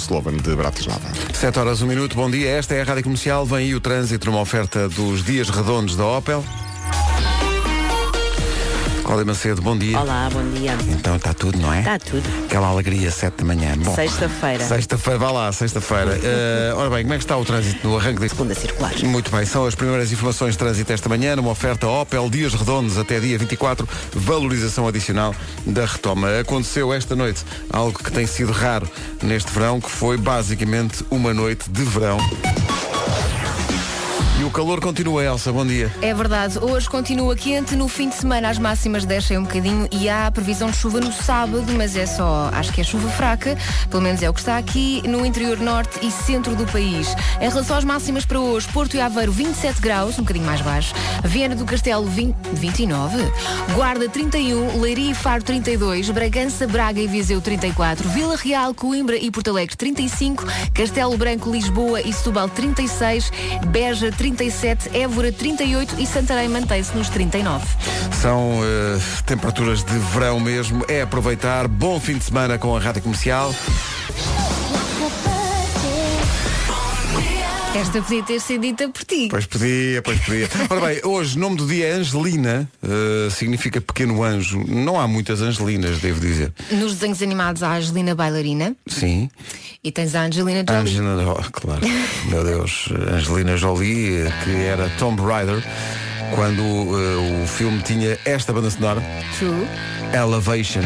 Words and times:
Slovan 0.00 0.36
de 0.36 0.56
Bratislava. 0.56 1.12
7 1.32 1.58
horas, 1.58 1.82
1 1.82 1.86
minuto, 1.86 2.16
bom 2.16 2.30
dia. 2.30 2.48
Esta 2.50 2.74
é 2.74 2.80
a 2.80 2.84
Rádio 2.84 3.04
Comercial. 3.04 3.44
Vem 3.44 3.58
aí 3.58 3.74
o 3.74 3.80
trânsito 3.80 4.26
numa 4.26 4.40
oferta 4.40 4.88
dos 4.88 5.22
dias 5.22 5.50
redondos 5.50 5.96
da 5.96 6.06
Opel. 6.06 6.44
Cláudia 9.02 9.24
Macedo, 9.24 9.62
bom 9.62 9.76
dia. 9.76 9.98
Olá, 9.98 10.28
bom 10.32 10.42
dia. 10.50 10.76
Então 10.88 11.16
está 11.16 11.34
tudo, 11.34 11.58
não 11.58 11.72
é? 11.72 11.80
Está 11.80 11.98
tudo. 11.98 12.22
Aquela 12.44 12.68
alegria, 12.68 13.10
7 13.10 13.38
da 13.38 13.44
manhã. 13.44 13.74
Sexta-feira. 13.94 14.64
Sexta-feira, 14.64 15.18
vá 15.18 15.30
lá, 15.30 15.52
sexta-feira. 15.52 16.20
Eh, 16.30 16.72
ora 16.76 16.90
bem, 16.90 17.02
como 17.02 17.14
é 17.14 17.16
que 17.16 17.24
está 17.24 17.36
o 17.36 17.44
trânsito 17.44 17.86
no 17.86 17.96
arranque 17.96 18.20
deste... 18.20 18.36
Segunda 18.36 18.54
circular. 18.54 18.92
Muito 19.02 19.30
bem, 19.30 19.44
são 19.44 19.64
as 19.64 19.74
primeiras 19.74 20.12
informações 20.12 20.52
de 20.52 20.58
trânsito 20.58 20.92
esta 20.92 21.08
manhã, 21.08 21.34
numa 21.34 21.50
oferta 21.50 21.88
Opel 21.88 22.28
Dias 22.30 22.54
Redondos 22.54 22.98
até 22.98 23.18
dia 23.18 23.36
24, 23.38 23.88
valorização 24.12 24.86
adicional 24.86 25.34
da 25.66 25.86
retoma. 25.86 26.38
Aconteceu 26.38 26.92
esta 26.92 27.16
noite 27.16 27.44
algo 27.72 27.98
que 27.98 28.12
tem 28.12 28.26
sido 28.26 28.52
raro 28.52 28.88
neste 29.22 29.50
verão, 29.50 29.80
que 29.80 29.90
foi 29.90 30.16
basicamente 30.16 31.04
uma 31.10 31.34
noite 31.34 31.68
de 31.70 31.82
verão. 31.82 32.18
E 34.40 34.42
o 34.42 34.50
calor 34.50 34.80
continua, 34.80 35.22
Elsa, 35.22 35.52
bom 35.52 35.66
dia. 35.66 35.92
É 36.00 36.14
verdade, 36.14 36.58
hoje 36.58 36.88
continua 36.88 37.36
quente, 37.36 37.76
no 37.76 37.86
fim 37.88 38.08
de 38.08 38.14
semana 38.14 38.48
as 38.48 38.58
máximas 38.58 39.04
descem 39.04 39.36
um 39.36 39.42
bocadinho 39.42 39.86
e 39.92 40.08
há 40.08 40.28
a 40.28 40.30
previsão 40.30 40.70
de 40.70 40.78
chuva 40.78 40.98
no 40.98 41.12
sábado, 41.12 41.66
mas 41.76 41.94
é 41.94 42.06
só, 42.06 42.48
acho 42.50 42.72
que 42.72 42.80
é 42.80 42.84
chuva 42.84 43.06
fraca, 43.10 43.54
pelo 43.90 44.02
menos 44.02 44.22
é 44.22 44.30
o 44.30 44.32
que 44.32 44.40
está 44.40 44.56
aqui 44.56 45.06
no 45.06 45.26
interior 45.26 45.58
norte 45.58 45.98
e 46.00 46.10
centro 46.10 46.56
do 46.56 46.64
país. 46.72 47.14
Em 47.38 47.50
relação 47.50 47.76
às 47.76 47.84
máximas 47.84 48.24
para 48.24 48.40
hoje, 48.40 48.66
Porto 48.68 48.96
e 48.96 49.00
Aveiro 49.02 49.30
27 49.30 49.78
graus, 49.78 50.18
um 50.18 50.22
bocadinho 50.22 50.46
mais 50.46 50.62
baixo, 50.62 50.94
Viana 51.22 51.54
do 51.54 51.66
Castelo 51.66 52.06
20, 52.06 52.34
29, 52.54 53.18
Guarda 53.74 54.08
31, 54.08 54.80
Leiria 54.80 55.10
e 55.10 55.14
Faro 55.14 55.42
32, 55.44 56.08
Bragança, 56.08 56.66
Braga 56.66 56.98
e 56.98 57.06
Viseu 57.06 57.42
34, 57.42 58.08
Vila 58.08 58.36
Real, 58.36 58.72
Coimbra 58.72 59.18
e 59.18 59.30
Porto 59.30 59.50
Alegre 59.50 59.76
35, 59.76 60.46
Castelo 60.72 61.14
Branco, 61.18 61.50
Lisboa 61.50 62.00
e 62.00 62.10
Setúbal 62.10 62.48
36, 62.48 63.30
Beja 63.66 64.10
37, 64.30 64.96
Évora 64.96 65.32
38 65.32 65.96
e 65.98 66.06
Santarém 66.06 66.48
mantém-se 66.48 66.96
nos 66.96 67.08
39. 67.08 67.66
São 68.20 68.60
eh, 68.62 68.98
temperaturas 69.26 69.82
de 69.82 69.98
verão 70.12 70.38
mesmo. 70.38 70.84
É 70.88 71.02
aproveitar. 71.02 71.66
Bom 71.66 71.98
fim 71.98 72.16
de 72.16 72.24
semana 72.24 72.56
com 72.58 72.76
a 72.76 72.80
Rádio 72.80 73.02
Comercial. 73.02 73.52
Esta 77.74 78.02
podia 78.02 78.22
ter 78.24 78.40
sido 78.40 78.62
dita 78.62 78.88
por 78.88 79.04
ti. 79.04 79.28
Pois 79.30 79.46
podia, 79.46 80.02
pois 80.02 80.18
podia. 80.20 80.48
Ora 80.68 80.88
bem, 80.88 81.00
hoje, 81.04 81.38
nome 81.38 81.56
do 81.56 81.66
dia 81.66 81.86
é 81.86 81.92
Angelina, 81.92 82.68
eh, 82.82 83.30
significa 83.30 83.80
pequeno 83.80 84.24
anjo. 84.24 84.58
Não 84.66 84.98
há 84.98 85.06
muitas 85.06 85.40
Angelinas, 85.40 86.00
devo 86.00 86.20
dizer. 86.20 86.52
Nos 86.72 86.94
desenhos 86.94 87.22
animados 87.22 87.62
há 87.62 87.68
a 87.68 87.76
Angelina 87.76 88.12
Bailarina 88.14 88.74
Sim. 88.88 89.30
e 89.84 89.92
tens 89.92 90.16
a 90.16 90.22
Angelina 90.22 90.64
Jolie. 90.68 90.82
Angelina 90.82 91.22
Jolie, 91.22 91.50
claro. 91.52 91.80
Meu 92.28 92.44
Deus, 92.44 92.88
Angelina 93.14 93.56
Jolie, 93.56 94.16
eh, 94.16 94.32
que 94.42 94.50
era 94.50 94.88
Tomb 94.98 95.22
Raider, 95.22 95.62
quando 96.34 96.62
eh, 96.62 97.42
o 97.44 97.46
filme 97.46 97.80
tinha 97.82 98.18
esta 98.24 98.52
banda 98.52 98.68
sonora, 98.68 99.00
True. 99.38 99.66
Elevation. 100.12 100.82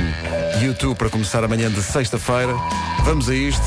YouTube 0.61 0.97
para 0.97 1.09
começar 1.09 1.43
amanhã 1.43 1.71
de 1.71 1.83
sexta-feira. 1.83 2.55
Vamos 3.05 3.29
a 3.31 3.35
isto. 3.35 3.65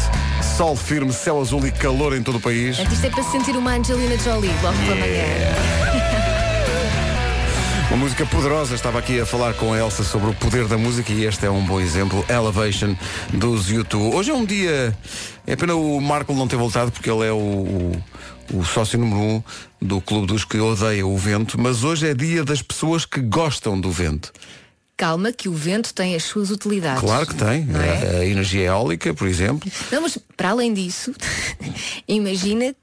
Sol 0.57 0.75
firme, 0.75 1.13
céu 1.13 1.39
azul 1.39 1.67
e 1.67 1.71
calor 1.71 2.15
em 2.15 2.23
todo 2.23 2.39
o 2.39 2.41
país. 2.41 2.79
Isto 2.79 3.05
é 3.05 3.09
para 3.11 3.21
se 3.21 3.29
sentir 3.29 3.55
uma 3.55 3.75
Angelina 3.75 4.17
Jolie 4.17 4.49
logo 4.63 4.75
pela 4.79 4.95
manhã. 4.95 5.23
Uma 7.89 7.97
música 7.97 8.25
poderosa, 8.25 8.73
estava 8.73 8.97
aqui 8.97 9.19
a 9.19 9.25
falar 9.25 9.53
com 9.53 9.71
a 9.71 9.77
Elsa 9.77 10.03
sobre 10.03 10.31
o 10.31 10.33
poder 10.33 10.67
da 10.67 10.77
música 10.77 11.13
e 11.13 11.25
este 11.25 11.45
é 11.45 11.49
um 11.49 11.63
bom 11.63 11.79
exemplo, 11.79 12.25
Elevation 12.27 12.95
dos 13.31 13.69
YouTube. 13.69 14.15
Hoje 14.15 14.31
é 14.31 14.33
um 14.33 14.43
dia, 14.43 14.97
é 15.45 15.55
pena 15.55 15.75
o 15.75 16.01
Marco 16.01 16.33
não 16.33 16.47
ter 16.47 16.57
voltado 16.57 16.91
porque 16.91 17.09
ele 17.09 17.25
é 17.25 17.31
o, 17.31 17.35
o, 17.35 18.03
o 18.55 18.65
sócio 18.65 18.99
número 18.99 19.21
um 19.21 19.43
do 19.79 20.01
clube 20.01 20.25
dos 20.25 20.43
que 20.43 20.57
odeia 20.57 21.05
o 21.05 21.15
vento, 21.17 21.61
mas 21.61 21.83
hoje 21.83 22.09
é 22.09 22.15
dia 22.15 22.43
das 22.43 22.63
pessoas 22.63 23.05
que 23.05 23.21
gostam 23.21 23.79
do 23.79 23.91
vento. 23.91 24.33
Calma 24.97 25.31
que 25.31 25.47
o 25.47 25.53
vento 25.53 25.93
tem 25.93 26.15
as 26.15 26.23
suas 26.23 26.49
utilidades. 26.49 27.01
Claro 27.01 27.27
que 27.27 27.35
tem, 27.35 27.65
Não 27.65 27.79
é? 27.79 28.17
a, 28.17 28.25
energia 28.25 28.65
eólica, 28.65 29.13
por 29.13 29.27
exemplo. 29.27 29.71
Não, 29.91 30.01
mas 30.01 30.17
para 30.35 30.49
além 30.49 30.73
disso, 30.73 31.13
imagina 32.07 32.75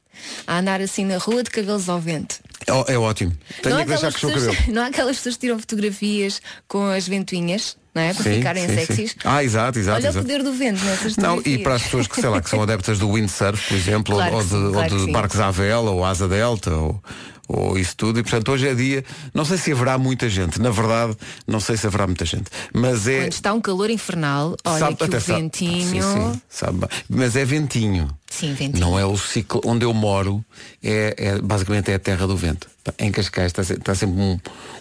a 0.47 0.59
andar 0.59 0.81
assim 0.81 1.05
na 1.05 1.19
rua 1.19 1.43
de 1.43 1.51
cabelos 1.51 1.89
ao 1.89 2.01
vento. 2.01 2.39
É, 2.67 2.95
é 2.95 2.99
ótimo. 2.99 3.37
Tenho 3.63 3.75
não, 3.75 3.83
que 3.83 3.89
deixar 3.89 4.11
o 4.11 4.15
cabelo. 4.15 4.57
não 4.73 4.83
há 4.83 4.87
aquelas 4.87 5.17
pessoas 5.17 5.35
que 5.35 5.41
tiram 5.41 5.59
fotografias 5.59 6.41
com 6.69 6.87
as 6.87 7.09
ventoinhas, 7.09 7.77
não 7.95 8.03
é? 8.03 8.13
Para 8.13 8.25
Sim, 8.25 8.35
ficarem 8.35 8.69
sim, 8.69 8.75
sexys. 8.75 9.11
sim. 9.13 9.17
Ah, 9.25 9.45
exato, 9.45 9.79
exato. 9.79 9.99
Olha 9.99 10.09
exato. 10.09 10.19
o 10.19 10.23
poder 10.29 10.43
do 10.43 10.53
vento 10.53 10.85
nessas 10.85 11.17
Não, 11.17 11.31
fotografias. 11.37 11.61
e 11.61 11.63
para 11.63 11.75
as 11.75 11.83
pessoas 11.85 12.07
que, 12.07 12.21
sei 12.21 12.29
lá, 12.29 12.41
que 12.43 12.51
são 12.51 12.63
adeptas 12.63 12.99
do 12.99 13.13
windsurf, 13.13 13.69
por 13.69 13.77
exemplo, 13.77 14.15
Claro 14.17 14.35
ou, 14.37 14.43
de, 14.43 14.49
sim, 14.49 14.65
ou 14.67 14.73
claro 14.73 15.07
de 15.07 15.13
barcos 15.13 15.41
à 15.41 15.51
vela, 15.51 15.91
ou 15.91 16.05
asa 16.05 16.27
delta, 16.29 16.71
ou, 16.75 17.03
ou 17.49 17.79
isso 17.79 17.95
tudo. 17.97 18.19
E 18.19 18.23
portanto 18.23 18.51
hoje 18.53 18.67
é 18.69 18.75
dia, 18.75 19.05
não 19.33 19.45
sei 19.45 19.57
se 19.59 19.71
haverá 19.73 19.97
muita 19.99 20.29
gente, 20.29 20.61
na 20.61 20.71
verdade, 20.71 21.17
não 21.47 21.61
sei 21.61 21.77
se 21.77 21.87
haverá 21.87 22.07
muita 22.07 22.25
gente. 22.25 22.47
Mas 22.73 23.07
é. 23.07 23.21
Quando 23.23 23.33
está 23.33 23.53
um 23.55 23.61
calor 23.61 23.91
infernal, 23.91 24.57
olha 24.65 24.79
sabe- 24.79 24.97
que 24.97 25.03
o 25.03 25.07
até 25.07 25.21
sabe- 25.21 25.43
ventinho. 25.43 26.03
Sim, 26.03 26.33
sim, 26.33 26.41
sabe. 26.49 26.87
Mas 27.09 27.37
é 27.37 27.45
ventinho. 27.45 28.09
Sim, 28.39 28.53
ventinho. 28.55 28.81
Não 28.81 28.99
é 28.99 29.05
o 29.05 29.17
ciclo 29.17 29.61
onde 29.65 29.85
eu 29.85 29.93
moro, 29.95 30.45
é, 30.83 31.15
é- 31.17 31.39
basicamente 31.41 31.91
é 31.91 31.95
a 31.95 31.99
terra 31.99 32.27
do 32.27 32.37
vento. 32.37 32.69
Em 32.99 33.11
Cascais 33.13 33.47
está, 33.47 33.63
se- 33.63 33.75
está 33.75 33.95
sempre 33.95 34.21
um- 34.21 34.39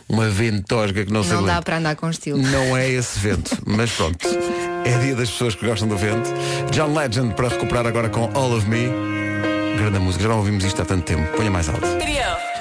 uma 0.10 0.28
ventosga 0.30 1.06
que 1.06 1.12
não, 1.14 1.24
se 1.24 1.30
Não 1.34 1.46
dá 1.46 1.62
para 1.62 1.78
andar 1.78 1.96
com 1.96 2.10
estilo. 2.10 2.38
Não 2.42 2.76
é 2.76 2.90
esse 2.90 3.20
vento, 3.20 3.56
mas 3.66 3.92
pronto. 3.92 4.18
É 4.86 4.98
dia 5.00 5.16
das 5.16 5.30
pessoas 5.30 5.56
que 5.56 5.66
gostam 5.66 5.88
do 5.88 5.96
vento. 5.96 6.30
John 6.72 6.94
Legend 6.94 7.36
para 7.36 7.48
recuperar 7.50 7.86
agora 7.86 8.10
com 8.10 8.30
All 8.34 8.52
of 8.58 8.68
Me. 8.68 8.90
Grande 9.78 10.00
música, 10.00 10.24
já 10.24 10.30
não 10.30 10.38
ouvimos 10.40 10.64
isto 10.66 10.82
há 10.82 10.86
tanto 10.86 11.04
tempo. 11.06 11.26
Ponha 11.38 11.50
mais 11.52 11.70
alto. 11.70 11.82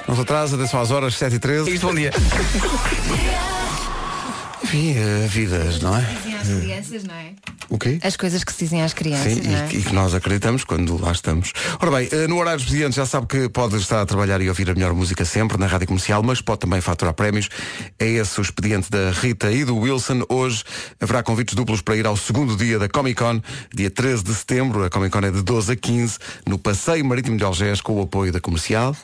Não 0.07 0.15
se 0.15 0.21
atrasa, 0.23 0.57
atenção 0.57 0.81
às 0.81 0.91
horas, 0.91 1.15
7 1.15 1.37
e 1.37 1.39
13 1.39 1.71
Isto 1.71 1.87
bom 1.87 1.95
dia. 1.95 2.11
Enfim, 4.63 4.95
eh, 4.97 5.27
vidas, 5.29 5.81
não 5.81 5.97
é? 5.97 6.01
Dizem 6.01 6.35
às 6.35 6.49
crianças, 6.49 7.05
não 7.05 7.15
é? 7.15 7.33
O 7.69 7.79
quê? 7.79 7.99
As 8.03 8.17
coisas 8.17 8.45
que 8.45 8.53
se 8.53 8.65
dizem 8.65 8.83
às 8.83 8.93
crianças, 8.93 9.33
Sim, 9.33 9.41
não 9.49 9.57
é? 9.57 9.69
e, 9.73 9.79
e 9.79 9.83
que 9.83 9.95
nós 9.95 10.15
acreditamos 10.15 10.63
quando 10.63 11.01
lá 11.01 11.11
estamos. 11.11 11.53
Ora 11.81 11.91
bem, 11.91 12.09
eh, 12.13 12.27
no 12.27 12.39
horário 12.39 12.61
expediente 12.61 12.97
já 12.97 13.07
sabe 13.07 13.27
que 13.27 13.49
pode 13.49 13.77
estar 13.77 14.01
a 14.01 14.07
trabalhar 14.07 14.41
e 14.41 14.49
ouvir 14.49 14.71
a 14.71 14.75
melhor 14.75 14.93
música 14.95 15.25
sempre 15.25 15.59
na 15.59 15.67
rádio 15.67 15.89
comercial, 15.89 16.23
mas 16.23 16.41
pode 16.41 16.61
também 16.61 16.81
faturar 16.81 17.15
prémios. 17.15 17.49
É 17.99 18.07
esse 18.07 18.39
o 18.39 18.43
expediente 18.43 18.91
da 18.91 19.11
Rita 19.11 19.51
e 19.51 19.65
do 19.65 19.77
Wilson. 19.77 20.23
Hoje 20.29 20.65
haverá 21.01 21.23
convites 21.23 21.55
duplos 21.55 21.81
para 21.81 21.97
ir 21.97 22.07
ao 22.07 22.17
segundo 22.17 22.57
dia 22.57 22.79
da 22.79 22.89
Comic 22.89 23.21
Con, 23.23 23.41
dia 23.75 23.91
13 23.91 24.23
de 24.23 24.35
setembro. 24.35 24.85
A 24.85 24.91
Comic 24.91 25.11
Con 25.11 25.25
é 25.27 25.31
de 25.31 25.43
12 25.43 25.73
a 25.73 25.77
15, 25.77 26.19
no 26.47 26.59
Passeio 26.59 27.05
Marítimo 27.05 27.37
de 27.37 27.45
Algés, 27.45 27.81
com 27.81 27.95
o 27.99 28.03
apoio 28.03 28.33
da 28.33 28.41
comercial. 28.41 28.95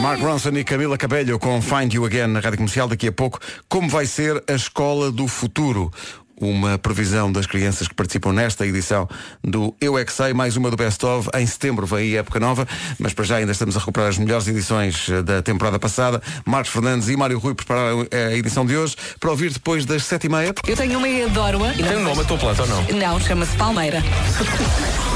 Mark 0.00 0.18
Ronson 0.18 0.56
e 0.56 0.64
Camila 0.64 0.96
Cabello 0.96 1.38
com 1.38 1.60
Find 1.60 1.92
You 1.92 2.06
Again 2.06 2.28
na 2.28 2.40
Rádio 2.40 2.56
Comercial 2.56 2.88
daqui 2.88 3.08
a 3.08 3.12
pouco. 3.12 3.38
Como 3.68 3.86
vai 3.86 4.06
ser 4.06 4.42
a 4.48 4.54
Escola 4.54 5.12
do 5.12 5.28
Futuro? 5.28 5.92
Uma 6.40 6.78
previsão 6.78 7.30
das 7.30 7.44
crianças 7.44 7.86
que 7.86 7.94
participam 7.94 8.32
nesta 8.32 8.66
edição 8.66 9.06
do 9.44 9.76
Eu 9.78 9.98
É 9.98 10.04
Que 10.06 10.12
Sei, 10.12 10.32
mais 10.32 10.56
uma 10.56 10.70
do 10.70 10.76
Best 10.76 11.04
Of. 11.04 11.28
Em 11.34 11.46
setembro 11.46 11.86
vem 11.86 11.98
aí 11.98 12.16
a 12.16 12.20
época 12.20 12.40
nova, 12.40 12.66
mas 12.98 13.12
para 13.12 13.26
já 13.26 13.36
ainda 13.36 13.52
estamos 13.52 13.76
a 13.76 13.78
recuperar 13.78 14.08
as 14.08 14.16
melhores 14.16 14.48
edições 14.48 15.06
eh, 15.10 15.22
da 15.22 15.42
temporada 15.42 15.78
passada. 15.78 16.22
Marcos 16.46 16.72
Fernandes 16.72 17.08
e 17.10 17.16
Mário 17.16 17.38
Rui 17.38 17.54
prepararam 17.54 18.06
eh, 18.10 18.28
a 18.28 18.36
edição 18.36 18.64
de 18.64 18.74
hoje 18.74 18.96
para 19.20 19.30
ouvir 19.30 19.52
depois 19.52 19.84
das 19.84 20.04
sete 20.04 20.28
e 20.28 20.30
meia. 20.30 20.54
Eu 20.66 20.76
tenho 20.76 20.96
uma 20.98 21.08
e 21.08 21.24
adoro-a. 21.24 21.74
Tem 21.74 21.98
um 21.98 22.04
nome 22.04 22.22
a 22.22 22.24
tua 22.24 22.38
planta 22.38 22.62
ou 22.62 22.68
não? 22.68 22.82
Não, 22.98 23.20
chama-se 23.20 23.54
Palmeira. 23.56 24.02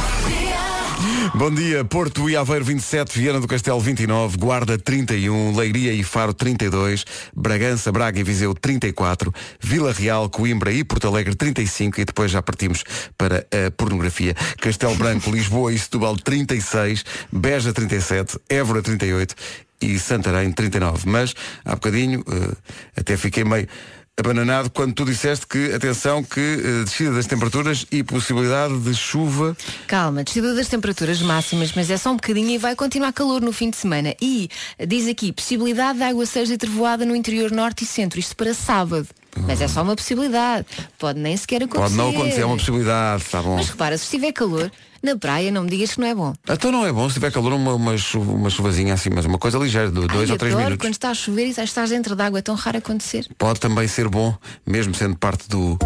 Bom 1.34 1.50
dia, 1.50 1.84
Porto 1.84 2.30
e 2.30 2.36
Aveiro 2.36 2.64
27, 2.64 3.18
Viana 3.18 3.40
do 3.40 3.46
Castelo 3.46 3.80
29, 3.80 4.38
Guarda 4.38 4.78
31, 4.78 5.54
Leiria 5.54 5.92
e 5.92 6.02
Faro 6.02 6.32
32, 6.32 7.04
Bragança, 7.34 7.92
Braga 7.92 8.18
e 8.18 8.22
Viseu 8.22 8.54
34, 8.54 9.32
Vila 9.60 9.92
Real, 9.92 10.30
Coimbra 10.30 10.72
e 10.72 10.82
Porto 10.82 11.08
Alegre 11.08 11.34
35 11.34 12.00
e 12.00 12.04
depois 12.04 12.30
já 12.30 12.40
partimos 12.40 12.84
para 13.18 13.40
a 13.40 13.70
pornografia. 13.70 14.34
Castelo 14.58 14.94
Branco, 14.94 15.30
Lisboa 15.30 15.72
e 15.72 15.78
Setúbal 15.78 16.16
36, 16.16 17.04
Beja 17.30 17.72
37, 17.72 18.38
Évora 18.48 18.80
38 18.80 19.34
e 19.80 19.98
Santarém 19.98 20.50
39. 20.52 21.08
Mas, 21.08 21.34
há 21.64 21.74
bocadinho, 21.74 22.24
eh, 22.26 23.00
até 23.00 23.16
fiquei 23.16 23.44
meio 23.44 23.68
abananado 24.16 24.70
quando 24.70 24.94
tu 24.94 25.04
disseste 25.04 25.46
que, 25.46 25.72
atenção, 25.72 26.22
que 26.22 26.40
eh, 26.40 26.84
descida 26.84 27.12
das 27.12 27.26
temperaturas 27.26 27.84
e 27.90 28.04
possibilidade 28.04 28.78
de 28.78 28.94
chuva 28.94 29.56
Calma, 29.88 30.22
descida 30.22 30.54
das 30.54 30.68
temperaturas 30.68 31.20
máximas, 31.20 31.72
mas 31.74 31.90
é 31.90 31.96
só 31.96 32.12
um 32.12 32.16
bocadinho 32.16 32.50
e 32.50 32.58
vai 32.58 32.76
continuar 32.76 33.12
calor 33.12 33.40
no 33.40 33.52
fim 33.52 33.70
de 33.70 33.76
semana. 33.76 34.14
E 34.22 34.48
diz 34.86 35.08
aqui, 35.08 35.32
possibilidade 35.32 35.98
de 35.98 36.04
água 36.04 36.24
seja 36.26 36.54
e 36.54 36.58
trevoada 36.58 37.04
no 37.04 37.16
interior 37.16 37.50
norte 37.50 37.82
e 37.82 37.86
centro, 37.86 38.20
isto 38.20 38.36
para 38.36 38.54
sábado. 38.54 39.08
Mas 39.36 39.60
é 39.60 39.66
só 39.66 39.82
uma 39.82 39.96
possibilidade. 39.96 40.64
Pode 40.96 41.18
nem 41.18 41.36
sequer 41.36 41.64
acontecer. 41.64 41.82
Pode 41.82 41.94
não 41.94 42.10
acontecer, 42.10 42.42
é 42.42 42.46
uma 42.46 42.56
possibilidade, 42.56 43.22
está 43.24 43.42
bom. 43.42 43.56
Mas 43.56 43.68
repara, 43.68 43.98
se 43.98 44.04
estiver 44.04 44.32
calor, 44.32 44.70
na 45.04 45.18
praia 45.18 45.52
não 45.52 45.64
me 45.64 45.68
digas 45.68 45.92
que 45.92 46.00
não 46.00 46.08
é 46.08 46.14
bom. 46.14 46.32
Então 46.48 46.72
não 46.72 46.86
é 46.86 46.90
bom 46.90 47.06
se 47.10 47.14
tiver 47.16 47.30
calor 47.30 47.52
uma, 47.52 47.74
uma, 47.74 47.94
chuva 47.98 48.32
uma 48.32 48.48
chuvazinha 48.48 48.94
assim, 48.94 49.10
mas 49.14 49.26
uma 49.26 49.36
coisa 49.36 49.58
ligeira, 49.58 49.88
de 49.88 50.06
dois 50.06 50.30
Ai, 50.30 50.32
ou 50.32 50.38
três 50.38 50.54
adoro 50.54 50.64
minutos. 50.64 50.82
quando 50.82 50.94
está 50.94 51.10
a 51.10 51.14
chover 51.14 51.46
e 51.46 51.50
estás 51.50 51.90
dentro 51.90 52.16
d'água, 52.16 52.38
é 52.38 52.42
tão 52.42 52.54
raro 52.54 52.78
acontecer. 52.78 53.26
Pode 53.36 53.60
também 53.60 53.86
ser 53.86 54.08
bom, 54.08 54.34
mesmo 54.66 54.94
sendo 54.94 55.14
parte 55.14 55.46
do 55.46 55.78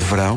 verão. 0.00 0.36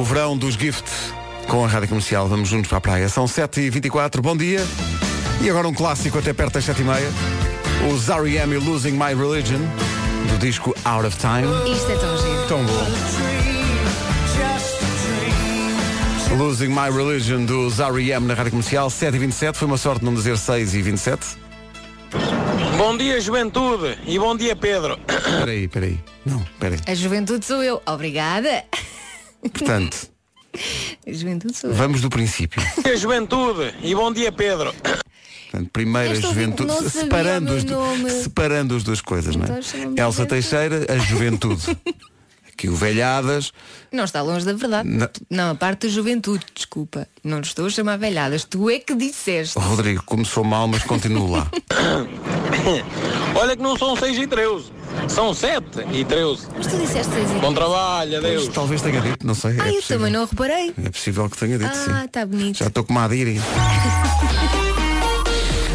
O 0.00 0.04
verão 0.04 0.38
dos 0.38 0.54
gifts 0.54 1.12
com 1.48 1.64
a 1.64 1.68
Rádio 1.68 1.88
Comercial. 1.88 2.28
Vamos 2.28 2.48
juntos 2.48 2.68
para 2.68 2.78
a 2.78 2.80
praia. 2.80 3.08
São 3.08 3.24
7h24, 3.24 4.20
bom 4.20 4.36
dia. 4.36 4.64
E 5.40 5.50
agora 5.50 5.66
um 5.66 5.74
clássico 5.74 6.16
até 6.16 6.32
perto 6.32 6.54
das 6.54 6.64
7h30. 6.64 7.92
Os 7.92 8.08
R.E.M. 8.08 8.56
Losing 8.58 8.92
My 8.92 9.14
Religion 9.16 9.58
do 10.28 10.38
disco 10.38 10.74
Out 10.84 11.06
of 11.06 11.16
Time. 11.18 11.46
Isto 11.70 11.90
é 11.92 11.96
tão 11.96 12.16
giro. 12.18 12.46
Tão 12.48 12.64
bom. 12.64 12.86
Losing 16.38 16.68
My 16.68 16.90
Religion 16.90 17.44
do 17.44 17.68
Zari.M. 17.70 18.26
na 18.26 18.34
Rádio 18.34 18.52
Comercial, 18.52 18.88
7h27. 18.88 19.54
Foi 19.54 19.68
uma 19.68 19.76
sorte 19.76 20.04
não 20.04 20.14
dizer 20.14 20.34
6h27. 20.34 21.36
Bom 22.76 22.96
dia, 22.96 23.20
juventude, 23.20 23.98
e 24.06 24.18
bom 24.18 24.34
dia, 24.36 24.56
Pedro. 24.56 24.98
Espera 25.08 25.50
aí, 25.50 25.64
espera 25.64 25.86
aí. 25.86 26.00
Não, 26.26 26.40
espera 26.42 26.74
aí. 26.74 26.80
A 26.86 26.94
juventude 26.94 27.44
sou 27.44 27.62
eu. 27.62 27.80
Obrigada. 27.86 28.64
Portanto, 29.40 30.08
A 31.06 31.12
juventude 31.12 31.54
sou 31.56 31.70
eu. 31.70 31.76
vamos 31.76 32.00
do 32.00 32.08
princípio. 32.10 32.60
Bom 32.76 32.82
dia, 32.82 32.96
juventude, 32.96 33.74
e 33.82 33.94
bom 33.94 34.12
dia, 34.12 34.32
Pedro. 34.32 34.74
Portanto, 35.52 35.70
primeiro 35.70 36.08
a 36.10 36.12
Esta 36.14 36.28
ouvinte 36.28 36.62
juventude, 36.62 36.90
separando, 36.90 37.52
o 37.52 37.56
as, 37.58 37.64
meu 37.64 37.78
nome. 37.78 38.10
separando 38.10 38.74
as 38.74 38.82
duas 38.82 39.02
coisas, 39.02 39.36
não 39.36 39.44
é? 39.44 39.48
Então 39.50 39.62
chama-me 39.62 40.00
Elsa 40.00 40.22
juventude. 40.22 40.28
Teixeira, 40.28 40.86
a 40.88 40.96
juventude. 40.98 41.78
Aqui 42.52 42.68
o 42.68 42.76
velhadas, 42.76 43.50
Não 43.90 44.04
está 44.04 44.20
longe 44.22 44.44
da 44.46 44.52
verdade. 44.52 44.88
Não. 44.88 45.08
Não, 45.28 45.50
a 45.50 45.54
parte 45.54 45.86
da 45.86 45.92
juventude, 45.92 46.44
desculpa. 46.54 47.08
Não 47.24 47.40
estou 47.40 47.66
a 47.66 47.70
chamar 47.70 47.96
velhadas. 47.98 48.44
Tu 48.44 48.70
é 48.70 48.78
que 48.78 48.94
disseste. 48.94 49.58
o 49.58 49.60
Rodrigo 49.60 50.02
começou 50.04 50.44
mal, 50.44 50.66
mas 50.68 50.82
continua 50.84 51.38
lá. 51.38 51.50
Olha 53.34 53.56
que 53.56 53.62
não 53.62 53.76
são 53.76 53.96
6 53.96 54.18
e 54.18 54.26
13, 54.26 54.64
são 55.08 55.34
7 55.34 55.64
e 55.92 56.04
13. 56.04 56.46
Mas 56.56 56.66
tu 56.66 56.76
disseste 56.78 57.12
seis 57.12 57.30
e 57.30 57.34
Bom 57.34 57.40
dez. 57.40 57.54
trabalho, 57.54 58.16
adeus. 58.18 58.48
Talvez 58.48 58.80
tenha 58.82 59.00
dito, 59.00 59.26
não 59.26 59.34
sei. 59.34 59.52
Ah, 59.58 59.66
é 59.66 59.70
eu 59.70 59.74
possível. 59.76 59.98
também 59.98 60.12
não 60.12 60.24
reparei. 60.26 60.74
É 60.84 60.90
possível 60.90 61.28
que 61.30 61.36
tenha 61.38 61.58
dito, 61.58 61.70
Ah, 61.70 61.74
sim. 62.00 62.04
está 62.04 62.24
bonito. 62.26 62.58
Já 62.58 62.66
estou 62.68 62.84
com 62.84 62.92
uma 62.92 63.04
adira. 63.04 63.30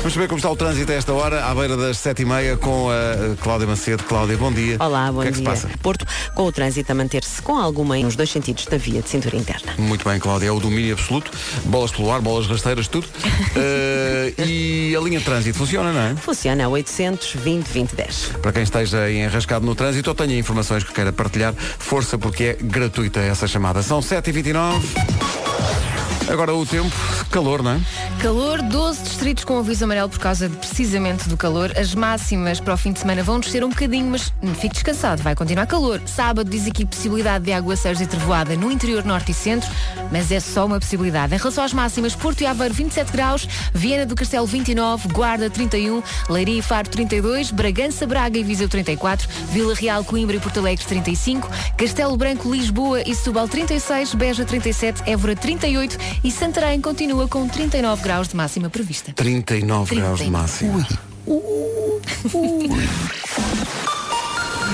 Vamos 0.07 0.13
saber 0.13 0.29
como 0.29 0.37
está 0.37 0.49
o 0.49 0.55
trânsito 0.55 0.89
a 0.89 0.95
esta 0.95 1.11
hora, 1.11 1.43
à 1.43 1.53
beira 1.53 1.75
das 1.75 1.97
sete 1.97 2.21
e 2.21 2.25
meia, 2.25 2.55
com 2.55 2.87
a 2.89 3.35
Cláudia 3.43 3.67
Macedo. 3.67 4.05
Cláudia, 4.05 4.37
bom 4.37 4.53
dia. 4.53 4.77
Olá, 4.79 5.11
bom 5.11 5.19
o 5.19 5.21
que 5.21 5.27
é 5.27 5.31
que 5.33 5.41
dia. 5.41 5.53
se 5.53 5.63
passa? 5.63 5.77
Porto, 5.81 6.05
com 6.33 6.43
o 6.43 6.51
trânsito 6.53 6.89
a 6.89 6.95
manter-se 6.95 7.41
com 7.41 7.57
alguma 7.57 7.97
nos 7.97 8.15
dois 8.15 8.29
sentidos 8.29 8.65
da 8.67 8.77
via 8.77 9.01
de 9.01 9.09
cintura 9.09 9.35
interna. 9.35 9.73
Muito 9.77 10.07
bem, 10.07 10.17
Cláudia, 10.17 10.47
é 10.47 10.51
o 10.51 10.61
domínio 10.61 10.93
absoluto. 10.93 11.29
Bolas 11.65 11.91
pelo 11.91 12.09
ar, 12.09 12.21
bolas 12.21 12.47
rasteiras, 12.47 12.87
tudo. 12.87 13.05
Eh, 13.59 14.33
e 14.37 14.95
a 14.95 14.99
linha 14.99 15.17
de 15.19 15.25
trânsito 15.25 15.57
funciona, 15.57 15.91
não 15.91 15.99
é? 15.99 16.15
Funciona 16.15 16.65
a 16.65 16.69
820 16.69 17.65
2010. 17.65 18.31
Para 18.41 18.51
quem 18.51 18.63
esteja 18.63 19.09
enrascado 19.11 19.65
no 19.65 19.73
trânsito 19.73 20.09
ou 20.09 20.15
tenha 20.15 20.37
informações 20.37 20.83
que 20.83 20.93
queira 20.93 21.11
partilhar, 21.11 21.53
força 21.55 22.17
porque 22.17 22.43
é 22.43 22.57
gratuita 22.61 23.19
essa 23.19 23.47
chamada. 23.47 23.81
São 23.81 23.99
7h29. 23.99 25.86
Agora 26.29 26.53
o 26.53 26.65
tempo, 26.65 26.93
calor, 27.31 27.63
não 27.63 27.71
é? 27.71 27.79
Calor, 28.21 28.61
12 28.61 29.03
distritos 29.03 29.45
com 29.45 29.59
aviso 29.59 29.85
amarelo 29.85 30.09
por 30.09 30.19
causa 30.19 30.49
de, 30.49 30.57
precisamente 30.57 31.29
do 31.29 31.37
calor. 31.37 31.71
As 31.77 31.95
máximas 31.95 32.59
para 32.59 32.73
o 32.73 32.77
fim 32.77 32.91
de 32.91 32.99
semana 32.99 33.23
vão 33.23 33.39
descer 33.39 33.63
um 33.63 33.69
bocadinho, 33.69 34.07
mas 34.11 34.33
fique 34.55 34.73
descansado, 34.73 35.23
vai 35.23 35.35
continuar 35.35 35.65
calor. 35.67 36.01
Sábado 36.05 36.49
diz 36.49 36.67
aqui 36.67 36.85
possibilidade 36.85 37.45
de 37.45 37.53
aguaceiros 37.53 38.01
e 38.01 38.05
trevoada 38.05 38.57
no 38.57 38.69
interior 38.69 39.05
norte 39.05 39.31
e 39.31 39.33
centro, 39.33 39.69
mas 40.11 40.29
é 40.29 40.41
só 40.41 40.65
uma 40.65 40.79
possibilidade. 40.79 41.33
Em 41.33 41.37
relação 41.37 41.63
às 41.63 41.71
máximas, 41.71 42.13
Porto 42.13 42.41
e 42.41 42.45
Aveiro 42.45 42.73
27 42.73 43.09
graus, 43.11 43.47
Viena 43.73 44.05
do 44.05 44.15
Castelo 44.15 44.45
29, 44.45 45.07
Guarda 45.07 45.49
31, 45.49 46.03
Leiria 46.29 46.59
e 46.59 46.61
Faro 46.61 46.89
32, 46.89 47.51
Bragança, 47.51 48.05
Braga 48.05 48.37
e 48.37 48.43
Viseu 48.43 48.67
34, 48.67 49.29
Vila 49.49 49.73
Real, 49.73 50.03
Coimbra 50.03 50.35
e 50.35 50.39
Porto 50.39 50.59
Alegre 50.59 50.85
35, 50.85 51.49
Castelo 51.77 52.17
Branco, 52.17 52.51
Lisboa 52.51 53.01
e 53.05 53.15
Setúbal 53.15 53.47
36, 53.47 54.13
Beja 54.13 54.43
37, 54.43 55.03
Évora 55.09 55.35
38 55.35 55.97
e 56.23 56.31
Santarém 56.31 56.81
continua 56.81 57.27
com 57.27 57.47
39 57.47 58.03
graus 58.03 58.27
de 58.27 58.35
máxima 58.35 58.69
prevista. 58.69 59.13
39 59.13 59.95
graus 59.95 60.19
de 60.19 60.29
39. 60.29 60.31
máximo. 60.31 60.85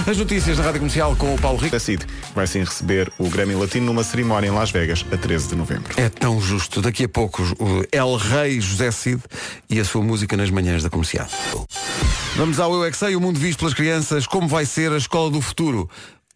As 0.06 0.18
notícias 0.18 0.58
da 0.58 0.64
Rádio 0.64 0.82
Comercial 0.82 1.16
com 1.16 1.34
o 1.34 1.40
Paulo 1.40 1.58
Rico. 1.58 1.80
CID 1.80 2.06
vai 2.36 2.46
sim 2.46 2.60
receber 2.60 3.12
o 3.18 3.30
Grammy 3.30 3.56
Latino 3.56 3.86
numa 3.86 4.04
cerimónia 4.04 4.50
em 4.50 4.52
Las 4.52 4.70
Vegas 4.70 5.06
a 5.12 5.18
13 5.18 5.50
de 5.50 5.56
novembro. 5.56 5.94
É 5.96 6.10
tão 6.10 6.42
justo. 6.42 6.82
Daqui 6.82 7.06
a 7.06 7.10
pouco 7.10 7.42
o 7.58 7.86
El 7.90 8.16
Rei 8.18 8.60
José 8.60 8.92
Cid 8.92 9.22
e 9.70 9.80
a 9.80 9.86
sua 9.86 10.04
música 10.04 10.36
nas 10.36 10.50
manhãs 10.50 10.84
da 10.84 10.90
comercial. 10.90 11.28
Vamos 12.36 12.60
ao 12.60 12.74
Eu 12.74 12.84
é 12.84 12.92
que 12.92 12.98
Sei, 12.98 13.16
o 13.16 13.22
mundo 13.22 13.40
visto 13.40 13.60
pelas 13.60 13.74
crianças. 13.74 14.28
Como 14.28 14.48
vai 14.48 14.66
ser 14.66 14.92
a 14.92 14.98
escola 14.98 15.32
do 15.32 15.40
futuro? 15.40 15.90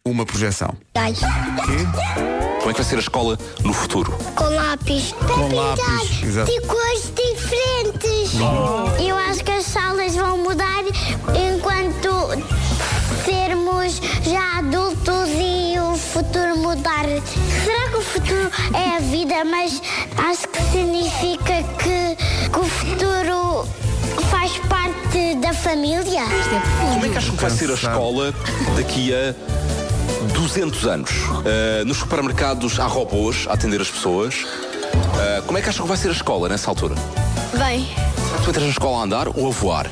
Uma 0.08 0.24
projeção. 0.24 0.74
Como 0.94 2.70
é 2.70 2.72
que 2.72 2.80
vai 2.80 2.84
ser 2.84 2.96
a 2.96 3.00
escola 3.00 3.38
no 3.62 3.74
futuro? 3.74 4.10
Com 4.34 4.44
lápis. 4.44 5.12
Com 5.12 5.54
lápis, 5.54 6.22
exato. 6.22 6.50
De 6.50 6.60
cores 6.62 7.12
diferentes. 7.14 8.32
Eu 9.06 9.16
acho 9.18 9.44
que 9.44 9.50
as 9.50 9.66
salas 9.66 10.16
vão 10.16 10.38
mudar 10.38 10.82
enquanto 11.36 12.08
sermos 13.22 14.00
já 14.22 14.60
adultos 14.60 15.28
e 15.38 15.78
o 15.78 15.94
futuro 15.94 16.56
mudar. 16.56 17.04
Será 17.64 17.90
que 17.90 17.96
o 17.96 18.02
futuro 18.02 18.50
é 18.74 18.96
a 18.96 19.00
vida, 19.00 19.44
mas 19.44 19.82
acho 20.16 20.48
que 20.48 20.62
significa 20.72 21.62
que, 21.78 22.16
que 22.50 22.58
o 22.58 22.64
futuro 22.64 23.68
faz 24.30 24.52
parte 24.70 25.34
da 25.34 25.52
família? 25.52 26.22
Como 26.94 27.04
é 27.04 27.08
que 27.10 27.18
acham 27.18 27.36
que 27.36 27.42
vai 27.42 27.50
ser 27.50 27.70
a 27.70 27.74
escola 27.74 28.34
daqui 28.74 29.12
a 29.12 29.67
200 30.34 30.84
anos? 30.86 31.10
Ah, 31.44 31.84
nos 31.84 31.98
supermercados 31.98 32.78
há 32.80 32.86
robôs 32.86 33.46
a 33.48 33.54
atender 33.54 33.80
as 33.80 33.90
pessoas. 33.90 34.46
Ah, 35.14 35.42
como 35.46 35.58
é 35.58 35.62
que 35.62 35.68
acham 35.68 35.84
que 35.84 35.88
vai 35.88 35.96
ser 35.96 36.08
a 36.08 36.12
escola 36.12 36.48
nessa 36.48 36.70
altura? 36.70 36.94
Bem, 37.56 37.86
Será 38.26 38.38
que 38.38 38.44
tu 38.44 38.50
entras 38.50 38.64
na 38.64 38.70
escola 38.70 38.98
a 39.00 39.02
andar 39.04 39.28
ou 39.28 39.48
a 39.48 39.50
voar? 39.50 39.86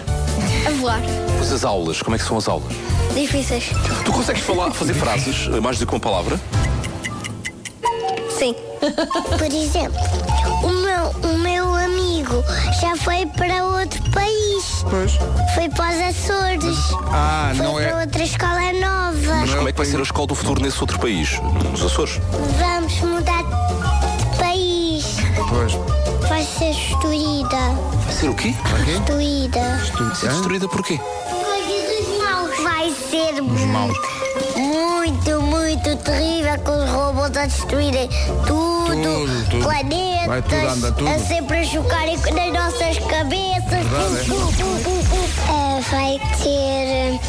a 0.66 0.70
voar. 0.72 1.00
Mas 1.38 1.52
as 1.52 1.64
aulas, 1.64 2.02
como 2.02 2.16
é 2.16 2.18
que 2.18 2.24
são 2.24 2.36
as 2.36 2.48
aulas? 2.48 2.72
Difíceis. 3.14 3.70
Tu 4.04 4.12
consegues 4.12 4.42
falar, 4.42 4.70
fazer 4.72 4.92
frases, 4.94 5.48
mais 5.62 5.78
do 5.78 5.86
que 5.86 5.92
uma 5.94 6.00
palavra? 6.00 6.38
Sim. 8.38 8.54
Por 8.80 9.52
exemplo, 9.52 10.00
o 10.62 10.68
meu, 10.68 11.30
o 11.30 11.38
meu 11.38 11.74
amigo 11.74 12.42
já 12.80 12.96
foi 12.96 13.26
para 13.26 13.64
outro 13.64 14.02
país. 14.10 14.84
Pois. 14.88 15.12
Foi 15.54 15.68
para 15.70 15.94
os 15.94 16.16
Açores. 16.16 16.76
Ah, 17.12 17.52
foi 17.56 17.66
não 17.66 17.80
é- 17.80 17.86
para 17.88 18.00
outra 18.00 18.22
escola 18.22 18.72
nova. 18.72 19.36
Mas 19.40 19.54
como 19.54 19.68
é 19.68 19.72
que 19.72 19.78
vai 19.78 19.86
ser 19.86 19.98
a 19.98 20.02
escola 20.02 20.26
do 20.26 20.34
futuro 20.34 20.62
nesse 20.62 20.80
outro 20.80 20.98
país? 20.98 21.40
Nos 21.70 21.82
Açores? 21.84 22.20
Vamos 22.58 23.00
mudar 23.00 23.42
de 23.42 24.38
país. 24.38 25.16
Pois. 25.48 25.72
Vai 26.28 26.42
ser 26.44 26.74
destruída. 26.74 27.56
Vai 28.04 28.14
ser 28.14 28.28
o 28.28 28.34
quê? 28.34 28.54
Destruída. 28.84 29.60
Vai 29.98 30.14
ser 30.16 30.28
destruída 30.28 30.68
por 30.68 30.82
quê? 30.82 31.00
Vai 32.62 32.90
ser 33.10 33.40
maus. 33.42 33.96
Muito, 35.06 35.40
muito 35.40 35.96
terrível 35.98 36.58
com 36.64 36.84
os 36.84 36.90
robôs 36.90 37.36
a 37.36 37.46
destruírem 37.46 38.08
tudo, 38.46 38.86
Tudo, 38.86 39.50
tudo. 39.50 39.62
planetas, 39.64 40.26
Vai 40.26 40.42
tudo, 40.42 40.66
anda 40.68 40.92
tudo. 40.92 41.08
a 41.08 41.18
sempre 41.20 41.58
a 41.58 41.64
chocarem 41.64 42.16
nas 42.16 42.52
nossas 42.52 42.98
cabeças. 43.06 43.86
Verdade, 43.86 44.30
É, 45.48 45.80
vai 45.90 46.20
ter 46.42 47.20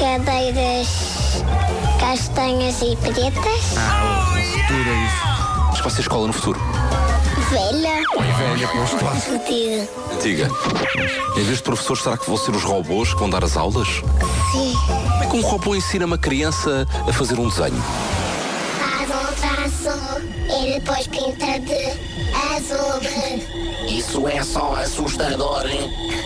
cadeiras 0.00 0.88
castanhas 2.00 2.80
e 2.80 2.96
pretas. 2.96 3.76
Ah, 3.76 4.32
o 4.32 4.58
futuro 4.58 4.88
é 4.88 5.04
isso. 5.06 5.68
Acho 5.68 5.76
que 5.76 5.82
vai 5.82 5.90
ser 5.90 5.98
a 5.98 6.00
escola 6.00 6.26
no 6.28 6.32
futuro. 6.32 6.60
Velha. 7.50 8.02
Velha, 8.36 8.68
pois, 8.72 8.90
claro. 8.90 9.20
Fodida. 9.20 9.88
Diga. 10.22 10.50
Em 11.36 11.44
vez 11.44 11.56
de 11.56 11.62
professores, 11.62 12.02
será 12.02 12.18
que 12.18 12.26
vão 12.26 12.36
ser 12.36 12.50
os 12.54 12.62
robôs 12.62 13.14
que 13.14 13.20
vão 13.20 13.30
dar 13.30 13.42
as 13.42 13.56
aulas? 13.56 13.88
Sim. 14.52 14.74
Como 14.86 15.22
é 15.22 15.26
que 15.26 15.36
um 15.36 15.40
robô 15.42 15.74
ensina 15.74 16.04
uma 16.04 16.18
criança 16.18 16.86
a 17.08 17.12
fazer 17.12 17.38
um 17.38 17.48
desenho? 17.48 17.82
Faz 18.78 19.10
um 19.10 19.32
traço 19.40 19.98
e 20.60 20.72
depois 20.78 21.06
pinta 21.06 21.58
de 21.60 22.18
azul. 22.54 23.00
Isso 23.88 24.28
é 24.28 24.42
só 24.42 24.74
assustador. 24.74 25.62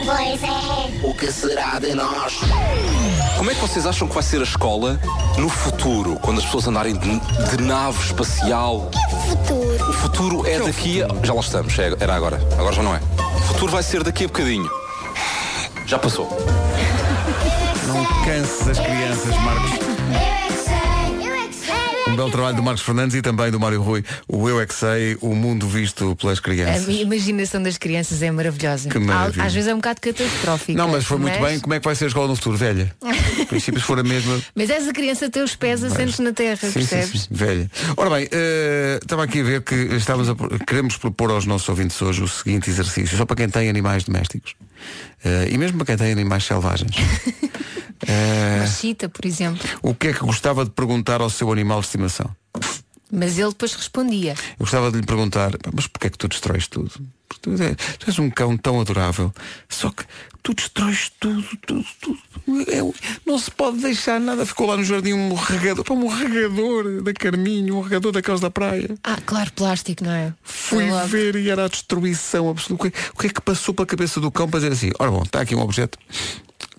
Pois 0.04 0.42
é. 0.42 1.06
O 1.06 1.14
que 1.14 1.30
será 1.30 1.78
de 1.78 1.94
nós? 1.94 2.40
Como 3.42 3.50
é 3.50 3.56
que 3.56 3.60
vocês 3.60 3.84
acham 3.86 4.06
que 4.06 4.14
vai 4.14 4.22
ser 4.22 4.38
a 4.38 4.44
escola 4.44 5.00
no 5.36 5.48
futuro, 5.48 6.16
quando 6.22 6.38
as 6.38 6.44
pessoas 6.44 6.68
andarem 6.68 6.94
de, 6.94 7.18
de 7.18 7.60
nave 7.60 7.98
espacial? 8.00 8.88
Futuro. 9.28 9.90
O 9.90 9.92
futuro 9.94 10.46
é 10.46 10.60
daqui 10.60 11.02
a... 11.02 11.08
Já 11.24 11.34
lá 11.34 11.40
estamos, 11.40 11.76
é- 11.76 11.92
era 11.98 12.14
agora. 12.14 12.40
Agora 12.56 12.72
já 12.72 12.84
não 12.84 12.94
é. 12.94 13.00
O 13.18 13.40
futuro 13.40 13.72
vai 13.72 13.82
ser 13.82 14.04
daqui 14.04 14.26
a 14.26 14.28
bocadinho. 14.28 14.70
Já 15.86 15.98
passou. 15.98 16.28
Não 17.88 18.04
canses 18.24 18.68
as 18.68 18.78
crianças, 18.78 19.36
Marcos. 19.38 19.70
Um 22.12 22.16
belo 22.16 22.30
trabalho 22.30 22.54
do 22.54 22.62
Marcos 22.62 22.82
Fernandes 22.84 23.16
e 23.16 23.22
também 23.22 23.50
do 23.50 23.58
Mário 23.58 23.80
Rui. 23.80 24.04
O 24.28 24.46
Eu 24.46 24.60
é 24.60 24.66
que 24.66 24.74
sei, 24.74 25.16
o 25.22 25.34
mundo 25.34 25.66
visto 25.66 26.14
pelas 26.16 26.38
A 26.38 26.42
crianças. 26.42 26.86
minha 26.86 27.00
imaginação 27.00 27.62
das 27.62 27.78
crianças 27.78 28.20
é 28.22 28.30
maravilhosa. 28.30 28.90
Que 28.90 28.98
maravilha. 28.98 29.42
Às 29.42 29.54
vezes 29.54 29.70
é 29.70 29.72
um 29.72 29.78
bocado 29.78 29.98
catastrófica. 30.02 30.74
Não, 30.74 30.88
mas 30.88 31.06
foi 31.06 31.16
muito 31.16 31.40
bem. 31.40 31.58
Como 31.58 31.72
é 31.72 31.80
que 31.80 31.84
vai 31.86 31.94
ser 31.94 32.04
a 32.04 32.08
escola 32.08 32.28
no 32.28 32.36
futuro, 32.36 32.58
velha? 32.58 32.94
Em 33.40 33.46
princípio, 33.46 33.80
se 33.80 33.86
for 33.86 33.98
a 33.98 34.02
mesma. 34.02 34.38
Mas 34.54 34.68
essa 34.68 34.92
criança 34.92 35.30
tem 35.30 35.42
os 35.42 35.56
pés 35.56 35.82
assentes 35.82 36.18
na 36.18 36.32
terra, 36.34 36.56
Sim, 36.56 36.66
sim, 36.66 36.72
percebes? 36.80 37.22
sim, 37.22 37.28
velha. 37.30 37.70
Ora 37.96 38.10
bem, 38.10 38.28
eh, 38.30 38.98
estava 39.00 39.24
aqui 39.24 39.40
a 39.40 39.44
ver 39.44 39.62
que 39.62 39.74
estávamos 39.74 40.28
a, 40.28 40.34
queremos 40.66 40.98
propor 40.98 41.30
aos 41.30 41.46
nossos 41.46 41.66
ouvintes 41.70 42.00
hoje 42.02 42.22
o 42.22 42.28
seguinte 42.28 42.68
exercício, 42.68 43.16
só 43.16 43.24
para 43.24 43.36
quem 43.36 43.48
tem 43.48 43.70
animais 43.70 44.04
domésticos 44.04 44.54
eh, 45.24 45.48
e 45.50 45.58
mesmo 45.58 45.78
para 45.78 45.86
quem 45.86 45.96
tem 45.96 46.12
animais 46.12 46.44
selvagens. 46.44 46.92
Eh, 48.04 48.56
Uma 48.58 48.66
chita, 48.66 49.08
por 49.08 49.24
exemplo. 49.24 49.62
o 49.80 49.94
que 49.94 50.08
é 50.08 50.12
que 50.12 50.18
gostava 50.18 50.64
de 50.64 50.72
perguntar 50.72 51.20
ao 51.20 51.30
seu 51.30 51.52
animal 51.52 51.78
de 51.78 51.86
estimação? 51.86 52.28
Mas 53.14 53.38
ele 53.38 53.50
depois 53.50 53.74
respondia. 53.74 54.32
Eu 54.32 54.60
gostava 54.60 54.90
de 54.90 54.98
lhe 54.98 55.06
perguntar, 55.06 55.50
"Pá, 55.58 55.70
mas 55.74 55.86
porquê 55.86 56.06
é 56.06 56.10
que 56.10 56.16
tu 56.18 56.28
destróis 56.28 56.66
tudo? 56.66 56.90
Tu, 57.42 57.50
é- 57.62 57.74
tu 57.98 58.06
és 58.08 58.18
um 58.18 58.30
cão 58.30 58.56
tão 58.56 58.80
adorável, 58.80 59.32
só 59.68 59.90
que 59.90 60.04
tu 60.42 60.54
destróis 60.54 61.10
tudo, 61.18 61.44
tudo, 61.66 61.84
tudo. 62.00 62.18
É 62.70 62.82
um- 62.82 62.92
não 63.26 63.38
se 63.38 63.50
pode 63.50 63.78
deixar 63.78 64.20
nada. 64.20 64.46
Ficou 64.46 64.66
lá 64.66 64.76
no 64.76 64.84
jardim 64.84 65.12
um 65.12 65.34
regador, 65.34 65.84
um 65.90 66.06
regador 66.08 67.02
da 67.02 67.12
Carminho, 67.12 67.76
um 67.76 67.80
regador 67.80 68.12
daqueles 68.12 68.40
da 68.40 68.50
praia. 68.50 68.94
Ah, 69.02 69.18
claro, 69.26 69.52
plástico, 69.54 70.04
não 70.04 70.12
é? 70.12 70.32
Fui 70.42 70.84
Foi 70.84 70.90
logo. 70.90 71.06
ver 71.08 71.36
e 71.36 71.50
era 71.50 71.64
a 71.64 71.68
destruição 71.68 72.48
absoluta. 72.48 72.86
O 72.86 72.90
que- 72.90 72.98
O 73.14 73.18
que 73.18 73.26
é 73.26 73.30
que 73.30 73.40
passou 73.40 73.74
pela 73.74 73.86
cabeça 73.86 74.20
do 74.20 74.30
cão 74.30 74.48
para 74.48 74.60
dizer 74.60 74.72
assim, 74.72 74.90
ora 74.98 75.10
bom, 75.10 75.22
está 75.22 75.40
aqui 75.40 75.54
um 75.54 75.60
objeto, 75.60 75.98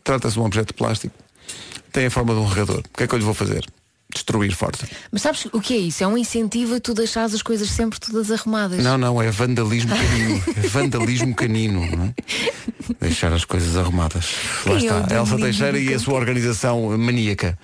trata-se 0.04 0.36
de 0.36 0.40
um 0.40 0.46
objeto 0.46 0.68
de 0.68 0.74
plástico, 0.74 1.14
tem 1.92 2.06
a 2.06 2.12
forma 2.12 2.34
de 2.34 2.40
um 2.40 2.46
regador. 2.48 2.80
O 2.80 2.98
que 2.98 3.04
é 3.04 3.08
que 3.08 3.14
eu 3.14 3.20
lhe 3.20 3.26
vou 3.26 3.34
fazer? 3.34 3.66
Destruir 4.14 4.54
forte. 4.56 4.86
Mas 5.12 5.22
sabes 5.24 5.46
o 5.52 5.60
que 5.60 5.74
é 5.74 5.78
isso? 5.78 6.04
É 6.04 6.08
um 6.08 6.18
incentivo 6.18 6.76
a 6.76 6.80
tu 6.80 6.94
deixares 6.94 7.34
as 7.34 7.42
coisas 7.42 7.70
sempre 7.70 8.00
todas 8.00 8.30
arrumadas. 8.32 8.84
Não, 8.84 8.98
não, 8.98 9.22
é 9.22 9.32
vandalismo 9.32 9.90
canino. 9.96 10.44
É 10.56 10.68
vandalismo 10.68 11.34
canino, 11.36 11.86
não 11.96 12.06
é? 12.06 12.14
Deixar 13.02 13.34
as 13.34 13.44
coisas 13.46 13.76
arrumadas. 13.76 14.34
Lá 14.66 14.78
Quem 14.78 14.88
é 14.90 15.00
está, 15.00 15.16
o 15.16 15.18
Elsa 15.20 15.38
Teixeira 15.38 15.80
e 15.80 15.94
a 15.94 16.00
sua 16.00 16.14
organização 16.14 16.98
maníaca. 16.98 17.58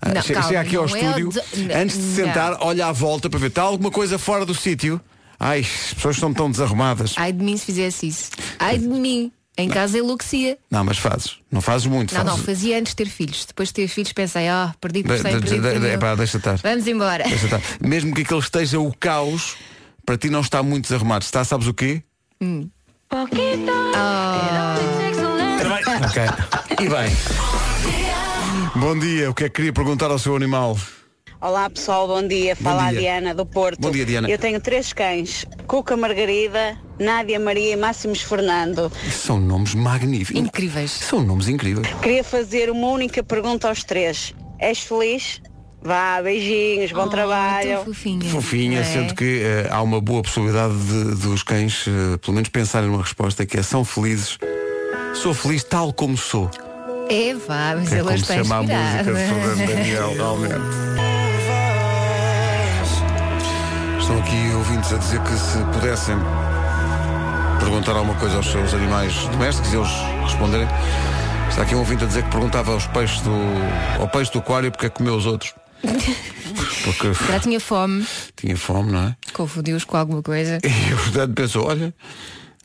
Ah, 0.00 0.08
Não, 0.08 0.22
calma, 0.22 0.42
Chega 0.48 0.60
aqui 0.60 0.76
ao 0.76 0.84
é 0.84 0.86
estúdio, 0.86 1.28
o 1.28 1.32
de- 1.32 1.72
antes 1.74 1.96
de 1.98 2.14
sentar, 2.14 2.56
olha 2.60 2.86
à 2.86 2.92
volta 2.92 3.28
para 3.28 3.38
ver, 3.38 3.48
está 3.48 3.62
alguma 3.62 3.90
coisa 3.90 4.18
fora 4.18 4.46
do 4.46 4.54
sítio? 4.54 4.98
Ai, 5.38 5.60
as 5.60 5.92
pessoas 5.94 6.16
estão 6.16 6.32
tão 6.32 6.50
desarrumadas. 6.50 7.14
Ai 7.16 7.32
de 7.32 7.44
mim 7.44 7.56
se 7.56 7.66
fizesse 7.66 8.06
isso. 8.08 8.30
Ai 8.58 8.78
de 8.78 8.86
mim. 8.88 9.30
Em 9.60 9.68
casa 9.68 9.98
enlouquecia. 9.98 10.58
Não, 10.70 10.82
mas 10.84 10.98
fazes. 10.98 11.38
Não 11.50 11.60
fazes 11.60 11.86
muito. 11.86 12.14
Não, 12.14 12.24
não, 12.24 12.30
fazes... 12.32 12.46
fazia 12.46 12.78
antes 12.78 12.92
de 12.92 12.96
ter 12.96 13.06
filhos. 13.08 13.44
Depois 13.44 13.68
de 13.68 13.74
ter 13.74 13.88
filhos 13.88 14.12
pensei, 14.12 14.48
ah, 14.48 14.74
perdi 14.80 15.02
por 15.02 15.16
De- 15.16 15.22
100, 15.22 15.32
de- 15.32 15.40
perdi 15.40 15.54
por 15.56 15.62
de- 15.62 15.72
de- 15.74 15.78
mil. 15.80 15.90
epá, 15.92 16.14
deixa 16.14 16.36
estar. 16.38 16.56
Vamos 16.58 16.86
embora. 16.86 17.24
Deixa 17.24 17.44
estar. 17.46 17.60
Mesmo 17.80 18.14
que 18.14 18.22
aquele 18.22 18.40
esteja 18.40 18.78
o 18.80 18.92
caos, 18.98 19.56
para 20.06 20.16
ti 20.16 20.30
não 20.30 20.40
está 20.40 20.62
muito 20.62 20.84
desarrumado. 20.84 21.24
Está, 21.24 21.44
sabes 21.44 21.66
o 21.66 21.74
quê? 21.74 22.02
Ok. 26.04 26.22
E 26.80 26.88
bem. 26.88 27.10
Bom 28.76 28.98
dia, 28.98 29.30
o 29.30 29.34
que 29.34 29.44
é 29.44 29.48
que 29.48 29.56
queria 29.56 29.72
perguntar 29.72 30.10
ao 30.10 30.18
seu 30.18 30.34
animal? 30.36 30.78
Olá 31.40 31.68
pessoal, 31.70 32.06
bom 32.06 32.26
dia. 32.26 32.54
Fala 32.54 32.86
a 32.86 32.90
dia. 32.90 33.00
Diana 33.00 33.34
do 33.34 33.44
Porto. 33.46 33.80
Bom 33.80 33.90
dia, 33.90 34.04
Diana. 34.06 34.28
Eu 34.28 34.38
tenho 34.38 34.60
três 34.60 34.92
cães: 34.92 35.44
Cuca 35.66 35.96
Margarida, 35.96 36.78
Nádia 37.00 37.40
Maria 37.40 37.72
e 37.72 37.76
Máximos 37.76 38.20
Fernando. 38.20 38.92
São 39.10 39.40
nomes 39.40 39.74
magníficos. 39.74 40.40
Incríveis. 40.40 40.90
São 40.90 41.22
nomes 41.22 41.48
incríveis. 41.48 41.88
Queria 42.02 42.22
fazer 42.22 42.70
uma 42.70 42.88
única 42.88 43.22
pergunta 43.22 43.68
aos 43.68 43.82
três. 43.82 44.34
És 44.58 44.80
feliz? 44.80 45.40
Vá, 45.82 46.20
beijinhos, 46.22 46.92
bom 46.92 47.04
Oh, 47.04 47.08
trabalho. 47.08 47.82
fofinha. 47.86 48.30
Fofinha, 48.30 48.80
É. 48.80 48.84
sendo 48.84 49.14
que 49.14 49.40
eh, 49.42 49.66
há 49.70 49.80
uma 49.80 49.98
boa 49.98 50.20
possibilidade 50.22 50.74
de, 50.74 51.14
dos 51.22 51.42
cães, 51.42 51.86
eh, 51.88 52.18
pelo 52.18 52.34
menos, 52.34 52.50
pensarem 52.50 52.90
numa 52.90 53.00
resposta 53.02 53.46
que 53.46 53.56
é 53.58 53.62
são 53.62 53.82
felizes. 53.82 54.36
Sou 55.14 55.32
feliz 55.32 55.64
tal 55.64 55.90
como 55.94 56.18
sou. 56.18 56.50
É, 57.08 57.32
vá, 57.34 57.74
mas 57.76 57.90
É 57.92 57.98
ela 57.98 58.12
como 58.12 58.18
se 58.18 58.22
está 58.30 58.34
chama 58.44 58.56
a 58.56 58.62
música 58.62 59.04
de 59.04 59.14
Fernando 59.14 59.66
Daniel, 59.74 60.12
realmente. 60.14 60.54
Estão 64.00 64.18
aqui 64.18 64.54
ouvintes 64.54 64.92
a 64.92 64.96
dizer 64.98 65.20
que 65.22 65.32
se 65.32 65.58
pudessem 65.72 66.16
perguntar 67.60 67.92
alguma 67.92 68.14
coisa 68.14 68.36
aos 68.36 68.50
seus 68.50 68.74
animais 68.74 69.14
domésticos 69.28 69.72
e 69.72 69.76
eles 69.76 69.90
responderem. 70.24 70.66
Está 71.48 71.62
aqui 71.62 71.74
um 71.74 71.78
ouvinte 71.80 72.04
a 72.04 72.06
dizer 72.06 72.24
que 72.24 72.30
perguntava 72.30 72.72
aos 72.72 72.86
peixes 72.86 73.20
do, 73.20 73.32
ao 74.00 74.08
peixe 74.08 74.32
do 74.32 74.38
aquário 74.38 74.70
porque 74.70 74.86
é 74.86 74.88
comeu 74.88 75.14
os 75.14 75.26
outros. 75.26 75.54
Porque 76.84 77.12
Já 77.12 77.38
tinha 77.38 77.60
fome, 77.60 78.06
tinha 78.34 78.56
fome, 78.56 78.90
não 78.90 79.00
é? 79.08 79.16
confundiu-os 79.34 79.84
com 79.84 79.96
alguma 79.98 80.22
coisa. 80.22 80.58
E 80.64 80.94
o 80.94 80.96
portanto 80.96 81.34
pensou, 81.34 81.66
olha, 81.66 81.94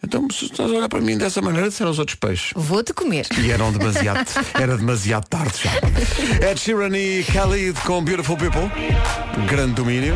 então 0.01 0.25
se 0.31 0.45
estás 0.45 0.71
a 0.71 0.73
olhar 0.73 0.87
para 0.87 1.01
mim 1.01 1.17
dessa 1.17 1.41
maneira, 1.41 1.67
disseram 1.67 1.91
os 1.91 1.99
outros 1.99 2.15
peixes. 2.17 2.51
Vou-te 2.55 2.93
comer. 2.93 3.27
E 3.37 3.51
eram 3.51 3.73
demasiado, 3.73 4.25
era 4.53 4.77
demasiado 4.77 5.27
tarde 5.27 5.53
já. 5.63 5.71
Ed 6.49 6.59
Sheeran 6.59 6.95
e 6.97 7.23
Khalid 7.23 7.77
com 7.81 8.01
Beautiful 8.03 8.37
People. 8.37 8.71
Grande 9.47 9.73
domínio. 9.73 10.15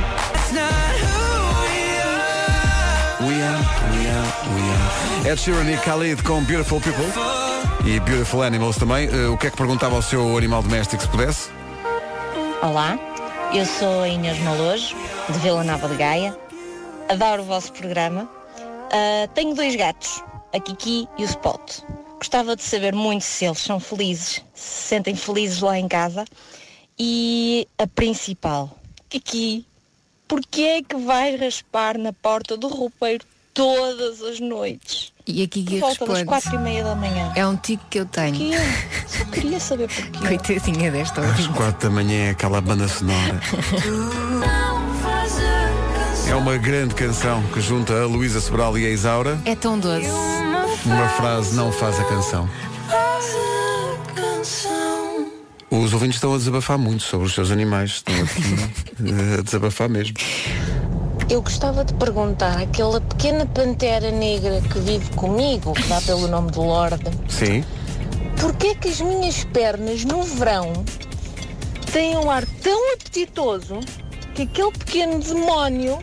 We 3.21 3.41
are, 3.41 3.59
we 3.91 4.07
are, 4.07 4.31
we 4.55 4.61
are. 4.61 5.31
Ed 5.31 5.37
Sheeran 5.37 5.69
e 5.69 5.75
Khalid 5.75 6.23
com 6.23 6.41
Beautiful 6.45 6.79
People. 6.79 7.03
E 7.85 7.99
Beautiful 7.99 8.43
Animals 8.43 8.77
também. 8.77 9.09
Eh, 9.09 9.27
o 9.27 9.37
que 9.37 9.47
é 9.47 9.51
que 9.51 9.57
perguntava 9.57 9.95
ao 9.95 10.01
seu 10.01 10.37
animal 10.37 10.63
doméstico 10.63 11.01
se 11.01 11.09
pudesse? 11.09 11.49
Olá, 12.61 12.97
eu 13.53 13.65
sou 13.65 14.03
a 14.03 14.07
Inês 14.07 14.39
Malojo, 14.39 14.95
de 15.29 15.39
Vila 15.39 15.65
Nova 15.65 15.89
de 15.89 15.97
Gaia. 15.97 16.37
Adoro 17.09 17.41
o 17.41 17.45
vosso 17.45 17.73
programa. 17.73 18.29
Ah, 18.89 19.27
tenho 19.33 19.53
dois 19.53 19.75
gatos, 19.75 20.23
a 20.53 20.59
Kiki 20.61 21.05
e 21.17 21.23
o 21.23 21.25
Spot. 21.25 21.59
Gostava 22.19 22.55
de 22.55 22.63
saber 22.63 22.93
muito 22.93 23.23
se 23.23 23.43
eles 23.43 23.59
são 23.59 23.81
felizes, 23.81 24.41
se 24.53 24.87
sentem 24.87 25.15
felizes 25.15 25.59
lá 25.59 25.77
em 25.77 25.89
casa. 25.89 26.23
E 26.97 27.67
a 27.77 27.85
principal, 27.85 28.69
Kiki, 29.09 29.65
porquê 30.29 30.61
é 30.61 30.81
que 30.81 30.95
vais 30.95 31.37
raspar 31.41 31.97
na 31.97 32.13
porta 32.13 32.55
do 32.55 32.69
roupeiro 32.69 33.25
todas 33.53 34.21
as 34.21 34.39
noites? 34.39 35.11
E 35.27 35.43
aqui 35.43 35.61
Por 35.63 35.69
que 35.69 35.79
volta 35.79 35.99
responde. 36.05 36.25
quatro 36.25 36.55
e 36.55 36.57
meia 36.57 36.83
da 36.83 36.95
manhã. 36.95 37.31
É 37.35 37.45
um 37.45 37.55
tico 37.57 37.83
que 37.89 37.99
eu 37.99 38.05
tenho. 38.05 38.31
Porquê? 38.37 38.55
Só 39.07 39.25
queria 39.25 39.59
saber 39.59 39.87
porquê. 39.89 40.27
Coitadinha 40.39 40.89
desta 40.91 41.21
Às 41.21 41.27
ouvinte. 41.27 41.49
quatro 41.49 41.89
da 41.89 41.93
manhã 41.95 42.27
é 42.27 42.29
aquela 42.31 42.61
banda 42.61 42.87
sonora. 42.87 43.39
É 46.29 46.35
uma 46.35 46.57
grande 46.57 46.93
canção 46.95 47.41
que 47.53 47.59
junta 47.59 47.93
a 47.93 48.05
Luísa 48.05 48.39
Sobral 48.39 48.77
e 48.77 48.85
a 48.85 48.89
Isaura. 48.89 49.39
É 49.45 49.55
tão 49.55 49.77
doce. 49.79 50.07
Uma 50.85 51.09
frase 51.09 51.55
não 51.55 51.71
faz 51.71 51.99
a 51.99 52.03
canção. 52.05 52.47
Os 55.71 55.93
ouvintes 55.93 56.15
estão 56.15 56.33
a 56.33 56.37
desabafar 56.37 56.77
muito 56.77 57.03
sobre 57.03 57.27
os 57.27 57.33
seus 57.33 57.51
animais. 57.51 57.91
Estão 57.91 58.15
eh, 58.15 59.37
a 59.39 59.41
desabafar 59.41 59.87
mesmo. 59.87 60.15
Eu 61.29 61.43
gostava 61.43 61.85
de 61.85 61.93
perguntar 61.93 62.59
àquela 62.59 62.99
pequena 62.99 63.45
pantera 63.45 64.09
negra 64.09 64.61
que 64.61 64.79
vive 64.79 65.11
comigo, 65.11 65.73
que 65.73 65.87
dá 65.87 66.01
pelo 66.01 66.27
nome 66.27 66.49
de 66.49 66.57
Lorde, 66.57 67.05
Sim. 67.27 67.63
porquê 68.41 68.73
que 68.73 68.87
as 68.87 68.99
minhas 68.99 69.43
pernas 69.43 70.03
no 70.03 70.23
verão 70.23 70.73
têm 71.91 72.17
um 72.17 72.31
ar 72.31 72.43
tão 72.63 72.93
apetitoso 72.93 73.79
que 74.33 74.41
aquele 74.41 74.71
pequeno 74.71 75.19
demónio 75.19 75.99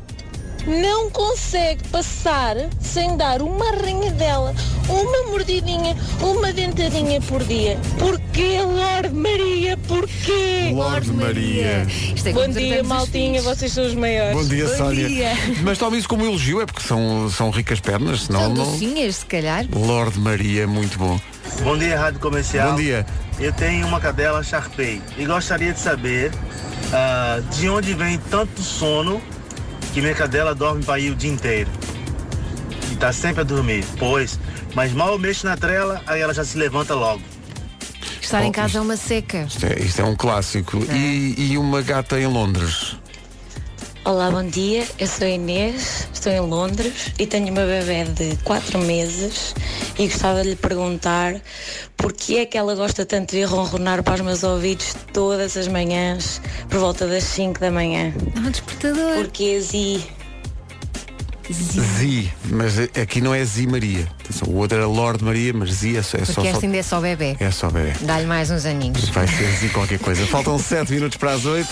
não 0.66 1.08
consegue 1.10 1.86
passar 1.88 2.56
sem 2.80 3.16
dar 3.16 3.40
uma 3.40 3.68
arranhadela, 3.68 4.54
uma 4.88 5.30
mordidinha, 5.30 5.96
uma 6.20 6.52
dentadinha 6.52 7.20
por 7.22 7.42
dia. 7.44 7.78
Porquê, 7.98 8.60
Lorde 8.62 9.14
Maria? 9.14 9.76
Porquê? 9.86 10.70
Lorde 10.72 11.12
Maria. 11.12 11.86
É 12.24 12.32
Bom 12.32 12.48
dia, 12.48 12.82
maltinha, 12.82 13.40
vocês 13.42 13.72
são 13.72 13.86
os 13.86 13.94
maiores. 13.94 14.36
Bom 14.36 14.44
dia, 14.44 14.66
Bom 14.66 14.76
Sónia. 14.76 15.08
dia. 15.08 15.32
Mas 15.62 15.78
tome 15.78 15.98
isso 15.98 16.08
como 16.08 16.24
elogio, 16.24 16.60
é 16.60 16.66
porque 16.66 16.82
são, 16.82 17.30
são 17.30 17.50
ricas 17.50 17.78
pernas, 17.80 18.22
senão 18.22 18.40
São 18.40 18.54
não. 18.54 18.64
docinhas, 18.72 19.16
se 19.16 19.26
calhar. 19.26 19.64
Lorde 19.72 20.18
Maria, 20.18 20.66
muito 20.66 20.98
bom. 20.98 21.18
Bom 21.62 21.78
dia, 21.78 21.98
Rádio 21.98 22.18
Comercial. 22.20 22.70
Bom 22.70 22.76
dia. 22.76 23.06
Eu 23.38 23.52
tenho 23.52 23.86
uma 23.86 24.00
cadela 24.00 24.42
Sharpei 24.42 25.00
e 25.16 25.24
gostaria 25.26 25.72
de 25.72 25.78
saber 25.78 26.32
ah, 26.92 27.40
de 27.52 27.68
onde 27.68 27.94
vem 27.94 28.18
tanto 28.30 28.62
sono 28.62 29.20
que 29.96 30.02
minha 30.02 30.14
cadela 30.14 30.54
dorme 30.54 30.84
para 30.84 31.00
ir 31.00 31.10
o 31.10 31.16
dia 31.16 31.30
inteiro. 31.30 31.70
E 32.90 32.92
está 32.92 33.14
sempre 33.14 33.40
a 33.40 33.44
dormir, 33.44 33.82
pois, 33.98 34.38
mas 34.74 34.92
mal 34.92 35.12
eu 35.12 35.18
mexo 35.18 35.46
na 35.46 35.56
trela, 35.56 36.02
aí 36.06 36.20
ela 36.20 36.34
já 36.34 36.44
se 36.44 36.58
levanta 36.58 36.94
logo. 36.94 37.22
Estar 38.20 38.44
em 38.44 38.52
casa 38.52 38.76
é 38.76 38.80
uma 38.82 38.98
seca. 38.98 39.46
Isto 39.48 39.64
é, 39.64 39.78
isto 39.78 40.02
é 40.02 40.04
um 40.04 40.14
clássico. 40.14 40.84
E, 40.92 41.34
e 41.38 41.56
uma 41.56 41.80
gata 41.80 42.20
em 42.20 42.26
Londres. 42.26 42.98
Olá, 44.06 44.30
bom 44.30 44.44
dia. 44.46 44.86
Eu 45.00 45.06
sou 45.08 45.26
a 45.26 45.30
Inês, 45.30 46.08
estou 46.14 46.30
em 46.32 46.38
Londres 46.38 47.12
e 47.18 47.26
tenho 47.26 47.48
uma 47.48 47.62
bebé 47.66 48.04
de 48.04 48.36
4 48.44 48.78
meses 48.78 49.52
e 49.98 50.06
gostava 50.06 50.42
de 50.44 50.50
lhe 50.50 50.56
perguntar 50.56 51.34
porque 51.96 52.36
é 52.36 52.46
que 52.46 52.56
ela 52.56 52.76
gosta 52.76 53.04
tanto 53.04 53.32
de 53.34 53.42
ronronar 53.42 54.04
para 54.04 54.14
os 54.14 54.20
meus 54.20 54.44
ouvidos 54.44 54.94
todas 55.12 55.56
as 55.56 55.66
manhãs 55.66 56.40
por 56.70 56.78
volta 56.78 57.08
das 57.08 57.24
5 57.24 57.58
da 57.58 57.72
manhã. 57.72 58.14
Um 58.36 58.48
despertador. 58.48 59.16
Porque 59.16 59.60
Zi. 59.60 60.00
Zi, 61.50 62.32
mas 62.44 62.78
aqui 62.78 63.20
não 63.20 63.34
é 63.34 63.44
Zi 63.44 63.66
Maria. 63.66 64.06
O 64.46 64.52
outro 64.58 64.78
era 64.78 64.86
Lorde 64.86 65.24
Maria, 65.24 65.52
mas 65.52 65.72
Zi 65.72 65.96
é 65.96 66.02
só. 66.02 66.16
É 66.18 66.24
só, 66.24 66.34
Porque 66.34 66.42
só- 66.50 66.54
esta 66.54 66.66
ainda 66.66 66.78
é 66.78 66.82
só 66.82 67.00
bebê. 67.00 67.36
é 67.40 67.50
só 67.50 67.70
bebê. 67.70 67.92
Dá-lhe 68.02 68.26
mais 68.26 68.52
uns 68.52 68.64
aninhos. 68.66 69.08
Vai 69.08 69.26
ser 69.26 69.50
Zi 69.56 69.68
qualquer 69.70 69.98
coisa. 69.98 70.24
Faltam 70.28 70.58
7 70.58 70.92
minutos 70.92 71.16
para 71.18 71.32
as 71.32 71.44
8. 71.44 71.68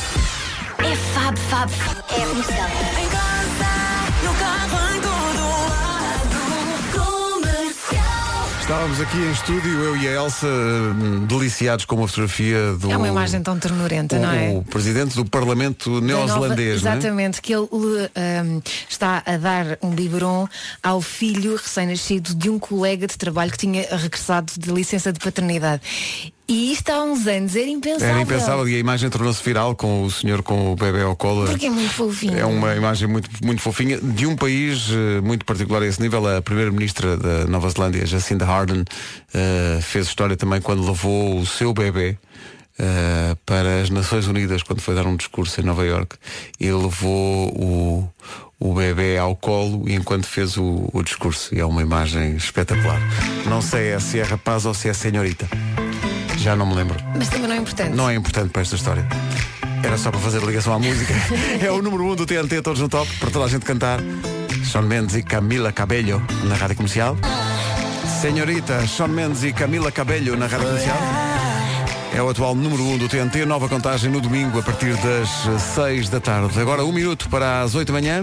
É 0.79 0.97
Fab 0.97 1.39
Fab. 1.39 1.71
É 2.11 2.27
comercial. 2.27 2.69
Em 2.69 3.09
casa, 3.09 3.71
no 4.25 4.35
carro, 4.35 4.79
em 4.95 5.01
todo 6.93 7.35
comercial. 7.43 8.49
Estávamos 8.61 9.01
aqui 9.01 9.17
em 9.17 9.31
estúdio, 9.33 9.73
eu 9.81 9.97
e 9.97 10.09
a 10.09 10.13
Elsa, 10.13 10.47
hum, 10.47 11.27
deliciados 11.27 11.85
com 11.85 11.97
uma 11.97 12.09
fotografia 12.09 12.73
do. 12.75 12.91
É 12.91 12.97
uma 12.97 13.09
imagem 13.09 13.43
tão 13.43 13.59
ternurenta, 13.59 14.17
o, 14.17 14.21
não 14.21 14.31
é? 14.33 14.51
o 14.51 14.63
presidente 14.63 15.15
do 15.17 15.25
Parlamento 15.25 15.91
nova- 15.91 16.07
neozelandês, 16.07 16.83
não 16.83 16.91
é? 16.93 16.95
Exatamente, 16.97 17.41
que 17.43 17.53
ele 17.55 17.69
um, 17.71 18.63
está 18.89 19.23
a 19.27 19.37
dar 19.37 19.79
um 19.83 19.91
biberon 19.91 20.47
ao 20.83 21.01
filho 21.01 21.57
recém-nascido 21.57 22.35
de 22.35 22.49
um 22.51 22.59
colega 22.59 23.07
de 23.07 23.17
trabalho 23.17 23.51
que 23.51 23.59
tinha 23.59 23.87
regressado 23.97 24.53
de 24.59 24.71
licença 24.73 25.13
de 25.13 25.19
paternidade. 25.21 25.83
E 26.47 26.73
isto 26.73 26.91
há 26.91 27.03
uns 27.03 27.27
anos 27.27 27.57
era 27.57 27.69
impensável. 27.69 28.09
Era 28.09 28.21
impensável 28.21 28.69
e 28.69 28.75
a 28.77 28.79
imagem 28.79 29.09
tornou-se 29.09 29.43
viral 29.43 29.75
com 29.75 30.03
o 30.03 30.11
senhor 30.11 30.43
com 30.43 30.73
o 30.73 30.77
bebê 30.77 31.01
ao 31.01 31.17
colo. 31.17 31.47
Porque 31.47 31.67
é 31.67 31.71
muito 31.71 31.93
fofinho. 31.93 32.39
É 32.39 32.45
uma 32.45 32.75
imagem 32.75 33.09
muito, 33.09 33.31
muito 33.43 33.63
fofinha 33.63 33.99
de 33.99 34.27
um 34.27 34.37
país 34.37 34.89
eh, 34.91 35.23
muito 35.23 35.45
particular 35.47 35.83
a 35.83 35.87
esse 35.87 36.03
nível. 36.03 36.27
A 36.37 36.43
primeira-ministra 36.43 37.17
da 37.17 37.47
Nova 37.47 37.71
Zelândia, 37.71 38.05
Jacinda 38.05 38.47
Ardern, 38.47 38.85
eh, 39.33 39.79
fez 39.81 40.07
história 40.07 40.37
também 40.37 40.61
quando 40.61 40.87
levou 40.87 41.39
o 41.39 41.47
seu 41.47 41.73
bebê 41.73 42.19
eh, 42.79 43.37
para 43.47 43.81
as 43.81 43.89
Nações 43.89 44.27
Unidas, 44.27 44.63
quando 44.63 44.83
foi 44.83 44.95
dar 44.95 45.07
um 45.07 45.17
discurso 45.17 45.63
em 45.63 45.65
Nova 45.65 45.87
York. 45.87 46.17
E 46.61 46.71
levou 46.71 47.49
o, 47.59 48.11
o 48.61 48.75
bebê 48.75 49.17
ao 49.17 49.35
colo 49.35 49.89
enquanto 49.89 50.27
fez 50.27 50.59
o, 50.59 50.91
o 50.93 51.03
discurso. 51.03 51.55
E 51.55 51.61
é 51.61 51.65
uma 51.65 51.81
imagem 51.81 52.37
espetacular. 52.37 53.01
Não 53.47 53.63
sei 53.63 53.93
é 53.93 53.99
se 53.99 54.21
é 54.21 54.23
rapaz 54.23 54.67
ou 54.67 54.75
se 54.75 54.91
é 54.91 54.93
senhorita. 54.93 55.49
Já 56.45 56.55
não 56.55 56.67
me 56.67 56.75
lembro. 56.75 57.03
Mas 57.17 57.31
também 57.31 57.49
não 57.49 57.55
é 57.55 57.59
importante. 57.59 57.97
Não 57.97 58.11
é 58.11 58.15
importante 58.15 58.51
para 58.51 58.61
esta 58.61 58.77
história. 58.77 59.09
Era 59.83 59.97
só 59.97 60.11
para 60.11 60.21
fazer 60.21 60.43
ligação 60.43 60.75
à 60.75 60.79
música. 60.79 61.15
é 61.59 61.71
o 61.71 61.81
número 61.81 62.05
1 62.05 62.11
um 62.11 62.15
do 62.17 62.27
TNT, 62.27 62.61
todos 62.61 62.83
no 62.83 62.89
top, 62.91 63.11
para 63.19 63.31
toda 63.31 63.47
a 63.47 63.49
gente 63.49 63.65
cantar. 63.65 63.99
Sean 64.63 64.83
Mendes 64.83 65.17
e 65.17 65.23
Camila 65.23 65.73
Cabello 65.73 66.23
na 66.43 66.55
rádio 66.55 66.77
comercial. 66.77 67.17
Senhorita, 68.21 68.87
Sean 68.87 69.09
Mendes 69.09 69.43
e 69.43 69.55
Camila 69.55 69.91
Cabello 69.91 70.37
na 70.37 70.47
rádio 70.47 70.67
comercial. 70.67 70.99
É 72.15 72.21
o 72.21 72.29
atual 72.29 72.55
número 72.55 72.83
1 72.83 72.93
um 72.93 72.99
do 72.99 73.09
TNT, 73.09 73.47
nova 73.47 73.67
contagem 73.67 74.11
no 74.11 74.21
domingo 74.21 74.59
a 74.59 74.63
partir 74.63 74.95
das 74.99 75.31
6 75.75 76.11
da 76.11 76.21
tarde. 76.21 76.61
Agora 76.61 76.85
um 76.85 76.93
minuto 76.93 77.31
para 77.31 77.63
as 77.63 77.75
8 77.75 77.91
da 77.91 77.99
manhã. 77.99 78.23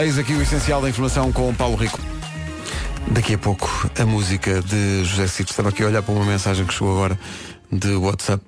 Eis 0.00 0.18
aqui 0.18 0.32
o 0.32 0.42
essencial 0.42 0.82
da 0.82 0.88
informação 0.88 1.32
com 1.32 1.48
o 1.48 1.54
Paulo 1.54 1.76
Rico. 1.76 2.00
Daqui 3.12 3.34
a 3.34 3.38
pouco, 3.38 3.68
a 3.96 4.04
música 4.04 4.60
de 4.60 5.04
José 5.04 5.28
Cid. 5.28 5.50
Estava 5.50 5.68
aqui 5.68 5.84
a 5.84 5.86
olhar 5.86 6.02
para 6.02 6.12
uma 6.12 6.24
mensagem 6.24 6.66
que 6.66 6.74
chegou 6.74 6.92
agora 6.92 7.18
de 7.70 7.94
WhatsApp 7.94 8.42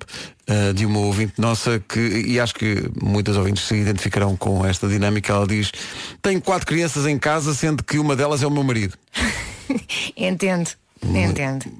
eh, 0.45 0.73
de 0.73 0.85
uma 0.85 0.99
ouvinte 0.99 1.33
nossa 1.37 1.79
que, 1.79 1.99
e 1.99 2.39
acho 2.39 2.53
que 2.53 2.89
muitas 3.01 3.37
ouvintes 3.37 3.63
se 3.63 3.75
identificarão 3.75 4.35
com 4.35 4.65
esta 4.65 4.89
dinâmica. 4.89 5.31
Ela 5.31 5.47
diz: 5.47 5.71
Tenho 6.21 6.41
quatro 6.41 6.67
crianças 6.67 7.05
em 7.05 7.17
casa, 7.17 7.53
sendo 7.53 7.81
que 7.83 7.97
uma 7.97 8.15
delas 8.15 8.43
é 8.43 8.47
o 8.47 8.51
meu 8.51 8.63
marido. 8.63 8.97
Entendo. 10.17 10.69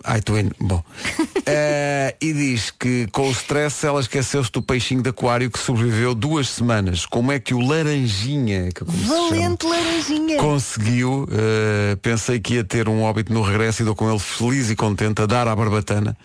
Ai, 0.03 0.21
twin, 0.21 0.51
bom. 0.59 0.83
Eh, 1.49 2.13
e 2.19 2.33
diz 2.33 2.71
que 2.71 3.07
com 3.13 3.29
o 3.29 3.31
stress 3.31 3.85
ela 3.85 4.01
esqueceu-se 4.01 4.51
do 4.51 4.61
peixinho 4.61 5.01
de 5.01 5.11
aquário 5.11 5.49
que 5.49 5.57
sobreviveu 5.57 6.13
duas 6.13 6.49
semanas. 6.49 7.05
Como 7.05 7.31
é 7.31 7.39
que 7.39 7.53
o 7.53 7.61
laranjinha, 7.65 8.67
que 8.69 8.83
é 8.83 8.85
se 8.85 9.07
chama, 9.07 9.29
Valente 9.29 9.65
laranjinha. 9.65 10.37
conseguiu? 10.39 11.25
eh, 11.31 11.95
pensei 12.01 12.41
que 12.41 12.55
ia 12.55 12.65
ter 12.65 12.89
um 12.89 13.01
óbito 13.01 13.31
no 13.33 13.41
regresso 13.41 13.81
e 13.81 13.85
dou 13.85 13.95
com 13.95 14.09
ele 14.09 14.19
feliz 14.19 14.69
e 14.69 14.75
contente 14.75 15.21
a 15.21 15.25
dar 15.25 15.47
à 15.47 15.55
barbatana 15.55 16.17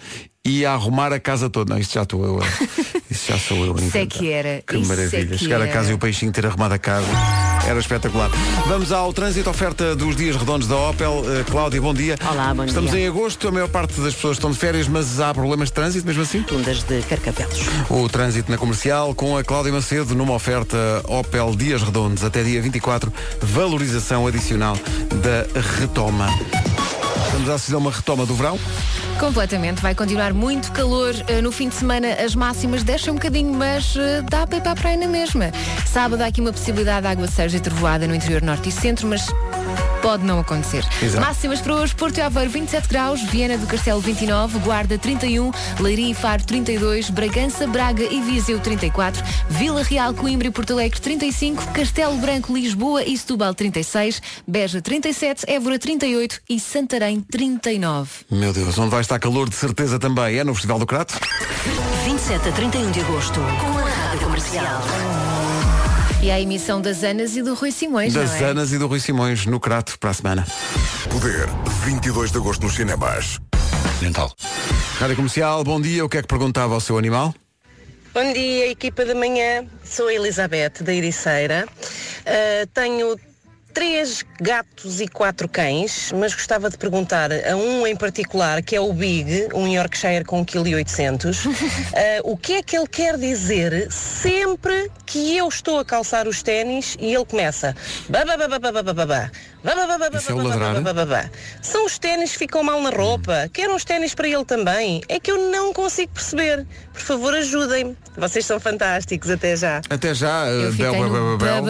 e 0.45 0.67
a 0.67 0.73
arrumar 0.73 1.13
a 1.13 1.21
casa 1.21 1.49
toda. 1.49 1.73
Não, 1.75 1.81
isto 1.81 1.95
já 1.95 2.03
estou 2.03 2.25
eu. 2.25 2.41
a- 2.43 2.47
Isso 3.13 3.31
já 3.31 3.39
sou 3.39 3.65
eu. 3.67 3.77
a 3.77 3.81
Isso 3.81 3.97
é 3.99 4.07
que 4.07 4.33
era. 4.33 4.63
Que 4.67 4.77
Isso 4.79 4.91
é 4.91 4.97
maravilha. 4.97 5.27
que 5.27 5.39
Chegar 5.39 5.61
a 5.61 5.65
era. 5.65 5.73
casa 5.73 5.91
e 5.91 5.95
o 5.95 5.99
peixinho 5.99 6.33
ter 6.33 6.47
arrumado 6.47 6.73
a 6.75 6.79
casa. 6.79 7.07
Era 7.67 7.79
espetacular. 7.79 8.31
Vamos 8.67 8.91
ao 8.91 9.13
trânsito, 9.13 9.51
oferta 9.51 9.95
dos 9.95 10.17
dias 10.17 10.35
redondos 10.35 10.67
da 10.67 10.77
Opel. 10.77 11.23
Eh, 11.27 11.45
Cláudia, 11.49 11.81
bom 11.81 11.93
dia. 11.93 12.17
Olá, 12.29 12.53
bom 12.55 12.65
Estamos 12.65 12.91
dia. 12.91 13.01
em 13.01 13.07
agosto, 13.09 13.47
a 13.47 13.53
maior 13.53 13.69
parte 13.69 14.01
das 14.01 14.15
pessoas 14.15 14.39
estão 14.39 14.51
de 14.51 14.57
férias, 14.57 14.89
mas 14.89 15.21
há 15.21 15.33
problemas 15.35 15.69
de 15.69 15.75
trânsito 15.75 16.07
mesmo 16.07 16.23
assim? 16.23 16.43
Tundas 16.43 16.83
de 16.85 17.03
Carcapelos. 17.03 17.61
O 17.91 18.09
trânsito 18.09 18.51
na 18.51 18.57
comercial 18.57 19.15
com 19.15 19.37
a 19.37 19.45
Cláudia 19.45 19.73
Macedo 19.73 20.15
numa 20.15 20.33
oferta 20.33 20.77
Opel 21.07 21.55
Dias 21.55 21.83
Redondos 21.83 22.25
até 22.25 22.43
dia 22.43 22.61
24, 22.63 23.13
valorização 23.43 24.27
adicional 24.27 24.77
da 25.23 25.61
retoma. 25.79 26.29
Estamos 27.27 27.49
a 27.49 27.55
assistir 27.55 27.75
a 27.75 27.79
uma 27.79 27.91
retoma 27.91 28.27
do 28.27 28.35
verão. 28.35 28.59
Completamente. 29.19 29.81
Vai 29.81 29.95
continuar 29.95 30.33
muito 30.33 30.71
calor. 30.73 31.15
Eh, 31.29 31.41
No 31.41 31.51
fim 31.53 31.69
de 31.69 31.75
semana 31.75 32.09
as 32.15 32.35
máximas 32.35 32.83
descem 32.83 33.11
um 33.13 33.17
bocadinho, 33.17 33.53
mas 33.55 33.95
eh, 33.97 34.23
dá 34.23 34.47
para 34.47 34.59
ir 34.59 34.61
para 34.61 34.73
a 34.73 34.77
praia 34.77 34.97
na 34.97 35.07
mesma. 35.07 35.51
Sábado 35.87 36.23
há 36.23 36.27
aqui 36.27 36.41
uma 36.41 36.53
possibilidade 36.53 37.03
de 37.03 37.13
aguaceiros 37.13 37.55
e 37.55 37.61
trovoada 37.61 38.07
no 38.07 38.15
interior 38.15 38.43
norte 38.43 38.69
e 38.69 38.73
centro, 38.73 39.07
mas 39.09 39.27
pode 40.03 40.25
não 40.25 40.41
acontecer. 40.41 40.85
Exato. 41.01 41.25
Máximas 41.25 41.61
para 41.61 41.75
hoje, 41.77 41.95
Porto 41.95 42.19
e 42.19 42.21
Aveiro 42.21 42.51
27 42.51 42.89
graus, 42.89 43.23
Viana 43.23 43.57
do 43.57 43.67
Castelo 43.67 44.01
29, 44.01 44.59
Guarda 44.59 44.99
31, 44.99 45.53
Leiria 45.81 46.11
e 46.11 46.15
Faro 46.15 46.43
32, 46.45 47.09
Bragança, 47.09 47.67
Braga 47.67 48.03
e 48.03 48.21
Viseu 48.21 48.59
34, 48.59 49.23
Vila 49.49 49.83
Real, 49.83 50.13
Coimbra 50.13 50.49
e 50.49 50.51
Porto 50.51 50.73
Alegre 50.73 51.01
35, 51.01 51.69
Castelo 51.73 52.17
Branco, 52.19 52.53
Lisboa 52.53 53.05
e 53.05 53.17
Setúbal 53.17 53.55
36, 53.55 54.21
Beja 54.47 54.83
37, 54.83 55.45
Évora 55.49 55.79
38 55.79 56.41
e 56.51 56.59
Santarém 56.59 57.21
39. 57.21 58.11
Meu 58.31 58.53
Deus, 58.53 58.77
onde 58.79 58.91
vai 58.91 59.01
estar 59.01 59.21
calor 59.21 59.49
de 59.49 59.55
certeza 59.55 59.99
também 59.99 60.39
é 60.39 60.45
no 60.45 60.53
Festival 60.53 60.81
do 60.81 60.87
Crato. 60.87 61.15
27 62.05 62.49
a 62.49 62.53
31 62.53 62.91
de 62.91 63.01
agosto, 63.01 63.41
com 63.41 63.79
a 63.79 63.89
Rádio 63.89 64.21
Comercial. 64.27 65.32
E 66.23 66.31
a 66.31 66.41
emissão 66.41 66.81
das 66.81 67.03
Anas 67.03 67.35
e 67.37 67.43
do 67.43 67.53
Rui 67.53 67.73
Simões, 67.73 68.15
Das 68.15 68.31
não 68.31 68.47
é? 68.47 68.51
Anas 68.51 68.73
e 68.73 68.79
do 68.79 68.87
Rui 68.87 69.01
Simões 69.01 69.45
no 69.45 69.59
Crato 69.59 69.99
para 69.99 70.11
a 70.11 70.15
semana. 70.15 70.47
Poder, 71.11 71.49
22 71.85 72.31
de 72.31 72.39
agosto 72.39 72.63
nos 72.63 72.77
cinemas. 72.77 73.41
Dental. 74.01 74.33
Rádio 75.01 75.17
Comercial, 75.17 75.65
bom 75.65 75.81
dia. 75.81 76.05
O 76.05 76.09
que 76.09 76.19
é 76.19 76.23
que 76.23 76.29
perguntava 76.29 76.75
ao 76.75 76.81
seu 76.81 76.97
animal? 76.97 77.35
Bom 78.15 78.33
dia, 78.33 78.71
equipa 78.71 79.05
da 79.05 79.17
manhã. 79.17 79.67
Sou 79.83 80.07
a 80.07 80.15
Elizabeth 80.15 80.83
da 80.83 80.95
Ericeira. 80.95 81.67
Uh, 82.21 82.67
tenho 82.73 83.17
três 83.73 84.25
gatos 84.41 85.01
e 85.01 85.09
quatro 85.09 85.49
cães, 85.49 86.13
mas 86.13 86.35
gostava 86.35 86.69
de 86.69 86.77
perguntar 86.77 87.31
a 87.33 87.57
um 87.57 87.87
em 87.87 87.97
particular, 87.97 88.63
que 88.63 88.77
é 88.77 88.81
o 88.81 88.93
Big, 88.93 89.49
um 89.55 89.67
Yorkshire 89.67 90.25
com 90.25 90.45
1,8 90.45 90.85
kg, 90.85 91.49
uh, 91.49 92.31
o 92.31 92.37
que 92.37 92.55
é 92.55 92.63
que 92.63 92.77
ele 92.77 92.87
quer 92.87 93.17
dizer 93.17 93.91
sempre 93.91 94.91
que 95.07 95.37
eu 95.37 95.49
estou 95.49 95.79
a 95.79 95.85
calçar 95.85 96.29
os 96.29 96.43
ténis 96.43 96.97
e 97.01 97.15
ele 97.15 97.25
começa 97.25 97.75
babababababababá, 98.09 98.83
babababababababá, 98.83 99.31
Isso 99.65 100.33
é 100.33 100.35
o 100.35 100.43
ladrar? 100.43 101.31
São 101.61 101.87
os 101.87 101.99
ténis 101.99 102.33
que 102.33 102.39
ficam 102.39 102.65
mal 102.65 102.81
na 102.83 102.91
roupa. 102.91 103.49
Quero 103.53 103.75
uns 103.75 103.85
ténis 103.85 104.15
para 104.15 104.27
ele 104.29 104.45
também. 104.45 105.03
É 105.09 105.21
que 105.21 105.31
eu 105.31 105.51
não 105.51 105.73
consigo 105.73 106.13
perceber. 106.13 106.67
Por 106.93 107.01
favor, 107.01 107.33
ajudem-me. 107.35 107.97
Vocês 108.17 108.45
são 108.45 108.59
fantásticos. 108.59 109.31
Até 109.31 109.57
já. 109.57 109.81
Até 109.89 110.15
já, 110.15 110.47
eh, 110.47 110.71
Bel, 110.73 111.39
Bel, 111.39 111.65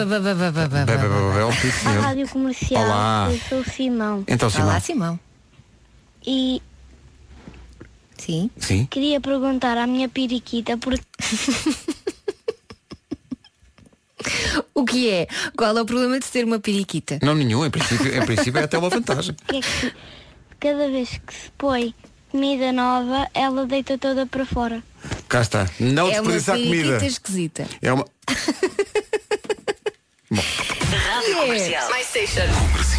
senhor. 1.53 2.01
Rádio 2.01 2.27
Comercial, 2.29 2.83
Olá. 2.83 3.29
eu 3.31 3.39
sou 3.47 3.59
o 3.59 3.69
Simão. 3.69 4.23
Então, 4.27 4.49
Simão. 4.49 4.67
Olá, 4.67 4.79
Simão. 4.79 5.19
E 6.25 6.61
Sim. 8.17 8.49
Sim. 8.57 8.85
queria 8.89 9.19
perguntar 9.21 9.77
à 9.77 9.85
minha 9.85 10.09
periquita 10.09 10.77
porque 10.77 11.03
O 14.73 14.85
que 14.85 15.09
é? 15.09 15.27
Qual 15.55 15.77
é 15.77 15.81
o 15.81 15.85
problema 15.85 16.19
de 16.19 16.25
ter 16.25 16.43
uma 16.43 16.59
periquita? 16.59 17.19
Não 17.21 17.35
nenhum, 17.35 17.65
em 17.65 17.69
princípio, 17.69 18.15
em 18.15 18.25
princípio 18.25 18.59
é 18.59 18.63
até 18.63 18.77
uma 18.77 18.89
vantagem. 18.89 19.35
é 19.49 19.61
que 19.61 19.93
cada 20.59 20.89
vez 20.89 21.09
que 21.25 21.33
se 21.33 21.51
põe 21.57 21.93
comida 22.31 22.71
nova, 22.71 23.29
ela 23.33 23.65
deita 23.65 23.97
toda 23.97 24.25
para 24.25 24.45
fora. 24.45 24.83
Cá 25.29 25.41
está. 25.41 25.67
Não 25.79 26.07
é 26.07 26.19
uma 26.19 26.31
desperdiçar 26.31 26.55
periquita 26.55 26.83
comida. 26.83 27.05
esquisita. 27.05 27.67
É 27.81 27.93
uma. 27.93 28.05
My 31.43 32.03
station. 32.03 32.41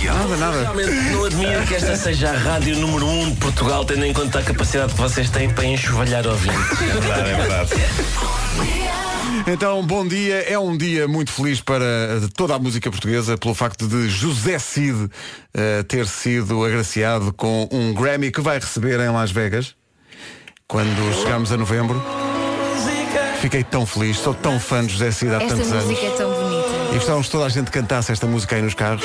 Nada, 0.05 0.37
nada. 0.37 0.61
Realmente 0.61 0.93
não 1.11 1.25
admiro 1.25 1.67
que 1.67 1.75
esta 1.75 1.97
seja 1.97 2.31
a 2.31 2.37
rádio 2.37 2.77
número 2.77 3.07
1 3.07 3.21
um 3.21 3.31
de 3.31 3.41
Portugal, 3.41 3.85
tendo 3.85 4.05
em 4.05 4.13
conta 4.13 4.39
a 4.39 4.43
capacidade 4.43 4.93
que 4.93 5.01
vocês 5.01 5.31
têm 5.31 5.53
para 5.53 5.65
enxovalhar 5.65 6.27
ouvintes. 6.27 6.83
É 6.83 6.87
verdade, 6.87 7.31
é 7.31 7.35
verdade. 7.35 7.71
Então, 9.47 9.83
bom 9.83 10.07
dia. 10.07 10.37
É 10.51 10.59
um 10.59 10.77
dia 10.77 11.07
muito 11.07 11.31
feliz 11.31 11.61
para 11.61 11.85
eh, 11.85 12.21
toda 12.35 12.55
a 12.55 12.59
música 12.59 12.91
portuguesa 12.91 13.37
pelo 13.37 13.55
facto 13.55 13.87
de 13.87 14.09
José 14.09 14.59
Cid 14.59 15.11
eh, 15.53 15.83
ter 15.83 16.07
sido 16.07 16.65
agraciado 16.65 17.33
com 17.33 17.69
um 17.71 17.93
Grammy 17.93 18.31
que 18.31 18.41
vai 18.41 18.59
receber 18.59 18.99
em 19.01 19.11
Las 19.11 19.31
Vegas 19.31 19.75
quando 20.67 21.13
chegarmos 21.21 21.53
a 21.53 21.59
novembro. 21.59 22.03
Fiquei 23.41 23.63
tão 23.63 23.85
feliz, 23.85 24.17
sou 24.17 24.33
tão 24.33 24.59
fã 24.59 24.85
de 24.85 24.95
José 24.95 25.11
Cid 25.11 25.33
há 25.35 25.37
Esta 25.37 25.49
tantos 25.49 25.73
anos. 25.73 25.85
música 25.85 26.07
é 26.07 26.11
tão 26.11 26.31
bonita. 26.33 26.69
E 26.91 26.95
gostávamos 26.95 27.27
que 27.27 27.33
toda 27.33 27.45
a 27.45 27.49
gente 27.51 27.71
cantasse 27.71 28.13
esta 28.13 28.27
música 28.27 28.57
aí 28.57 28.63
nos 28.63 28.73
carros. 28.75 29.05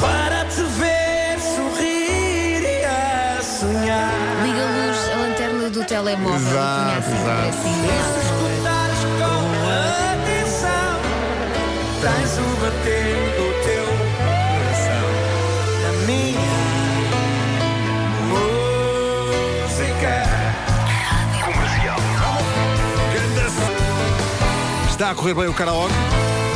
Para 0.00 0.46
te 0.46 0.62
ver 0.62 1.38
sorrir 1.38 2.62
e 2.62 2.84
a 2.86 3.42
sonhar. 3.42 4.10
Liga 4.46 4.62
a 4.62 4.86
luz, 4.86 4.98
a 5.12 5.16
lanterna 5.18 5.68
do 5.68 5.84
telemóvel 5.84 6.36
Exato, 6.38 6.98
e 6.98 7.02
punha 7.02 7.48
assim, 7.48 7.84
exato. 7.84 8.27
Tens 12.08 12.38
o 12.38 12.56
bater 12.60 13.14
do 13.36 13.46
teu 13.64 13.86
coração 14.54 15.08
na 15.82 15.92
minha 16.06 16.56
música. 19.68 20.14
Está 24.90 25.10
a 25.10 25.14
correr 25.14 25.34
bem 25.34 25.48
o 25.48 25.54
karaoke, 25.54 25.94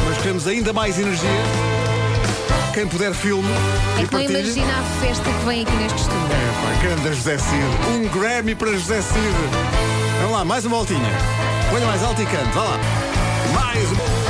mas 0.08 0.18
queremos 0.18 0.46
ainda 0.46 0.72
mais 0.72 0.98
energia. 0.98 1.28
Quem 2.74 2.86
puder 2.86 3.12
filme 3.12 3.46
É 4.02 4.06
que 4.06 4.14
não 4.14 4.22
imagina 4.22 4.72
a 4.72 4.82
festa 5.04 5.24
que 5.24 5.44
vem 5.44 5.62
aqui 5.62 5.76
neste 5.76 5.98
estúdio. 5.98 6.26
Pá, 6.62 6.82
grande 6.82 7.14
José 7.14 7.36
Cid. 7.36 7.66
Um 7.90 8.08
Grammy 8.08 8.54
para 8.54 8.72
José 8.72 9.02
Cid. 9.02 9.34
Vamos 10.22 10.38
lá, 10.38 10.44
mais 10.44 10.64
uma 10.64 10.76
voltinha. 10.76 11.10
Põe 11.70 11.82
mais 11.82 12.02
alto 12.02 12.22
e 12.22 12.26
cante. 12.26 12.50
Vá 12.54 12.62
lá. 12.62 12.80
Mais 13.54 13.92
uma. 13.92 14.21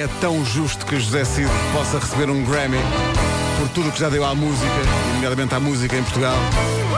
É 0.00 0.08
tão 0.18 0.42
justo 0.42 0.86
que 0.86 0.98
José 0.98 1.26
Cid 1.26 1.50
possa 1.74 1.98
receber 1.98 2.30
um 2.30 2.42
Grammy 2.42 2.78
por 3.60 3.68
tudo 3.68 3.90
o 3.90 3.92
que 3.92 4.00
já 4.00 4.08
deu 4.08 4.24
à 4.24 4.34
música, 4.34 4.72
nomeadamente 5.12 5.54
à 5.54 5.60
música 5.60 5.94
em 5.94 6.02
Portugal. 6.02 6.38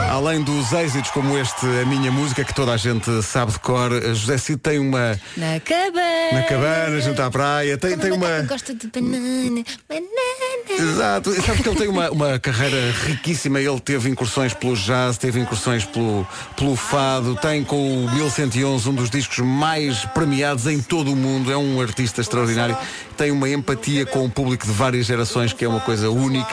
Além 0.09 0.41
dos 0.41 0.71
êxitos 0.71 1.11
como 1.11 1.37
este, 1.37 1.65
a 1.65 1.85
minha 1.85 2.09
música, 2.09 2.45
que 2.45 2.53
toda 2.53 2.71
a 2.71 2.77
gente 2.77 3.21
sabe 3.21 3.51
de 3.51 3.59
cor, 3.59 3.91
José 4.13 4.37
Cid 4.37 4.59
tem 4.59 4.79
uma. 4.79 5.19
Na 5.35 5.59
cabana. 5.59 6.31
Na 6.31 6.43
cabana, 6.43 7.01
junto 7.01 7.21
à 7.21 7.29
praia, 7.29 7.77
tem, 7.77 7.97
tem 7.97 8.11
uma. 8.11 8.43
Gosta 8.43 8.73
de 8.73 8.87
banana, 8.87 9.63
banana. 9.89 10.43
Exato, 10.69 11.31
e 11.31 11.41
sabes 11.41 11.61
que 11.61 11.69
ele 11.69 11.77
tem 11.77 11.87
uma, 11.89 12.09
uma 12.09 12.39
carreira 12.39 12.77
riquíssima, 13.05 13.59
ele 13.59 13.79
teve 13.79 14.09
incursões 14.09 14.53
pelo 14.53 14.75
jazz, 14.75 15.17
teve 15.17 15.39
incursões 15.39 15.83
pelo, 15.83 16.25
pelo 16.55 16.75
fado, 16.75 17.35
tem 17.35 17.63
com 17.63 18.05
o 18.05 18.11
1111 18.11 18.89
um 18.89 18.93
dos 18.93 19.09
discos 19.09 19.39
mais 19.39 20.05
premiados 20.05 20.65
em 20.65 20.81
todo 20.81 21.11
o 21.11 21.15
mundo, 21.15 21.51
é 21.51 21.57
um 21.57 21.81
artista 21.81 22.21
extraordinário, 22.21 22.77
tem 23.17 23.29
uma 23.29 23.49
empatia 23.49 24.05
com 24.05 24.25
o 24.25 24.29
público 24.29 24.65
de 24.65 24.71
várias 24.71 25.05
gerações 25.05 25.51
que 25.53 25.65
é 25.65 25.67
uma 25.67 25.81
coisa 25.81 26.09
única 26.09 26.52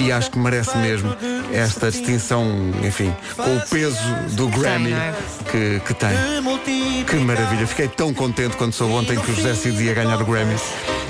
e 0.00 0.12
acho 0.12 0.30
que 0.30 0.38
merece 0.38 0.76
mesmo 0.78 1.14
esta 1.52 1.90
distinção, 1.90 2.46
enfim, 2.82 3.14
com 3.36 3.56
o 3.56 3.60
peso 3.68 3.98
do 4.32 4.48
Grammy 4.48 4.94
que, 5.50 5.80
que 5.86 5.94
tem. 5.94 6.16
Que 7.06 7.16
maravilha, 7.16 7.66
fiquei 7.66 7.88
tão 7.88 8.12
contente 8.12 8.56
quando 8.56 8.72
soube 8.72 8.94
ontem 8.94 9.18
que 9.18 9.30
o 9.30 9.34
José 9.34 9.54
Cid 9.54 9.82
ia 9.82 9.94
ganhar 9.94 10.20
o 10.20 10.24
Grammy. 10.24 10.56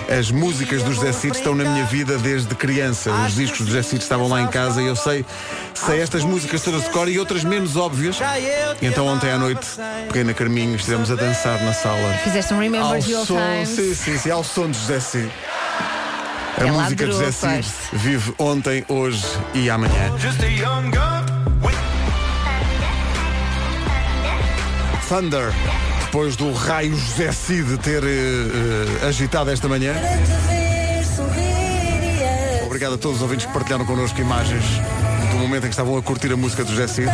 As 0.08 0.30
músicas 0.30 0.82
do 0.82 0.92
José 0.92 1.12
Cid 1.12 1.36
estão 1.36 1.54
na 1.54 1.64
minha 1.64 1.84
vida 1.84 2.18
desde 2.18 2.54
criança. 2.54 3.10
Os 3.26 3.34
discos 3.34 3.60
do 3.60 3.66
José 3.66 3.82
Cid 3.82 4.02
estavam 4.02 4.28
lá 4.28 4.42
em 4.42 4.46
casa 4.48 4.82
e 4.82 4.86
eu 4.86 4.96
sei, 4.96 5.24
sei 5.74 6.00
estas 6.00 6.22
músicas 6.22 6.62
todas 6.62 6.82
de 6.82 6.90
cor 6.90 7.08
e 7.08 7.18
outras 7.18 7.42
menos 7.42 7.76
óbvias. 7.76 8.18
E 8.80 8.86
então 8.86 9.06
ontem 9.06 9.30
à 9.30 9.38
noite, 9.38 9.66
peguei 10.08 10.24
na 10.24 10.34
Carminho 10.34 10.76
estivemos 10.76 11.10
a 11.10 11.14
dançar 11.14 11.62
na 11.62 11.72
sala. 11.72 12.14
Fizeste 12.22 12.52
um 12.52 12.58
Remember 12.58 12.94
Ao 12.94 13.02
som, 13.02 13.38
sim, 13.64 13.94
sim, 13.94 14.18
sim, 14.18 14.30
ao 14.30 14.44
som 14.44 14.70
de 14.70 14.78
José 14.78 15.00
Cid. 15.00 15.30
A 16.56 16.66
Ela 16.66 16.82
música 16.82 17.06
de 17.06 17.12
José 17.12 17.32
Cid 17.32 17.66
vive 17.92 18.34
ontem, 18.38 18.84
hoje 18.88 19.24
e 19.54 19.68
amanhã. 19.68 20.12
Thunder, 25.08 25.52
depois 26.04 26.36
do 26.36 26.52
raio 26.52 26.96
José 26.96 27.32
Cid 27.32 27.76
ter 27.78 28.02
eh, 28.04 29.06
agitado 29.06 29.50
esta 29.50 29.68
manhã. 29.68 29.94
Obrigado 32.64 32.94
a 32.94 32.98
todos 32.98 33.16
os 33.16 33.22
ouvintes 33.22 33.46
que 33.46 33.52
partilharam 33.52 33.84
connosco 33.84 34.20
imagens 34.20 34.64
do 35.32 35.38
momento 35.38 35.64
em 35.64 35.68
que 35.68 35.74
estavam 35.74 35.96
a 35.96 36.02
curtir 36.02 36.32
a 36.32 36.36
música 36.36 36.64
do 36.64 36.70
José 36.70 36.86
Cid. 36.86 37.08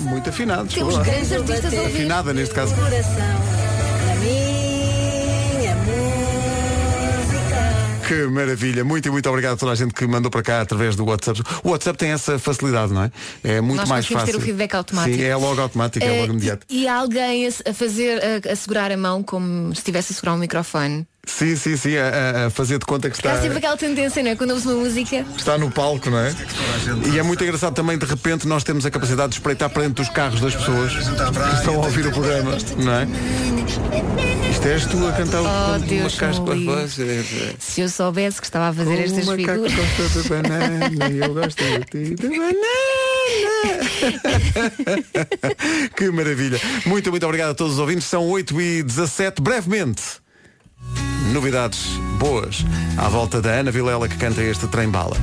Muito 0.00 0.30
afinados. 0.30 0.72
Temos 0.72 0.96
grandes 0.98 1.32
artistas. 1.32 1.74
Afinada 1.74 2.32
neste 2.32 2.54
caso. 2.54 2.74
Que 8.06 8.26
maravilha. 8.26 8.84
Muito 8.84 9.06
e 9.08 9.10
muito 9.10 9.28
obrigado 9.28 9.54
a 9.54 9.56
toda 9.56 9.72
a 9.72 9.74
gente 9.74 9.94
que 9.94 10.06
mandou 10.06 10.30
para 10.30 10.42
cá 10.42 10.60
através 10.60 10.96
do 10.96 11.04
WhatsApp. 11.04 11.42
O 11.62 11.70
WhatsApp 11.70 11.98
tem 11.98 12.10
essa 12.10 12.38
facilidade, 12.38 12.92
não 12.92 13.04
é? 13.04 13.10
É 13.42 13.60
muito 13.60 13.80
Nós 13.80 13.88
mais 13.88 14.06
fácil. 14.06 14.26
ter 14.32 14.36
o 14.36 14.40
feedback 14.40 14.74
automático. 14.74 15.16
Sim, 15.16 15.22
é 15.24 15.36
logo 15.36 15.60
automático, 15.60 16.04
é 16.04 16.08
Eh, 16.16 16.20
logo 16.20 16.32
imediato. 16.32 16.66
e, 16.68 16.82
e 16.82 16.88
alguém 16.88 17.46
a, 17.46 17.70
a 17.70 17.74
fazer, 17.74 18.20
a, 18.46 18.52
a 18.52 18.56
segurar 18.56 18.90
a 18.92 18.96
mão 18.96 19.22
como 19.22 19.68
se 19.74 19.80
estivesse 19.80 20.12
a 20.12 20.14
segurar 20.16 20.34
um 20.34 20.38
microfone. 20.38 21.06
Sim, 21.26 21.56
sim, 21.56 21.76
sim, 21.76 21.96
a, 21.96 22.46
a- 22.46 22.50
fazer 22.50 22.78
de 22.78 22.84
conta 22.86 23.08
que 23.10 23.16
Porque 23.16 23.26
há 23.28 23.32
está, 23.32 23.42
sempre 23.42 23.58
aquela 23.58 23.76
tendência, 23.76 24.22
não 24.22 24.30
é? 24.30 24.36
Quando 24.36 24.50
ouves 24.50 24.66
uma 24.66 24.74
música. 24.76 25.24
está 25.36 25.58
no 25.58 25.70
palco, 25.70 26.08
não 26.10 26.18
é? 26.18 26.34
E 27.12 27.18
é 27.18 27.22
muito 27.22 27.42
engraçado 27.42 27.74
também, 27.74 27.98
de 27.98 28.06
repente, 28.06 28.46
nós 28.46 28.62
temos 28.62 28.84
a 28.86 28.90
capacidade 28.90 29.30
de 29.30 29.34
espreitar 29.36 29.68
para 29.70 29.82
dentro 29.82 30.04
dos 30.04 30.08
carros 30.12 30.40
das 30.40 30.54
pessoas 30.54 30.92
que 30.92 31.00
estão 31.58 31.74
a 31.82 31.84
ouvir 31.86 32.06
o 32.06 32.12
programa, 32.12 32.56
não 32.78 32.92
é? 32.92 33.06
Isto 34.50 34.68
és 34.68 34.86
tu 34.86 35.06
a 35.06 35.12
cantar 35.12 35.40
o 35.40 35.44
Oh, 35.44 35.48
uma 35.48 35.78
Deus, 35.80 36.16
voz, 36.64 36.98
é- 37.00 37.54
Se 37.58 37.80
eu 37.80 37.88
soubesse 37.88 38.40
que 38.40 38.46
estava 38.46 38.68
a 38.68 38.72
fazer 38.72 38.94
O 38.96 39.00
estas 39.00 39.28
figuras. 39.28 39.72
gosta 39.74 40.22
de 40.22 40.28
banana 40.28 40.90
eu 41.24 41.34
gosto 41.34 41.62
de 41.64 41.80
ti 41.86 42.14
de 42.14 42.28
banana. 42.28 42.54
que 45.96 46.10
maravilha. 46.10 46.60
Muito, 46.86 47.10
muito 47.10 47.24
obrigado 47.26 47.50
a 47.50 47.54
todos 47.54 47.74
os 47.74 47.78
ouvintes. 47.78 48.04
São 48.06 48.28
8 48.28 48.60
e 48.60 48.82
17 48.82 49.40
brevemente. 49.42 50.02
Novidades 51.32 51.86
boas 52.18 52.64
à 52.98 53.08
volta 53.08 53.40
da 53.40 53.50
Ana 53.50 53.70
Vilela 53.70 54.08
que 54.08 54.16
canta 54.16 54.42
este 54.42 54.66
trem 54.68 54.88
bala. 54.88 55.16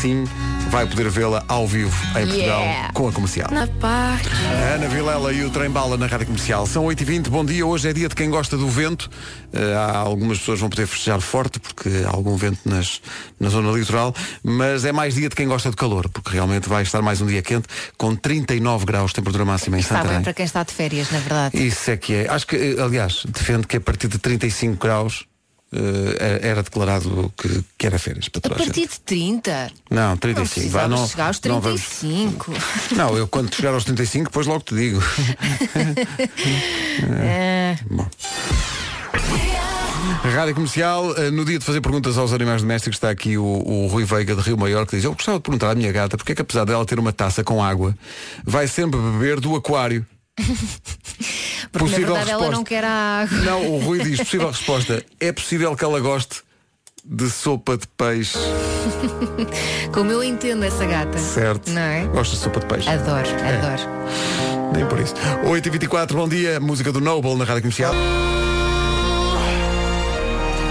Sim, 0.00 0.24
vai 0.70 0.86
poder 0.86 1.08
vê-la 1.10 1.44
ao 1.46 1.66
vivo 1.66 1.94
em 2.18 2.26
Portugal 2.26 2.60
Yeah. 2.62 2.92
com 2.92 3.08
a 3.08 3.12
comercial. 3.12 3.48
Na 3.52 3.66
paz. 3.66 4.22
A 4.26 4.74
Ana 4.74 4.88
Vilela 4.88 5.32
e 5.32 5.44
o 5.44 5.50
Trem 5.50 5.70
Bala 5.70 5.96
na 5.96 6.06
Rádio 6.06 6.26
Comercial. 6.26 6.66
São 6.66 6.84
8h20, 6.86 7.28
bom 7.28 7.44
dia. 7.44 7.64
Hoje 7.64 7.88
é 7.88 7.92
dia 7.92 8.08
de 8.08 8.14
quem 8.14 8.28
gosta 8.30 8.56
do 8.56 8.68
vento. 8.68 9.08
Há 9.76 9.98
algumas 9.98 10.38
pessoas 10.38 10.58
vão 10.58 10.68
poder 10.68 10.86
festejar 10.86 11.20
forte, 11.20 11.60
porque 11.60 11.88
há 12.04 12.10
algum 12.10 12.34
vento 12.36 12.58
nas, 12.64 13.00
na 13.38 13.48
zona 13.48 13.70
litoral, 13.70 14.12
mas 14.42 14.84
é 14.84 14.90
mais 14.90 15.14
dia 15.14 15.28
de 15.28 15.36
quem 15.36 15.46
gosta 15.46 15.70
de 15.70 15.76
calor, 15.76 16.08
porque 16.08 16.30
realmente 16.30 16.68
vai 16.68 16.82
estar 16.82 17.00
mais 17.02 17.20
um 17.20 17.26
dia 17.26 17.42
quente, 17.42 17.68
com 17.96 18.16
39 18.16 18.84
graus, 18.84 19.12
temperatura 19.12 19.44
máxima 19.44 19.76
em 19.76 19.80
Está 19.80 19.96
bem 19.96 20.02
Santarém. 20.04 20.22
para 20.24 20.34
quem 20.34 20.44
está 20.46 20.62
de 20.64 20.72
férias, 20.72 21.10
na 21.12 21.18
verdade. 21.20 21.64
Isso 21.66 21.90
é 21.90 21.96
que 21.96 22.14
é. 22.14 22.28
Acho 22.28 22.46
que, 22.46 22.56
eh, 22.56 22.82
aliás, 22.82 23.22
defendo 23.28 23.68
que 23.68 23.76
a 23.76 23.80
partir 23.80 24.08
de 24.08 24.18
35 24.18 24.76
graus 24.84 25.24
era 26.40 26.62
declarado 26.62 27.32
que, 27.36 27.64
que 27.78 27.86
era 27.86 27.98
férias 27.98 28.28
para 28.28 28.38
A 28.40 28.42
toda 28.42 28.54
a 28.54 28.58
partir 28.58 28.86
de 28.88 29.00
30. 29.00 29.70
Não, 29.90 30.10
Não 30.10 30.16
35. 30.16 30.68
Vá, 30.70 30.80
precisavas 30.80 31.00
não, 31.00 31.08
chegar 31.08 31.26
aos 31.28 31.40
não 31.42 31.60
vamos- 31.60 31.80
35. 31.80 32.52
Não, 32.96 33.16
eu 33.16 33.26
quando 33.28 33.54
chegar 33.54 33.72
aos 33.72 33.84
35, 33.84 34.24
depois 34.26 34.46
logo 34.46 34.60
te 34.64 34.74
digo. 34.74 35.00
É. 37.20 37.76
Bom. 37.90 38.06
Rádio 40.34 40.54
Comercial, 40.54 41.14
eh, 41.16 41.30
no 41.30 41.44
dia 41.44 41.58
de 41.58 41.64
fazer 41.64 41.80
perguntas 41.80 42.16
aos 42.16 42.32
animais 42.32 42.62
domésticos 42.62 42.96
está 42.96 43.10
aqui 43.10 43.36
o, 43.36 43.44
o 43.44 43.86
Rui 43.88 44.04
Veiga 44.04 44.34
de 44.36 44.40
Rio 44.42 44.56
Maior 44.56 44.86
que 44.86 44.94
diz, 44.96 45.04
eu 45.04 45.12
gostava 45.12 45.38
de 45.38 45.42
perguntar 45.42 45.70
à 45.70 45.74
minha 45.74 45.90
gata 45.90 46.16
porque 46.16 46.32
é 46.32 46.34
que 46.34 46.42
apesar 46.42 46.64
dela 46.64 46.84
ter 46.84 46.98
uma 46.98 47.12
taça 47.12 47.42
com 47.42 47.62
água, 47.62 47.94
vai 48.44 48.68
sempre 48.68 49.00
beber 49.00 49.40
do 49.40 49.56
aquário. 49.56 50.06
Porque 51.70 51.78
Possível 51.90 52.08
na 52.14 52.24
verdade 52.24 52.30
ela 52.30 52.40
resposta. 52.40 52.56
não 52.56 52.64
quer 52.64 52.84
a 52.84 52.90
água. 53.22 53.38
Não, 53.38 53.66
o 53.74 53.78
Rui 53.78 53.98
diz, 54.02 54.18
possível 54.18 54.48
resposta, 54.50 55.04
é 55.20 55.32
possível 55.32 55.74
que 55.76 55.84
ela 55.84 56.00
goste 56.00 56.42
de 57.04 57.28
sopa 57.30 57.76
de 57.76 57.86
peixe. 57.88 58.38
Como 59.92 60.10
eu 60.10 60.22
entendo 60.22 60.64
essa 60.64 60.84
gata. 60.86 61.16
Certo. 61.18 61.70
Não 61.70 61.80
é? 61.80 62.04
Gosta 62.06 62.34
de 62.36 62.42
sopa 62.42 62.60
de 62.60 62.66
peixe. 62.66 62.88
Adoro, 62.88 63.28
É. 63.28 63.56
adoro. 63.56 63.82
Nem 64.74 64.86
por 64.86 64.98
isso. 65.00 65.14
8h24, 65.44 66.12
bom 66.14 66.28
dia, 66.28 66.58
música 66.60 66.90
do 66.92 67.00
Noble 67.00 67.34
na 67.36 67.44
Rádio 67.44 67.62
Comercial. 67.62 67.94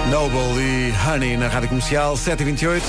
Noble 0.09 0.59
e 0.61 0.93
Honey 1.07 1.37
na 1.37 1.47
Rádio 1.47 1.69
Comercial, 1.69 2.15
7h28. 2.15 2.81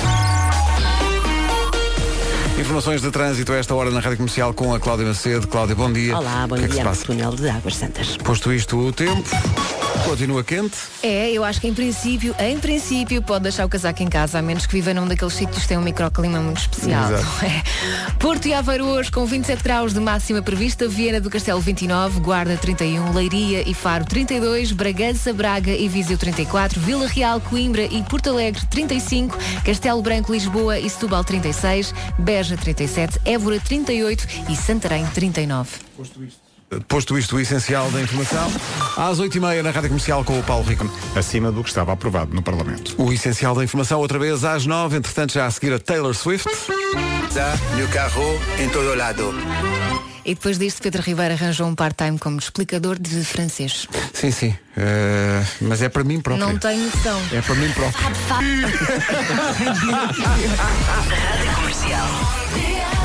Informações 2.62 3.02
de 3.02 3.10
trânsito 3.10 3.52
a 3.52 3.56
esta 3.56 3.74
hora 3.74 3.90
na 3.90 3.98
Rádio 3.98 4.18
Comercial 4.18 4.54
com 4.54 4.72
a 4.72 4.78
Cláudia 4.78 5.04
Macedo. 5.04 5.48
Cláudia, 5.48 5.74
bom 5.74 5.92
dia. 5.92 6.16
Olá, 6.16 6.46
bom 6.46 6.54
que 6.54 6.62
é 6.62 6.68
que 6.68 6.74
dia. 6.74 6.92
Túnel 7.04 7.34
de 7.34 7.50
Águas 7.50 7.74
Santas. 7.74 8.16
Posto 8.18 8.52
isto, 8.52 8.78
o 8.78 8.92
tempo. 8.92 9.28
Continua 10.04 10.42
quente. 10.42 10.76
É, 11.02 11.30
eu 11.30 11.44
acho 11.44 11.60
que 11.60 11.68
em 11.68 11.74
princípio, 11.74 12.34
em 12.38 12.58
princípio, 12.58 13.22
pode 13.22 13.44
deixar 13.44 13.64
o 13.64 13.68
casaco 13.68 14.02
em 14.02 14.08
casa, 14.08 14.38
a 14.38 14.42
menos 14.42 14.66
que 14.66 14.72
viva 14.72 14.92
num 14.92 15.06
daqueles 15.06 15.34
sítios 15.34 15.62
que 15.62 15.68
tem 15.68 15.78
um 15.78 15.82
microclima 15.82 16.40
muito 16.40 16.60
especial. 16.60 17.10
É? 17.12 17.62
Porto 18.18 18.46
e 18.46 18.54
Aveiro 18.54 18.84
hoje 18.86 19.10
com 19.10 19.24
27 19.24 19.62
graus 19.62 19.94
de 19.94 20.00
máxima 20.00 20.42
prevista, 20.42 20.88
Viena 20.88 21.20
do 21.20 21.30
Castelo 21.30 21.60
29, 21.60 22.20
Guarda 22.20 22.56
31, 22.56 23.12
Leiria 23.12 23.68
e 23.68 23.74
Faro 23.74 24.04
32, 24.04 24.72
Bragança, 24.72 25.32
Braga 25.32 25.72
e 25.72 25.88
Viseu 25.88 26.18
34, 26.18 26.80
Vila 26.80 27.06
Real, 27.06 27.40
Coimbra 27.40 27.84
e 27.84 28.02
Porto 28.02 28.30
Alegre 28.30 28.64
35, 28.66 29.38
Castelo 29.64 30.02
Branco, 30.02 30.32
Lisboa 30.32 30.78
e 30.78 30.90
Setúbal 30.90 31.24
36, 31.24 31.94
Beja 32.18 32.56
37, 32.56 33.20
Évora 33.24 33.60
38 33.60 34.26
e 34.50 34.56
Santarém 34.56 35.06
39. 35.06 35.70
Posto 35.96 36.22
isto, 36.24 36.41
o 37.32 37.40
essencial 37.40 37.90
da 37.90 38.00
informação. 38.00 38.50
Às 38.96 39.20
8h30 39.20 39.62
na 39.62 39.70
Rádio 39.70 39.90
Comercial 39.90 40.24
com 40.24 40.38
o 40.38 40.42
Paulo 40.42 40.64
Rico. 40.64 40.88
Acima 41.16 41.50
do 41.50 41.62
que 41.62 41.68
estava 41.68 41.92
aprovado 41.92 42.34
no 42.34 42.42
Parlamento. 42.42 42.94
O 42.98 43.12
essencial 43.12 43.54
da 43.54 43.64
informação 43.64 44.00
outra 44.00 44.18
vez 44.18 44.44
às 44.44 44.66
9 44.66 44.96
entretanto 44.96 45.32
já 45.32 45.46
a 45.46 45.50
seguir 45.50 45.72
a 45.72 45.78
Taylor 45.78 46.14
Swift. 46.14 46.48
No 47.78 47.88
carro, 47.88 48.38
em 48.58 48.68
todo 48.68 48.94
lado. 48.94 50.11
E 50.24 50.34
depois 50.34 50.58
disto, 50.58 50.82
Pedro 50.82 51.02
Ribeiro 51.02 51.34
arranjou 51.34 51.66
um 51.66 51.74
part-time 51.74 52.18
como 52.18 52.38
explicador 52.38 52.98
de 52.98 53.24
francês. 53.24 53.88
Sim, 54.12 54.30
sim. 54.30 54.54
Eh, 54.76 55.44
mas 55.60 55.82
é 55.82 55.88
para 55.88 56.04
mim 56.04 56.20
próprio. 56.20 56.46
Não 56.46 56.56
tenho 56.58 56.84
noção. 56.84 57.20
É 57.32 57.40
para 57.40 57.54
mim 57.56 57.70
próprio. 57.72 58.06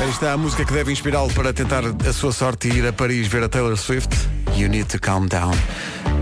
Aí 0.00 0.10
está 0.10 0.32
a 0.32 0.36
música 0.36 0.64
que 0.64 0.72
deve 0.72 0.92
inspirá-lo 0.92 1.28
para 1.32 1.52
tentar 1.52 1.82
a 1.84 2.12
sua 2.12 2.30
sorte 2.30 2.68
e 2.68 2.78
ir 2.78 2.86
a 2.86 2.92
Paris 2.92 3.26
ver 3.26 3.42
a 3.42 3.48
Taylor 3.48 3.76
Swift. 3.76 4.08
You 4.56 4.68
need 4.68 4.84
to 4.84 5.00
calm 5.00 5.26
down. 5.26 5.52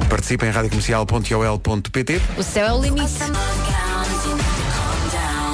Participe 0.09 0.47
em 0.47 0.51
radiocomercial.ol.pt 0.51 2.21
O 2.39 2.43
céu 2.43 2.67
é 2.67 2.73
o 2.73 2.81
limite. 2.81 3.13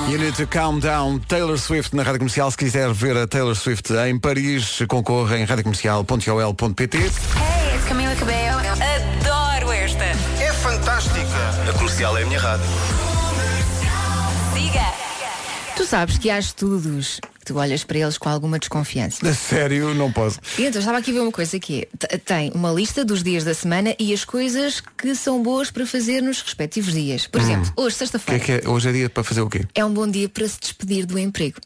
You 0.09 0.19
need 0.19 0.35
to 0.37 0.47
calm 0.47 0.81
down. 0.81 1.21
Taylor 1.29 1.59
Swift 1.59 1.95
na 1.95 2.03
Rádio 2.03 2.19
Comercial. 2.19 2.51
Se 2.51 2.57
quiser 2.57 2.93
ver 2.93 3.17
a 3.17 3.27
Taylor 3.27 3.55
Swift 3.55 3.93
em 3.93 4.19
Paris, 4.19 4.83
concorra 4.89 5.39
em 5.39 5.45
radiocomercial.ol.pt. 5.45 6.99
Hey, 6.99 7.09
it's 7.75 7.85
Camila 7.89 8.15
Cabello. 8.17 8.59
Adoro 8.59 9.73
esta. 9.73 10.05
É 10.41 10.53
fantástica. 10.53 11.69
A 11.69 11.73
comercial 11.73 12.17
é 12.19 12.23
a 12.23 12.27
minha 12.27 12.41
rádio. 12.41 12.67
Tu 15.83 15.87
sabes 15.89 16.17
que 16.17 16.31
há 16.31 16.39
estudos 16.39 17.19
que 17.41 17.45
tu 17.47 17.57
olhas 17.59 17.83
para 17.83 17.99
eles 17.99 18.17
com 18.17 18.29
alguma 18.29 18.57
desconfiança. 18.57 19.29
A 19.29 19.35
sério, 19.35 19.93
não 19.95 20.13
posso. 20.13 20.39
E 20.57 20.65
então, 20.65 20.79
estava 20.79 20.99
aqui 20.99 21.11
a 21.11 21.15
ver 21.15 21.21
uma 21.21 21.33
coisa 21.33 21.59
que 21.59 21.89
é, 22.09 22.19
tem 22.19 22.53
uma 22.55 22.71
lista 22.71 23.05
dos 23.05 23.21
dias 23.21 23.43
da 23.43 23.53
semana 23.53 23.93
e 23.99 24.15
as 24.15 24.25
coisas 24.25 24.81
que 24.97 25.13
são 25.17 25.43
boas 25.43 25.73
para 25.73 25.85
fazer 25.85 26.23
nos 26.23 26.41
respectivos 26.41 26.93
dias. 26.93 27.27
Por 27.27 27.41
exemplo, 27.41 27.73
hoje, 27.77 27.97
Que 27.97 28.05
é 28.05 28.07
sexta-feira, 28.07 28.45
que 28.45 28.53
é? 28.53 28.69
Hoje 28.69 28.89
é 28.91 28.93
dia 28.93 29.11
para 29.11 29.25
fazer 29.25 29.41
o 29.41 29.51
quê? 29.51 29.67
é 29.75 29.85
um 29.85 29.93
bom 29.93 30.07
dia 30.07 30.29
para 30.29 30.47
se 30.47 30.61
despedir 30.61 31.05
do 31.05 31.19
emprego. 31.19 31.59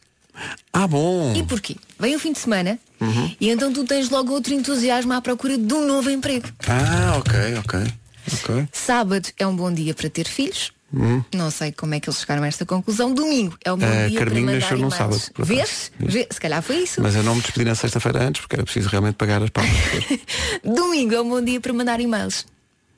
Ah, 0.73 0.87
bom. 0.87 1.35
E 1.35 1.43
porquê? 1.43 1.75
Vem 1.99 2.15
o 2.15 2.19
fim 2.19 2.33
de 2.33 2.39
semana 2.39 2.79
Uhum. 2.99 3.35
e 3.39 3.49
então 3.51 3.71
tu 3.71 3.83
tens 3.83 4.09
logo 4.09 4.33
outro 4.33 4.51
entusiasmo 4.51 5.13
à 5.13 5.21
procura 5.21 5.59
de 5.59 5.73
um 5.75 5.85
novo 5.85 6.09
emprego. 6.09 6.47
Ah, 6.67 7.17
ok, 7.19 7.33
ok. 7.59 7.93
Ok. 8.33 8.67
Sábado 8.71 9.29
é 9.37 9.45
um 9.45 9.55
bom 9.55 9.71
dia 9.71 9.93
para 9.93 10.09
ter 10.09 10.27
filhos. 10.27 10.71
Hum. 10.93 11.21
Não 11.35 11.51
sei 11.51 11.71
como 11.71 11.93
é 11.95 11.99
que 11.99 12.09
eles 12.09 12.19
chegaram 12.19 12.43
a 12.43 12.47
esta 12.47 12.65
conclusão. 12.65 13.13
Domingo 13.13 13.57
é 13.63 13.73
um 13.73 13.77
bom 13.77 13.85
A 13.85 14.07
dia 14.07 14.19
Carminho 14.19 14.45
para 14.45 14.53
mandar 14.53 14.59
nasceu 14.61 14.77
num 14.77 14.89
sábado. 14.91 15.21
Vês? 15.39 15.91
Vê- 15.99 16.27
Se 16.31 16.39
calhar 16.39 16.61
foi 16.61 16.77
isso. 16.77 17.01
Mas 17.01 17.15
eu 17.15 17.23
não 17.23 17.35
me 17.35 17.41
despedi 17.41 17.65
na 17.65 17.75
sexta-feira 17.75 18.23
antes 18.23 18.41
porque 18.41 18.55
era 18.55 18.63
preciso 18.63 18.87
realmente 18.89 19.15
pagar 19.15 19.43
as 19.43 19.49
palmas. 19.49 19.73
Domingo 20.63 21.13
é 21.13 21.21
um 21.21 21.29
bom 21.29 21.41
dia 21.43 21.59
para 21.59 21.73
mandar 21.73 21.99
e-mails. 21.99 22.45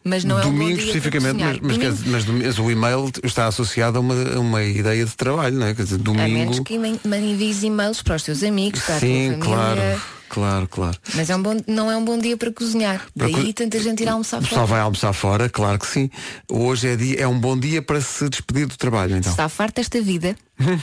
Mas 0.04 0.24
não 0.24 0.38
é 0.40 0.42
um 0.46 0.46
bom 0.46 0.52
Domingo 0.52 0.76
dia 0.78 0.86
especificamente, 0.86 1.44
mas, 1.44 1.60
mas, 1.62 1.78
quer 1.78 1.92
dizer, 1.92 2.10
mas 2.10 2.26
mas 2.26 2.58
o 2.60 2.72
e-mail 2.72 3.12
está 3.24 3.48
associado 3.48 3.98
a 3.98 4.02
uma, 4.02 4.14
a 4.36 4.40
uma 4.40 4.64
ideia 4.64 5.04
de 5.06 5.16
trabalho, 5.16 5.58
não 5.58 5.68
é? 5.68 5.74
Quer 5.74 5.84
dizer, 5.84 5.96
A 5.96 6.14
menos 6.14 6.58
domingo. 6.58 6.64
que 6.64 6.76
envies 7.18 7.64
e-mails 7.64 8.02
para 8.02 8.16
os 8.16 8.24
teus 8.24 8.42
amigos, 8.44 8.80
para 8.82 8.96
a 8.96 9.00
Sim, 9.00 9.34
tua 9.36 9.46
família. 9.46 9.76
claro, 9.86 10.02
claro, 10.30 10.68
claro. 10.68 10.98
Mas 11.16 11.30
é 11.30 11.36
um 11.36 11.42
bom, 11.42 11.58
não 11.68 11.92
é 11.92 11.98
um 11.98 12.06
bom 12.06 12.18
dia 12.18 12.38
para 12.38 12.52
cozinhar. 12.52 13.06
Para 13.18 13.28
Daí 13.28 13.48
co- 13.48 13.54
tanta 13.54 13.80
gente 13.80 14.04
ir 14.04 14.10
almoçar 14.10 14.42
fora. 14.42 14.66
vai 14.66 14.80
almoçar 14.80 15.12
fora, 15.14 15.50
claro 15.50 15.80
que 15.80 15.88
sim. 15.88 16.10
Hoje 16.50 16.88
é, 16.88 16.96
dia, 16.96 17.20
é 17.22 17.28
um 17.28 17.40
bom 17.40 17.58
dia 17.60 17.82
para 17.82 18.00
se 18.02 18.30
despedir 18.30 18.68
do 18.68 18.78
trabalho, 18.78 19.18
então. 19.18 19.32
Está 19.32 19.50
farto 19.50 19.76
desta 19.76 20.00
vida. 20.02 20.36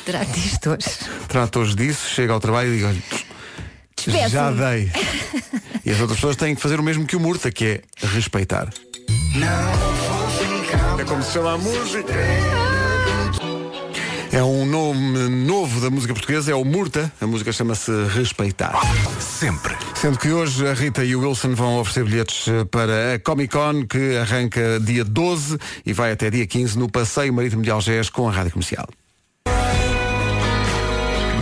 Terá 0.04 0.24
disto 0.24 0.70
hoje. 0.70 0.88
Trata 1.28 1.59
hoje 1.61 1.74
disso, 1.74 2.09
chega 2.11 2.32
ao 2.32 2.40
trabalho 2.40 2.72
e 2.72 2.76
diga, 2.76 2.88
olha, 2.88 3.02
já 4.28 4.50
dei. 4.50 4.90
e 5.85 5.90
as 5.90 6.00
outras 6.00 6.18
pessoas 6.18 6.37
têm 6.37 6.54
que 6.54 6.61
fazer 6.61 6.78
o 6.78 6.82
mesmo 6.82 7.06
que 7.06 7.16
o 7.16 7.20
Murta, 7.20 7.50
que 7.50 7.64
é 7.64 7.80
respeitar. 8.09 8.68
É 10.98 11.04
como 11.04 11.22
se 11.22 11.32
chama 11.32 11.52
a 11.54 11.59
música. 11.59 12.65
É 14.33 14.43
um 14.43 14.67
nome 14.67 15.29
novo 15.29 15.81
da 15.81 15.89
música 15.89 16.12
portuguesa, 16.12 16.51
é 16.51 16.55
o 16.55 16.65
Murta. 16.65 17.12
A 17.21 17.27
música 17.27 17.53
chama-se 17.53 17.91
Respeitar. 18.09 18.75
Sempre. 19.21 19.75
Sendo 19.95 20.19
que 20.19 20.29
hoje 20.29 20.67
a 20.67 20.75
Rita 20.75 21.05
e 21.05 21.15
o 21.15 21.21
Wilson 21.21 21.55
vão 21.55 21.79
oferecer 21.79 22.05
bilhetes 22.05 22.49
eh, 22.49 22.65
para 22.65 23.15
a 23.15 23.19
Comic 23.19 23.53
Con, 23.53 23.87
que 23.87 24.17
arranca 24.17 24.81
dia 24.81 25.05
12 25.05 25.59
e 25.85 25.93
vai 25.93 26.12
até 26.12 26.31
dia 26.31 26.47
15 26.47 26.79
no 26.79 26.91
Passeio 26.91 27.33
Marítimo 27.33 27.62
de 27.62 27.71
Algés 27.71 28.11
com 28.11 28.29
a 28.29 28.33
Rádio 28.33 28.53
Comercial. 28.53 28.89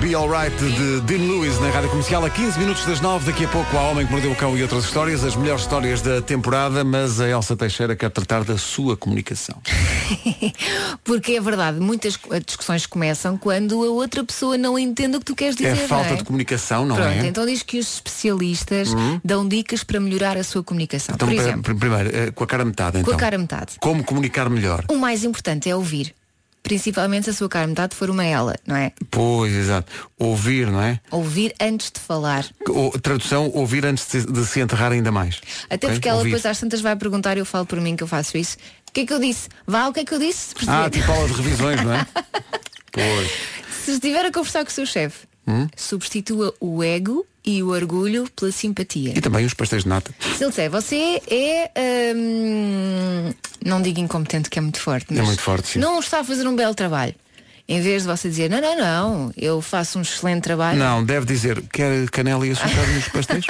Be 0.04 0.14
Alright 0.14 0.54
de 0.58 1.00
Dean 1.00 1.26
Lewis 1.26 1.58
na 1.60 1.70
Rádio 1.70 1.88
Comercial 1.88 2.22
a 2.26 2.28
15 2.28 2.58
minutos 2.58 2.84
das 2.84 3.00
9. 3.00 3.24
Daqui 3.32 3.46
a 3.46 3.48
pouco 3.48 3.74
há 3.74 3.80
Homem 3.88 4.04
que 4.04 4.12
Mordeu 4.12 4.32
o 4.32 4.36
Cão 4.36 4.54
e 4.54 4.60
outras 4.62 4.84
histórias, 4.84 5.24
as 5.24 5.34
melhores 5.34 5.62
histórias 5.62 6.02
da 6.02 6.20
temporada, 6.20 6.84
mas 6.84 7.22
a 7.22 7.28
Elsa 7.28 7.56
Teixeira 7.56 7.96
quer 7.96 8.10
tratar 8.10 8.44
da 8.44 8.58
sua 8.58 8.98
comunicação. 8.98 9.56
Porque 11.02 11.32
é 11.32 11.40
verdade, 11.40 11.80
muitas 11.80 12.18
discussões 12.46 12.84
começam 12.84 13.38
quando 13.38 13.82
a 13.82 13.88
outra 13.90 14.22
pessoa 14.22 14.58
não 14.58 14.78
entende 14.78 15.16
o 15.16 15.20
que 15.20 15.24
tu 15.26 15.34
queres 15.34 15.56
dizer. 15.56 15.70
é 15.70 15.88
falta 15.88 16.10
é? 16.10 16.16
de 16.16 16.24
comunicação, 16.24 16.84
não 16.84 16.96
Pronto, 16.96 17.08
é? 17.08 17.26
então 17.26 17.46
diz 17.46 17.62
que 17.62 17.78
os 17.78 17.94
especialistas 17.94 18.88
Uhum. 18.92 19.18
dão 19.24 19.48
dicas 19.48 19.82
para 19.82 19.98
melhorar 20.00 20.36
a 20.36 20.44
sua 20.44 20.62
comunicação. 20.62 21.14
Então, 21.14 21.26
Por 21.26 21.34
exemplo, 21.34 21.62
pri- 21.62 21.74
primeiro, 21.76 22.14
eh, 22.14 22.30
com 22.30 22.44
a 22.44 22.46
cara 22.46 22.64
metade, 22.64 22.92
com 22.98 23.00
então. 23.00 23.14
a 23.14 23.18
cara 23.18 23.38
metade. 23.38 23.72
Como 23.80 24.04
comunicar 24.04 24.50
melhor? 24.50 24.84
O 24.90 24.96
mais 24.98 25.24
importante 25.24 25.70
é 25.70 25.74
ouvir. 25.74 26.14
Principalmente 26.64 27.24
se 27.24 27.31
a 27.31 27.33
sua 27.35 27.48
cara 27.48 27.66
metade 27.66 27.94
for 27.94 28.09
uma 28.11 28.24
ela, 28.24 28.57
não 28.66 28.74
é? 28.74 28.90
Pois, 29.11 29.53
exato. 29.53 29.92
Ouvir, 30.18 30.66
não 30.66 30.81
é? 30.81 30.98
Ouvir 31.11 31.55
antes 31.61 31.90
de 31.92 32.00
falar. 32.00 32.46
O- 32.68 32.98
tradução, 32.98 33.50
ouvir 33.55 33.85
antes 33.85 34.09
de, 34.11 34.24
de 34.27 34.44
se 34.46 34.61
enterrar 34.61 34.90
ainda 34.90 35.12
mais. 35.12 35.40
Até 35.68 35.87
Ok? 35.87 35.90
porque 35.96 36.09
ela 36.09 36.18
Ouvir. 36.18 36.31
depois 36.31 36.46
às 36.46 36.59
tantas 36.59 36.81
vai 36.81 36.96
perguntar, 36.96 37.37
eu 37.37 37.44
falo 37.44 37.66
por 37.66 37.79
mim 37.81 37.94
que 37.94 38.03
eu 38.03 38.09
faço 38.09 38.37
isso. 38.38 38.57
O 38.88 38.92
que 38.94 39.00
é 39.03 39.07
que 39.07 39.12
eu 39.12 39.20
disse? 39.20 39.48
Vá, 39.66 39.87
o 39.88 39.92
que 39.92 40.00
é 40.00 40.05
que 40.05 40.14
eu 40.14 40.18
disse? 40.18 40.55
Ah, 40.66 40.88
Perceber? 40.88 40.90
tipo 40.90 41.12
aula 41.12 41.29
de 41.29 41.35
revisões, 41.35 41.83
não 41.85 41.92
é? 41.92 42.07
pois. 42.90 43.31
Se 43.85 43.90
estiver 43.92 44.24
a 44.24 44.33
conversar 44.33 44.64
com 44.64 44.70
o 44.70 44.72
seu 44.72 44.87
chefe, 44.87 45.27
Hum? 45.46 45.68
substitua 45.77 46.55
o 46.59 46.83
ego 46.83 47.27
e 47.44 47.62
o 47.62 47.68
orgulho 47.68 48.27
pela 48.35 48.50
simpatia. 48.50 49.12
E 49.14 49.20
também 49.20 49.44
os 49.44 49.53
pastéis 49.53 49.83
de 49.83 49.90
nata. 49.90 50.14
Se 50.18 50.42
ele 50.42 50.48
disser, 50.48 50.70
você 50.70 51.20
é, 51.29 52.14
hum, 52.16 53.35
não 53.64 53.81
digo 53.83 53.98
incompetente 54.00 54.48
que 54.50 54.59
é 54.59 54.62
muito 54.62 54.79
forte, 54.81 55.07
É 55.12 55.16
mas 55.16 55.27
muito 55.27 55.42
forte, 55.42 55.66
sim. 55.68 55.79
não 55.81 55.98
está 55.98 56.20
a 56.20 56.24
fazer 56.24 56.46
um 56.46 56.55
belo 56.55 56.74
trabalho. 56.74 57.14
Em 57.66 57.81
vez 57.81 58.03
de 58.03 58.09
você 58.09 58.29
dizer, 58.29 58.50
não, 58.50 58.61
não, 58.61 58.77
não, 58.79 59.33
eu 59.37 59.62
faço 59.62 59.98
um 59.98 60.03
excelente 60.03 60.42
trabalho. 60.42 60.79
Não, 60.79 61.03
deve 61.03 61.24
dizer, 61.24 61.62
quer 61.72 62.09
canela 62.11 62.46
e 62.46 62.50
açúcar 62.50 62.87
nos 62.94 63.09
pastéis? 63.09 63.46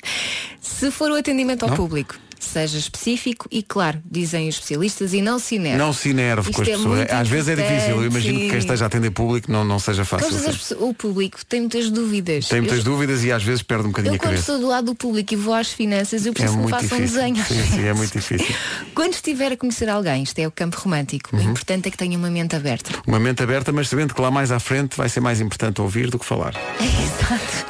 Se 0.60 0.90
for 0.90 1.10
o 1.10 1.14
atendimento 1.14 1.62
ao 1.64 1.68
Não? 1.70 1.76
público, 1.76 2.16
seja 2.44 2.78
específico 2.78 3.46
e 3.50 3.62
claro, 3.62 4.00
dizem 4.10 4.48
os 4.48 4.54
especialistas, 4.56 5.12
e 5.14 5.22
não 5.22 5.38
se 5.38 5.56
inerve. 5.56 5.78
Não 5.78 5.92
se 5.92 6.10
enerve 6.10 6.50
Isto 6.50 6.52
com 6.56 6.62
as 6.62 6.68
é 6.68 6.72
pessoas. 6.72 7.10
Às 7.10 7.28
vezes 7.28 7.48
é 7.48 7.56
difícil. 7.56 7.90
Eu 7.96 8.06
imagino 8.06 8.38
que 8.40 8.48
quem 8.48 8.58
esteja 8.58 8.84
a 8.84 8.86
atender 8.86 9.10
público 9.10 9.50
não, 9.50 9.64
não 9.64 9.78
seja 9.78 10.04
fácil. 10.04 10.28
Pessoas- 10.28 10.72
o 10.80 10.92
público 10.94 11.44
tem 11.46 11.60
muitas 11.60 11.90
dúvidas. 11.90 12.48
Tem 12.48 12.60
muitas 12.60 12.78
eu, 12.78 12.84
dúvidas 12.84 13.24
e 13.24 13.32
às 13.32 13.42
vezes 13.42 13.62
perde 13.62 13.84
um 13.84 13.88
bocadinho 13.88 14.12
Eu 14.12 14.16
a 14.16 14.18
quando 14.18 14.30
cabeça. 14.30 14.40
estou 14.52 14.58
do 14.58 14.66
lado 14.68 14.84
do 14.86 14.94
público 14.94 15.32
e 15.34 15.36
vou 15.36 15.54
às 15.54 15.72
finanças, 15.72 16.24
eu 16.26 16.30
É 16.30 16.34
preciso 16.34 16.58
que 16.58 16.64
me 16.64 16.70
façam 16.70 16.98
um 16.98 17.00
desenho. 17.00 17.44
Sim, 17.44 17.62
sim, 17.66 17.84
é 17.86 17.92
muito 17.92 18.12
difícil. 18.12 18.54
Quando 18.94 19.14
estiver 19.14 19.52
a 19.52 19.56
conhecer 19.56 19.88
alguém, 19.88 20.22
isto 20.22 20.38
é 20.38 20.46
o 20.46 20.50
campo 20.50 20.78
romântico, 20.80 21.34
Uhum. 21.34 21.40
o 21.46 21.50
importante 21.50 21.88
é 21.88 21.90
que 21.90 21.96
tenha 21.96 22.16
uma 22.18 22.30
mente 22.30 22.54
aberta. 22.56 22.90
Uma 23.06 23.18
mente 23.20 23.42
aberta, 23.42 23.72
mas 23.72 23.88
sabendo 23.88 24.14
que 24.14 24.20
lá 24.20 24.30
mais 24.30 24.50
à 24.52 24.58
frente 24.58 24.96
vai 24.96 25.08
ser 25.08 25.20
mais 25.20 25.40
importante 25.40 25.80
ouvir 25.80 26.10
do 26.10 26.18
que 26.18 26.24
falar. 26.26 26.54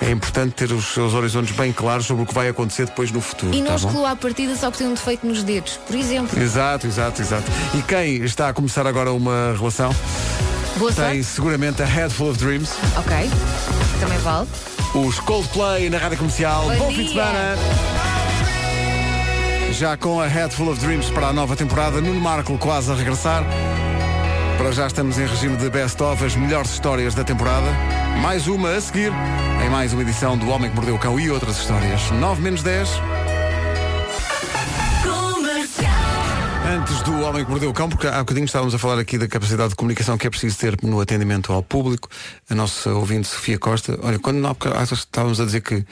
É 0.00 0.10
importante 0.10 0.54
ter 0.54 0.72
os 0.72 0.86
seus 0.86 1.14
horizontes 1.14 1.54
bem 1.54 1.72
claros 1.72 2.06
sobre 2.06 2.24
o 2.24 2.26
que 2.26 2.34
vai 2.34 2.48
acontecer 2.48 2.86
depois 2.86 3.12
no 3.12 3.20
futuro. 3.20 3.54
E 3.54 3.62
tá 3.62 3.70
não 3.70 3.78
bom? 3.78 3.86
exclua 3.88 4.10
à 4.10 4.16
partida 4.16 4.56
só 4.62 4.70
por 4.70 4.76
ter 4.76 4.84
um 4.84 4.94
defeito 4.94 5.26
nos 5.26 5.42
dedos, 5.42 5.76
por 5.84 5.96
exemplo. 5.96 6.40
Exato, 6.40 6.86
exato, 6.86 7.20
exato. 7.20 7.50
E 7.74 7.82
quem 7.82 8.22
está 8.22 8.50
a 8.50 8.52
começar 8.52 8.86
agora 8.86 9.12
uma 9.12 9.56
relação 9.58 9.92
Boa 10.76 10.92
tem 10.92 11.04
sorte. 11.04 11.24
seguramente 11.24 11.82
a 11.82 11.84
Head 11.84 12.14
Full 12.14 12.30
of 12.30 12.38
Dreams. 12.38 12.70
Ok, 12.96 13.28
também 13.98 14.18
vale. 14.18 14.46
Os 14.94 15.18
Coldplay 15.18 15.90
na 15.90 15.98
rádio 15.98 16.16
comercial. 16.18 16.66
Bom 16.66 16.76
Bom 16.76 16.92
fim 16.92 17.02
de 17.02 17.08
semana. 17.08 17.56
Já 19.72 19.96
com 19.96 20.20
a 20.20 20.28
Head 20.28 20.54
Full 20.54 20.70
of 20.70 20.80
Dreams 20.80 21.10
para 21.10 21.26
a 21.26 21.32
nova 21.32 21.56
temporada, 21.56 22.00
Nuno 22.00 22.20
Marco 22.20 22.56
quase 22.56 22.92
a 22.92 22.94
regressar. 22.94 23.42
Para 24.58 24.70
já 24.70 24.86
estamos 24.86 25.18
em 25.18 25.26
regime 25.26 25.56
de 25.56 25.68
best-of, 25.70 26.24
as 26.24 26.36
melhores 26.36 26.70
histórias 26.70 27.16
da 27.16 27.24
temporada. 27.24 27.66
Mais 28.20 28.46
uma 28.46 28.70
a 28.76 28.80
seguir, 28.80 29.10
em 29.66 29.68
mais 29.70 29.92
uma 29.92 30.02
edição 30.02 30.38
do 30.38 30.48
Homem 30.50 30.70
que 30.70 30.76
Mordeu 30.76 30.94
o 30.94 30.98
Cão 31.00 31.18
e 31.18 31.32
outras 31.32 31.58
histórias. 31.58 32.12
9 32.12 32.40
menos 32.40 32.62
10. 32.62 32.88
Antes 36.72 37.02
do 37.02 37.20
Homem 37.20 37.44
que 37.44 37.50
Mordeu 37.50 37.68
o 37.68 37.74
Cão, 37.74 37.86
porque 37.86 38.06
há 38.06 38.18
bocadinho 38.20 38.46
estávamos 38.46 38.74
a 38.74 38.78
falar 38.78 38.98
aqui 38.98 39.18
da 39.18 39.28
capacidade 39.28 39.70
de 39.70 39.74
comunicação 39.74 40.16
que 40.16 40.26
é 40.26 40.30
preciso 40.30 40.56
ter 40.56 40.74
no 40.82 41.02
atendimento 41.02 41.52
ao 41.52 41.62
público. 41.62 42.08
A 42.48 42.54
nossa 42.54 42.90
ouvinte 42.94 43.28
Sofia 43.28 43.58
Costa, 43.58 43.98
olha, 44.02 44.18
quando 44.18 44.46
há 44.46 44.82
estávamos 44.82 45.38
a 45.38 45.44
dizer 45.44 45.60
que 45.60 45.84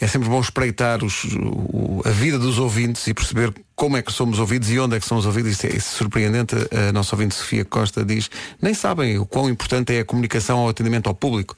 é 0.00 0.06
sempre 0.06 0.28
bom 0.28 0.40
espreitar 0.40 1.02
os- 1.02 1.24
o- 1.24 2.02
a 2.04 2.10
vida 2.10 2.38
dos 2.38 2.56
ouvintes 2.60 3.04
e 3.08 3.14
perceber 3.14 3.52
como 3.74 3.96
é 3.96 4.02
que 4.02 4.12
somos 4.12 4.38
ouvidos 4.38 4.70
e 4.70 4.78
onde 4.78 4.96
é 4.96 5.00
que 5.00 5.06
somos 5.06 5.26
ouvidos. 5.26 5.50
Isso 5.52 5.66
é, 5.66 5.70
isso 5.70 5.94
é 5.94 5.98
surpreendente. 5.98 6.54
A 6.88 6.92
nossa 6.92 7.16
ouvinte 7.16 7.34
Sofia 7.34 7.64
Costa 7.64 8.04
diz, 8.04 8.30
nem 8.62 8.74
sabem 8.74 9.18
o 9.18 9.26
quão 9.26 9.48
importante 9.50 9.92
é 9.92 10.00
a 10.00 10.04
comunicação 10.04 10.60
ao 10.60 10.68
atendimento 10.68 11.08
ao 11.08 11.14
público. 11.16 11.56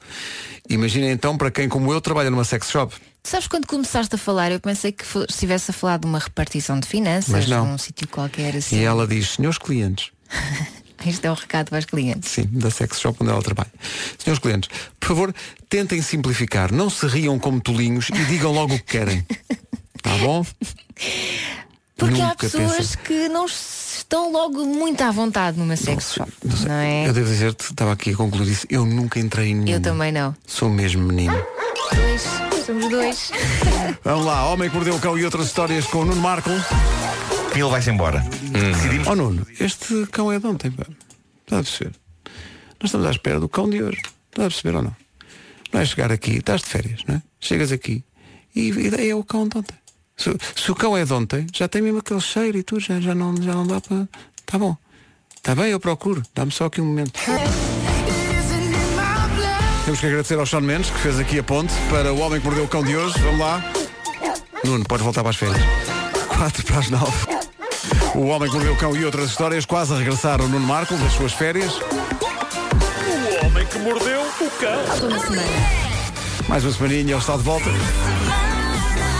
Imaginem 0.67 1.11
então 1.11 1.37
para 1.37 1.51
quem, 1.51 1.69
como 1.69 1.93
eu, 1.93 2.01
trabalha 2.01 2.31
numa 2.31 2.43
sex 2.43 2.69
shop. 2.71 2.95
Sabes 3.23 3.47
quando 3.47 3.67
começaste 3.67 4.15
a 4.15 4.17
falar, 4.17 4.51
eu 4.51 4.59
pensei 4.59 4.91
que 4.91 5.05
estivesse 5.29 5.71
a 5.71 5.73
falar 5.73 5.97
de 5.99 6.05
uma 6.07 6.19
repartição 6.19 6.79
de 6.79 6.87
finanças, 6.87 7.29
Mas 7.29 7.47
não. 7.47 7.65
num 7.67 7.77
sítio 7.77 8.07
qualquer 8.07 8.55
assim. 8.55 8.77
E 8.79 8.83
ela 8.83 9.07
diz, 9.07 9.31
senhores 9.31 9.57
clientes, 9.57 10.11
Isto 11.05 11.25
é 11.25 11.31
um 11.31 11.35
recado 11.35 11.69
para 11.69 11.79
os 11.79 11.85
clientes. 11.85 12.29
Sim, 12.31 12.47
da 12.51 12.69
sex 12.69 12.99
shop 12.99 13.17
onde 13.21 13.31
ela 13.31 13.41
trabalha. 13.41 13.71
Senhores 14.19 14.39
clientes, 14.39 14.69
por 14.99 15.07
favor, 15.07 15.35
tentem 15.67 15.99
simplificar. 16.01 16.71
Não 16.71 16.91
se 16.91 17.07
riam 17.07 17.39
como 17.39 17.59
tolinhos 17.59 18.09
e 18.09 18.25
digam 18.25 18.51
logo 18.51 18.75
o 18.75 18.77
que 18.79 18.85
querem. 18.85 19.25
Tá 20.03 20.17
bom? 20.17 20.43
Porque 21.95 22.19
há 22.19 22.29
Nunca 22.29 22.35
pessoas 22.37 22.95
pensei- 22.95 23.01
que 23.03 23.29
não 23.29 23.45
estão 23.45 24.31
logo 24.31 24.65
muito 24.65 24.99
à 25.03 25.11
vontade 25.11 25.59
numa 25.59 25.75
sex 25.75 26.13
shop. 26.15 26.31
Não, 26.67 26.73
é? 26.73 27.07
Eu 27.07 27.13
devo 27.13 27.29
dizer-te, 27.29 27.65
estava 27.69 27.91
aqui 27.93 28.09
a 28.11 28.15
concluir 28.15 28.49
isso, 28.51 28.65
eu 28.67 28.83
nunca 28.83 29.19
entrei 29.19 29.49
em 29.49 29.55
nenhum. 29.55 29.75
Eu 29.77 29.79
também 29.79 30.11
não. 30.11 30.35
Sou 30.47 30.71
mesmo 30.71 31.03
menino. 31.03 31.35
Dois, 31.93 32.23
somos 32.61 32.89
dois. 32.89 33.31
Vamos 34.03 34.25
lá, 34.25 34.47
Homem 34.49 34.69
que 34.69 34.75
Mordeu 34.75 34.95
o 34.95 34.99
Cão 34.99 35.17
e 35.17 35.25
outras 35.25 35.47
histórias 35.47 35.85
com 35.87 35.99
o 35.99 36.05
Nuno 36.05 36.21
Marco. 36.21 36.49
Ele 37.53 37.69
vai-se 37.69 37.89
embora. 37.89 38.19
Decidimos. 38.19 39.07
Oh 39.07 39.15
Nuno, 39.15 39.45
este 39.59 40.05
cão 40.07 40.31
é 40.31 40.39
de 40.39 40.47
ontem, 40.47 40.71
pá. 40.71 40.85
Está 41.43 41.59
a 41.59 41.63
perceber? 41.63 41.93
Nós 42.79 42.85
estamos 42.85 43.07
à 43.07 43.11
espera 43.11 43.39
do 43.39 43.49
cão 43.49 43.69
de 43.69 43.83
hoje. 43.83 44.01
Está 44.29 44.45
a 44.45 44.49
perceber 44.49 44.77
ou 44.77 44.83
não? 44.83 44.95
Não 45.73 45.81
é 45.81 45.85
chegar 45.85 46.11
aqui, 46.11 46.37
estás 46.37 46.61
de 46.61 46.67
férias, 46.67 47.03
não 47.07 47.15
é? 47.15 47.21
Chegas 47.39 47.71
aqui 47.71 48.03
e, 48.55 48.71
e 48.71 49.09
é 49.09 49.15
o 49.15 49.23
cão 49.23 49.47
de 49.47 49.57
ontem. 49.57 49.75
Se, 50.15 50.29
se 50.55 50.71
o 50.71 50.75
cão 50.75 50.95
é 50.95 51.03
de 51.03 51.13
ontem, 51.13 51.47
já 51.53 51.67
tem 51.67 51.81
mesmo 51.81 51.99
aquele 51.99 52.21
cheiro 52.21 52.57
e 52.57 52.63
tudo, 52.63 52.81
já, 52.81 52.99
já, 52.99 53.15
não, 53.15 53.35
já 53.41 53.53
não 53.53 53.65
dá 53.65 53.81
para. 53.81 54.07
Está 54.39 54.57
bom. 54.57 54.75
Está 55.35 55.55
bem, 55.55 55.71
eu 55.71 55.79
procuro. 55.79 56.21
Dá-me 56.35 56.51
só 56.51 56.65
aqui 56.65 56.79
um 56.79 56.85
momento. 56.85 57.19
Temos 59.91 59.99
que 59.99 60.07
agradecer 60.07 60.39
ao 60.39 60.45
Sean 60.45 60.61
Mendes 60.61 60.89
que 60.89 60.99
fez 60.99 61.19
aqui 61.19 61.37
a 61.37 61.43
ponte 61.43 61.73
para 61.89 62.13
o 62.13 62.19
Homem 62.21 62.39
que 62.39 62.45
Mordeu 62.45 62.63
o 62.63 62.67
Cão 62.69 62.81
de 62.81 62.95
hoje. 62.95 63.19
Vamos 63.19 63.41
lá. 63.41 63.61
Nuno, 64.63 64.85
podes 64.85 65.03
voltar 65.03 65.21
para 65.21 65.31
as 65.31 65.35
férias. 65.35 65.61
4 66.29 66.65
para 66.65 66.79
as 66.79 66.89
9. 66.89 67.11
O 68.15 68.27
Homem 68.27 68.49
que 68.49 68.55
Mordeu 68.55 68.71
o 68.71 68.77
Cão 68.77 68.95
e 68.95 69.03
outras 69.03 69.31
histórias 69.31 69.65
quase 69.65 69.93
a 69.93 69.97
regressar 69.97 70.39
ao 70.39 70.47
Nuno 70.47 70.65
Marco 70.65 70.95
das 70.95 71.11
suas 71.11 71.33
férias. 71.33 71.73
O 71.73 73.45
homem 73.47 73.65
que 73.65 73.79
mordeu 73.79 74.21
o 74.21 74.49
cão. 74.61 75.09
Na 75.09 75.19
semana. 75.19 75.41
Mais 76.47 76.63
uma 76.63 76.71
semaninha, 76.71 77.01
ele 77.01 77.13
está 77.15 77.35
de 77.35 77.43
volta. 77.43 77.69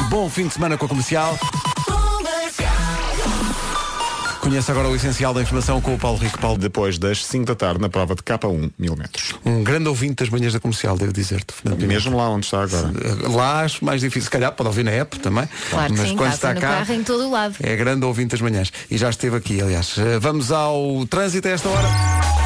Bom 0.09 0.29
fim 0.29 0.47
de 0.47 0.53
semana 0.53 0.77
com 0.77 0.85
a 0.85 0.87
comercial. 0.87 1.37
Conheça 4.41 4.71
agora 4.71 4.89
o 4.89 4.95
essencial 4.95 5.33
da 5.35 5.41
informação 5.41 5.79
com 5.79 5.93
o 5.93 5.99
Paulo 5.99 6.17
Rico. 6.17 6.39
Paulo, 6.39 6.57
Depois 6.57 6.97
das 6.97 7.23
5 7.25 7.45
da 7.45 7.55
tarde 7.55 7.79
na 7.79 7.89
prova 7.89 8.15
de 8.15 8.23
K1 8.23 8.71
mil 8.77 8.95
metros. 8.95 9.35
um 9.45 9.63
grande 9.63 9.87
ouvinte 9.87 10.15
das 10.15 10.29
manhãs 10.29 10.51
da 10.51 10.59
comercial, 10.59 10.97
devo 10.97 11.13
dizer-te. 11.13 11.53
Mesmo 11.85 12.17
lá 12.17 12.27
onde 12.29 12.45
está 12.47 12.63
agora. 12.63 12.91
Lá 13.29 13.61
acho 13.61 13.85
mais 13.85 14.01
difícil, 14.01 14.23
se 14.23 14.29
calhar 14.31 14.51
pode 14.51 14.67
ouvir 14.67 14.83
na 14.83 14.91
app 14.91 15.19
também. 15.19 15.47
Claro 15.69 15.93
que 15.93 15.99
mas 15.99 16.09
sim, 16.09 16.15
quando 16.17 16.33
está 16.33 16.53
no 16.55 16.59
cá. 16.61 16.67
carro 16.77 16.93
em 16.93 17.03
todo 17.03 17.27
o 17.27 17.31
lado. 17.31 17.55
É 17.61 17.75
grande 17.75 18.03
ouvinte 18.03 18.31
das 18.31 18.41
manhãs. 18.41 18.71
E 18.89 18.97
já 18.97 19.09
esteve 19.11 19.37
aqui, 19.37 19.61
aliás. 19.61 19.95
Eh, 19.97 20.17
Vamos 20.19 20.51
ao 20.51 21.05
trânsito 21.07 21.47
a 21.47 21.51
esta 21.51 21.69
hora. 21.69 22.40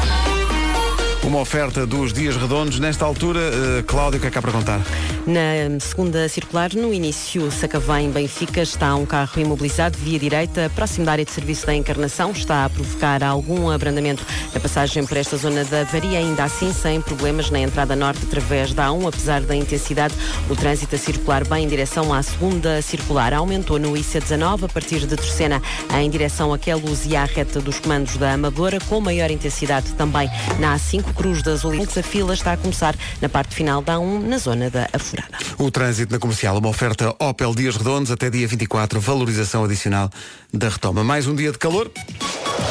Uma 1.26 1.40
oferta 1.40 1.84
dos 1.84 2.12
dias 2.12 2.36
redondos. 2.36 2.78
Nesta 2.78 3.04
altura, 3.04 3.40
eh, 3.40 3.82
Cláudio, 3.84 4.18
o 4.18 4.20
que 4.20 4.28
é 4.28 4.38
há 4.38 4.40
para 4.40 4.52
contar? 4.52 4.80
Na 5.26 5.80
segunda 5.80 6.28
circular, 6.28 6.72
no 6.72 6.94
início 6.94 7.50
Sacavém 7.50 8.12
Benfica, 8.12 8.62
está 8.62 8.94
um 8.94 9.04
carro 9.04 9.32
imobilizado 9.36 9.98
via 9.98 10.20
direita, 10.20 10.70
próximo 10.72 11.04
da 11.04 11.10
área 11.10 11.24
de 11.24 11.32
serviço 11.32 11.66
da 11.66 11.74
Encarnação. 11.74 12.30
Está 12.30 12.64
a 12.64 12.70
provocar 12.70 13.24
algum 13.24 13.68
abrandamento 13.68 14.24
na 14.54 14.60
passagem 14.60 15.04
por 15.04 15.16
esta 15.16 15.36
zona 15.36 15.64
da 15.64 15.82
Varia, 15.82 16.20
ainda 16.20 16.44
assim 16.44 16.72
sem 16.72 17.00
problemas 17.00 17.50
na 17.50 17.58
entrada 17.58 17.96
norte 17.96 18.24
através 18.24 18.72
da 18.72 18.86
A1, 18.86 19.08
apesar 19.08 19.40
da 19.40 19.56
intensidade. 19.56 20.14
O 20.48 20.54
trânsito 20.54 20.94
a 20.94 20.98
circular 20.98 21.44
bem 21.44 21.64
em 21.64 21.68
direção 21.68 22.14
à 22.14 22.22
segunda 22.22 22.80
circular 22.80 23.34
aumentou 23.34 23.80
no 23.80 23.94
IC19 23.94 24.66
a 24.66 24.68
partir 24.68 25.00
de 25.00 25.16
Terceira 25.16 25.60
em 25.98 26.08
direção 26.08 26.54
a 26.54 26.58
Queluz 26.58 27.04
e 27.04 27.16
à 27.16 27.24
reta 27.24 27.60
dos 27.60 27.80
comandos 27.80 28.16
da 28.16 28.34
Amadora, 28.34 28.78
com 28.88 29.00
maior 29.00 29.28
intensidade 29.28 29.92
também 29.94 30.30
na 30.60 30.76
A5 30.76 31.15
Cruz 31.16 31.42
das 31.42 31.64
Oliveiras. 31.64 31.96
A 31.96 32.02
fila 32.02 32.34
está 32.34 32.52
a 32.52 32.56
começar 32.56 32.94
na 33.20 33.28
parte 33.28 33.54
final 33.54 33.82
da 33.82 33.96
A1, 33.96 34.22
na 34.22 34.38
zona 34.38 34.70
da 34.70 34.88
Afurada. 34.92 35.38
O 35.58 35.70
trânsito 35.70 36.12
na 36.12 36.18
comercial, 36.18 36.58
uma 36.58 36.68
oferta 36.68 37.14
Opel 37.18 37.54
Dias 37.54 37.76
Redondos 37.76 38.10
até 38.10 38.30
dia 38.30 38.46
24, 38.46 39.00
valorização 39.00 39.64
adicional 39.64 40.10
da 40.52 40.68
retoma. 40.68 41.02
Mais 41.02 41.26
um 41.26 41.34
dia 41.34 41.52
de 41.52 41.58
calor. 41.58 41.90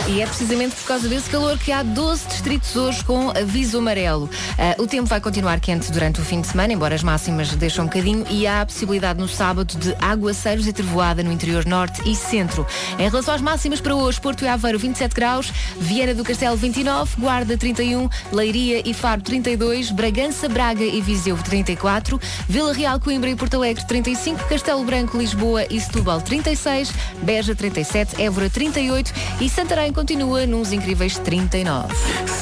E 0.07 0.21
é 0.21 0.27
precisamente 0.27 0.75
por 0.75 0.85
causa 0.85 1.07
desse 1.07 1.27
calor 1.29 1.57
que 1.57 1.71
há 1.71 1.81
12 1.81 2.27
distritos 2.27 2.75
hoje 2.75 3.03
com 3.03 3.31
aviso 3.31 3.79
amarelo. 3.79 4.29
Ah, 4.57 4.75
o 4.79 4.85
tempo 4.85 5.09
vai 5.09 5.19
continuar 5.19 5.59
quente 5.59 5.91
durante 5.91 6.21
o 6.21 6.23
fim 6.23 6.41
de 6.41 6.47
semana, 6.47 6.73
embora 6.73 6.93
as 6.93 7.01
máximas 7.01 7.55
deixem 7.55 7.81
um 7.81 7.87
bocadinho, 7.87 8.23
e 8.29 8.45
há 8.45 8.61
a 8.61 8.65
possibilidade 8.67 9.19
no 9.19 9.27
sábado 9.27 9.75
de 9.75 9.95
aguaceiros 9.99 10.67
e 10.67 10.73
trevoada 10.73 11.23
no 11.23 11.31
interior 11.31 11.65
norte 11.65 12.07
e 12.07 12.15
centro. 12.15 12.67
Em 12.99 13.09
relação 13.09 13.33
às 13.33 13.41
máximas 13.41 13.81
para 13.81 13.95
hoje, 13.95 14.21
Porto 14.21 14.43
e 14.43 14.47
Aveiro 14.47 14.77
27 14.77 15.15
graus, 15.15 15.51
Viana 15.79 16.13
do 16.13 16.23
Castelo 16.23 16.55
29, 16.55 17.19
Guarda 17.19 17.57
31, 17.57 18.07
Leiria 18.35 18.83
e 18.85 18.93
Faro 18.93 19.21
32, 19.21 19.91
Bragança, 19.91 20.49
Braga 20.49 20.83
e 20.83 20.99
Viseu 20.99 21.37
34, 21.37 22.19
Vila 22.49 22.73
Real, 22.73 22.99
Coimbra 22.99 23.29
e 23.29 23.35
Porto 23.35 23.55
Alegre 23.55 23.87
35, 23.87 24.49
Castelo 24.49 24.83
Branco, 24.83 25.17
Lisboa 25.17 25.65
e 25.69 25.79
Setúbal 25.79 26.21
36, 26.21 26.91
Beja 27.23 27.55
37, 27.55 28.21
Évora 28.21 28.49
38 28.49 29.13
e 29.39 29.49
Santarém 29.49 29.93
continua 29.93 30.45
nos 30.45 30.73
incríveis 30.73 31.17
39. 31.17 31.93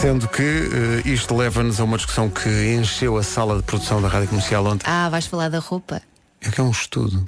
Sendo 0.01 0.27
que 0.27 0.41
eh, 0.41 1.01
isto 1.05 1.35
leva-nos 1.35 1.79
a 1.79 1.83
uma 1.83 1.97
discussão 1.97 2.29
que 2.29 2.49
encheu 2.73 3.15
a 3.17 3.23
sala 3.23 3.57
de 3.57 3.63
produção 3.63 4.01
da 4.01 4.07
Rádio 4.07 4.29
Comercial 4.29 4.65
ontem. 4.65 4.85
Ah, 4.87 5.07
vais 5.09 5.27
falar 5.27 5.49
da 5.49 5.59
roupa? 5.59 6.01
É 6.41 6.49
que 6.49 6.59
é 6.59 6.63
um 6.63 6.71
estudo. 6.71 7.23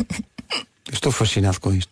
Estou 0.92 1.10
fascinado 1.10 1.58
com 1.60 1.72
isto. 1.72 1.90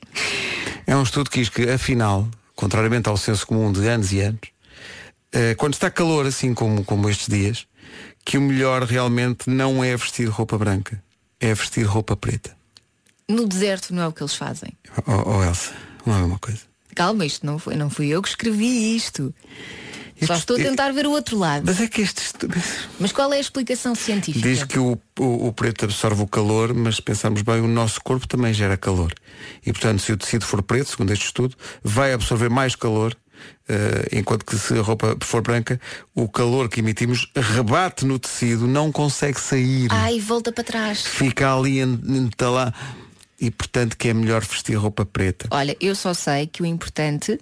É 0.86 0.94
um 0.94 1.02
estudo 1.02 1.30
que 1.30 1.40
diz 1.40 1.48
que, 1.48 1.68
afinal, 1.70 2.28
contrariamente 2.54 3.08
ao 3.08 3.16
senso 3.16 3.46
comum 3.46 3.72
de 3.72 3.86
anos 3.86 4.12
e 4.12 4.20
anos, 4.20 4.40
quando 5.56 5.74
está 5.74 5.90
calor, 5.90 6.26
assim 6.26 6.54
como, 6.54 6.84
como 6.84 7.08
estes 7.08 7.28
dias, 7.28 7.66
que 8.24 8.36
o 8.38 8.40
melhor 8.40 8.82
realmente 8.82 9.48
não 9.48 9.82
é 9.82 9.96
vestir 9.96 10.28
roupa 10.28 10.58
branca, 10.58 11.02
é 11.40 11.54
vestir 11.54 11.84
roupa 11.84 12.16
preta. 12.16 12.56
No 13.28 13.46
deserto 13.46 13.94
não 13.94 14.02
é 14.02 14.08
o 14.08 14.12
que 14.12 14.22
eles 14.22 14.34
fazem. 14.34 14.72
Oh, 15.06 15.36
oh 15.36 15.44
Elsa, 15.44 15.72
não 16.04 16.14
é 16.14 16.18
a 16.18 16.20
mesma 16.22 16.38
coisa. 16.38 16.60
Calma, 16.94 17.24
isto 17.26 17.44
não 17.44 17.58
foi, 17.58 17.76
não 17.76 17.90
fui 17.90 18.08
eu 18.08 18.22
que 18.22 18.28
escrevi 18.28 18.96
isto. 18.96 19.34
Só 20.26 20.34
estou 20.34 20.56
a 20.56 20.58
tentar 20.58 20.90
ver 20.92 21.06
o 21.06 21.12
outro 21.12 21.38
lado. 21.38 21.62
Mas 21.64 21.80
é 21.80 21.86
que 21.86 22.00
este 22.00 22.22
estudo... 22.22 22.54
Mas 22.98 23.12
qual 23.12 23.32
é 23.32 23.36
a 23.36 23.40
explicação 23.40 23.94
científica? 23.94 24.48
Diz 24.48 24.64
que 24.64 24.78
o, 24.78 24.98
o, 25.18 25.46
o 25.46 25.52
preto 25.52 25.84
absorve 25.84 26.22
o 26.22 26.26
calor, 26.26 26.74
mas 26.74 26.96
se 26.96 27.02
pensarmos 27.02 27.42
bem, 27.42 27.60
o 27.60 27.68
nosso 27.68 28.00
corpo 28.02 28.26
também 28.26 28.52
gera 28.52 28.76
calor. 28.76 29.14
E 29.64 29.72
portanto, 29.72 30.02
se 30.02 30.12
o 30.12 30.16
tecido 30.16 30.44
for 30.44 30.60
preto, 30.62 30.90
segundo 30.90 31.12
este 31.12 31.26
estudo, 31.26 31.54
vai 31.84 32.12
absorver 32.12 32.50
mais 32.50 32.74
calor, 32.74 33.14
eh, 33.14 33.27
enquanto 34.12 34.44
que 34.44 34.56
se 34.56 34.78
a 34.78 34.82
roupa 34.82 35.16
for 35.20 35.42
branca, 35.42 35.80
o 36.14 36.28
calor 36.28 36.68
que 36.68 36.80
emitimos 36.80 37.30
rebate 37.36 38.04
no 38.06 38.18
tecido, 38.18 38.66
não 38.66 38.90
consegue 38.90 39.40
sair. 39.40 39.88
Ai, 39.90 40.18
volta 40.20 40.50
para 40.52 40.64
trás. 40.64 41.02
Fica 41.06 41.54
ali 41.54 41.80
en- 41.80 42.00
entalado. 42.06 42.74
E 43.40 43.50
portanto 43.50 43.96
que 43.96 44.08
é 44.08 44.14
melhor 44.14 44.44
vestir 44.44 44.74
roupa 44.74 45.04
preta. 45.06 45.46
Olha, 45.52 45.76
eu 45.80 45.94
só 45.94 46.12
sei 46.12 46.48
que 46.48 46.60
o 46.60 46.66
importante, 46.66 47.38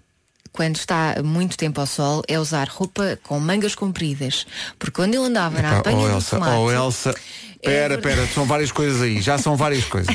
quando 0.52 0.76
está 0.76 1.16
muito 1.24 1.56
tempo 1.56 1.80
ao 1.80 1.86
sol, 1.86 2.22
é 2.28 2.38
usar 2.38 2.68
roupa 2.68 3.18
com 3.22 3.40
mangas 3.40 3.74
compridas. 3.74 4.46
Porque 4.78 4.94
quando 4.94 5.14
eu 5.14 5.24
andava 5.24 5.62
na 5.62 5.78
apanha 5.78 5.96
oh 5.96 6.08
do 6.08 6.14
Elsa, 6.16 6.30
tomate, 6.36 6.56
oh 6.58 6.70
Elsa, 6.70 7.14
pera, 7.62 7.98
pera, 7.98 8.26
são 8.34 8.44
várias 8.44 8.70
coisas 8.72 9.00
aí, 9.02 9.20
já 9.20 9.38
são 9.38 9.56
várias 9.56 9.84
coisas. 9.86 10.14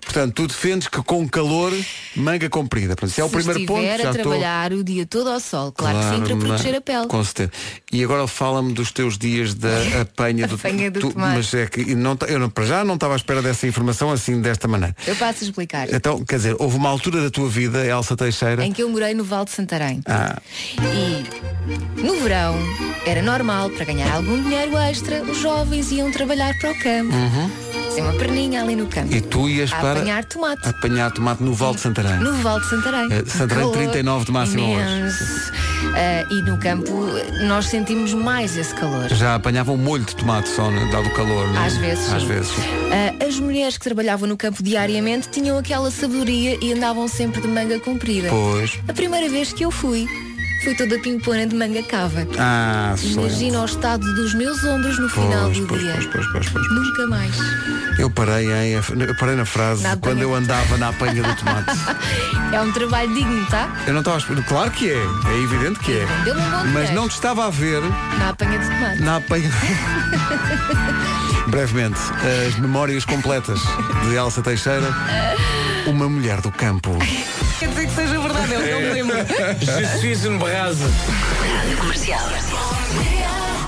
Portanto, 0.00 0.34
tu 0.34 0.46
defendes 0.46 0.88
que 0.88 1.02
com 1.02 1.28
calor, 1.28 1.72
manga 2.14 2.48
comprida. 2.48 2.94
Portanto, 2.94 3.12
se 3.14 3.20
é 3.20 3.24
o 3.24 3.28
se 3.28 3.34
primeiro 3.34 3.66
ponto, 3.66 3.80
estiver 3.82 3.98
já 4.02 4.08
a 4.08 4.10
estou. 4.12 4.22
trabalhar 4.32 4.72
o 4.72 4.82
dia 4.84 5.04
todo 5.04 5.28
ao 5.28 5.40
sol, 5.40 5.72
claro, 5.72 5.98
que 5.98 6.04
sim, 6.04 6.22
para 6.22 6.36
mas- 6.36 6.44
proteger 6.46 6.74
a 6.76 6.80
pele. 6.80 7.06
Com 7.08 7.24
certeza. 7.24 7.50
E 7.92 8.02
agora 8.04 8.26
fala-me 8.26 8.72
dos 8.72 8.92
teus 8.92 9.18
dias 9.18 9.52
da 9.52 9.68
apanha 10.02 10.46
do, 10.46 10.54
Apanha 10.54 10.90
do 10.90 11.00
tu- 11.00 11.12
tomate. 11.12 11.36
Mas 11.36 11.52
é 11.54 11.66
que 11.66 11.94
não, 11.94 12.16
eu 12.28 12.38
não, 12.38 12.48
para 12.48 12.64
já 12.64 12.84
não 12.84 12.94
estava 12.94 13.14
à 13.14 13.16
espera 13.16 13.42
dessa 13.42 13.66
informação 13.66 14.10
assim, 14.10 14.40
desta 14.40 14.66
maneira. 14.68 14.96
Eu 15.06 15.16
passo 15.16 15.42
a 15.44 15.46
explicar. 15.48 15.92
Então, 15.92 16.24
quer 16.24 16.36
dizer, 16.36 16.56
houve 16.58 16.76
uma 16.76 16.88
altura 16.88 17.22
da 17.22 17.30
tua 17.30 17.48
vida, 17.48 17.84
Elsa 17.84 18.16
Teixeira. 18.16 18.64
Em 18.64 18.72
que 18.72 18.82
eu 18.82 18.88
morei 18.88 19.12
no 19.12 19.24
Val 19.24 19.44
de 19.44 19.50
Santarém. 19.50 20.00
Ah, 20.06 20.40
E 20.80 22.00
no 22.00 22.20
verão 22.20 22.56
era 23.04 23.20
normal, 23.20 23.70
para 23.70 23.84
ganhar 23.84 24.14
algum 24.14 24.40
dinheiro 24.42 24.76
extra, 24.78 25.22
os 25.24 25.38
jovens 25.38 25.90
iam 25.90 26.10
trabalhar 26.10 26.25
para 26.26 26.70
o 26.72 26.78
campo. 26.80 27.14
Assim, 27.88 28.00
uma 28.02 28.12
perninha 28.14 28.60
ali 28.62 28.76
no 28.76 28.86
campo. 28.86 29.14
E 29.14 29.20
tu 29.20 29.48
ias 29.48 29.72
a 29.72 29.76
para 29.76 29.92
apanhar 30.00 30.24
tomate. 30.24 30.68
apanhar 30.68 31.10
tomate 31.12 31.42
no 31.42 31.54
Val 31.54 31.74
de 31.74 31.80
Santarém. 31.80 32.18
No 32.18 32.32
Val 32.42 32.60
de 32.60 32.66
Santarém. 32.68 33.08
Eh, 33.12 33.24
Santarém, 33.26 33.62
Calor 33.64 33.72
39 33.72 34.24
de 34.26 34.32
máxima 34.32 34.62
hoje. 34.62 34.82
imenso. 34.98 35.52
Ah, 35.94 36.26
e 36.30 36.42
no 36.42 36.58
campo 36.58 36.92
nós 37.46 37.66
sentimos 37.66 38.12
mais 38.12 38.56
esse 38.56 38.74
calor. 38.74 39.08
Já 39.08 39.36
apanhavam 39.36 39.76
molho 39.76 40.04
de 40.04 40.14
tomate 40.16 40.48
só, 40.48 40.70
né, 40.70 40.88
dado 40.92 41.06
o 41.08 41.14
calor, 41.14 41.46
não 41.52 41.62
é? 41.62 41.66
Às 41.66 41.76
vezes, 41.76 42.12
Às 42.12 42.22
sim. 42.22 42.28
vezes. 42.28 42.52
Ah, 43.20 43.24
as 43.24 43.38
mulheres 43.38 43.78
que 43.78 43.84
trabalhavam 43.84 44.28
no 44.28 44.36
campo 44.36 44.62
diariamente 44.62 45.28
tinham 45.30 45.56
aquela 45.56 45.90
sabedoria 45.90 46.58
e 46.60 46.72
andavam 46.72 47.06
sempre 47.08 47.40
de 47.40 47.48
manga 47.48 47.78
comprida. 47.80 48.28
Pois. 48.28 48.78
A 48.88 48.92
primeira 48.92 49.28
vez 49.30 49.52
que 49.52 49.64
eu 49.64 49.70
fui, 49.70 50.06
fui 50.66 50.74
toda 50.74 50.98
pimpona 50.98 51.46
de 51.46 51.54
manga 51.54 51.80
cava. 51.84 52.26
Ah. 52.40 52.92
Imagina 53.00 53.60
o 53.62 53.64
estado 53.66 54.02
dos 54.16 54.34
meus 54.34 54.64
ombros 54.64 54.98
no 54.98 55.08
final 55.08 55.44
Pois, 55.44 55.58
do 55.60 55.66
pois, 55.68 55.80
dia. 55.80 55.92
pois, 55.94 56.06
pois, 56.08 56.26
pois, 56.32 56.48
pois. 56.48 56.68
Nunca 56.70 57.06
mais. 57.06 57.36
Eu 58.00 58.10
parei, 58.10 58.52
hein? 58.52 58.72
Eu 58.72 59.14
parei 59.16 59.36
na 59.36 59.44
frase 59.44 59.84
Na 59.84 59.96
quando 59.96 60.22
eu 60.22 60.34
andava 60.34 60.76
na 60.76 60.88
apanha 60.88 61.22
do 61.22 61.36
tomate. 61.36 61.70
É 62.52 62.60
um 62.60 62.70
trabalho 62.72 63.12
digno, 63.12 63.44
tá? 63.46 63.68
Eu 63.86 63.92
não 63.92 64.00
estava 64.00 64.18
a. 64.18 64.42
Claro 64.44 64.70
que 64.70 64.88
é, 64.90 64.94
é 64.96 65.42
evidente 65.42 65.78
que 65.80 65.92
é. 65.92 66.04
Um 66.04 66.34
bom 66.34 66.72
Mas 66.72 66.90
não 66.92 67.08
te 67.08 67.12
estava 67.12 67.46
a 67.46 67.50
ver 67.50 67.82
Na 68.18 68.30
apanha 68.30 68.58
de 68.58 68.66
tomate. 68.66 69.02
na 69.02 69.16
apanha. 69.16 69.50
Brevemente, 71.48 71.98
as 72.48 72.58
memórias 72.58 73.04
completas 73.04 73.60
de 74.08 74.14
Elsa 74.14 74.42
Teixeira, 74.42 74.88
uma 75.86 76.08
mulher 76.08 76.40
do 76.40 76.50
campo. 76.50 76.90
Quer 77.58 77.68
dizer 77.70 77.86
que 77.86 77.94
seja 77.94 78.18
verdade, 78.20 78.54
é 78.54 78.58
o 78.58 78.62
que 78.62 78.68
eu 78.68 78.80
me 78.80 78.92
lembro. 78.92 79.16
Je 79.60 79.98
suis 79.98 80.24
une 80.26 80.38
brase. 80.38 80.82
Rádio 81.40 81.76
Comercial. 81.78 82.20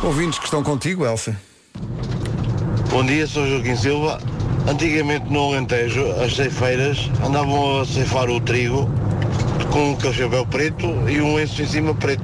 Ouvintes 0.03 0.39
que 0.39 0.45
estão 0.45 0.63
contigo, 0.63 1.07
Elsa. 1.07 1.35
Bom 2.91 3.05
dia, 3.05 3.27
sou 3.27 3.47
Joaquim 3.49 3.77
Silva. 3.77 4.21
Antigamente 4.69 5.31
no 5.33 5.49
Alentejo, 5.55 6.05
as 6.23 6.37
ceifeiras 6.37 7.11
andavam 7.25 7.81
a 7.81 7.87
ceifar 7.87 8.29
o 8.29 8.39
trigo 8.41 8.89
com 9.73 9.93
um 9.93 10.13
chapéu 10.13 10.45
preto 10.47 10.87
e 11.09 11.21
um 11.21 11.35
lenço 11.37 11.63
em 11.63 11.67
cima 11.67 11.95
preto. 11.95 12.23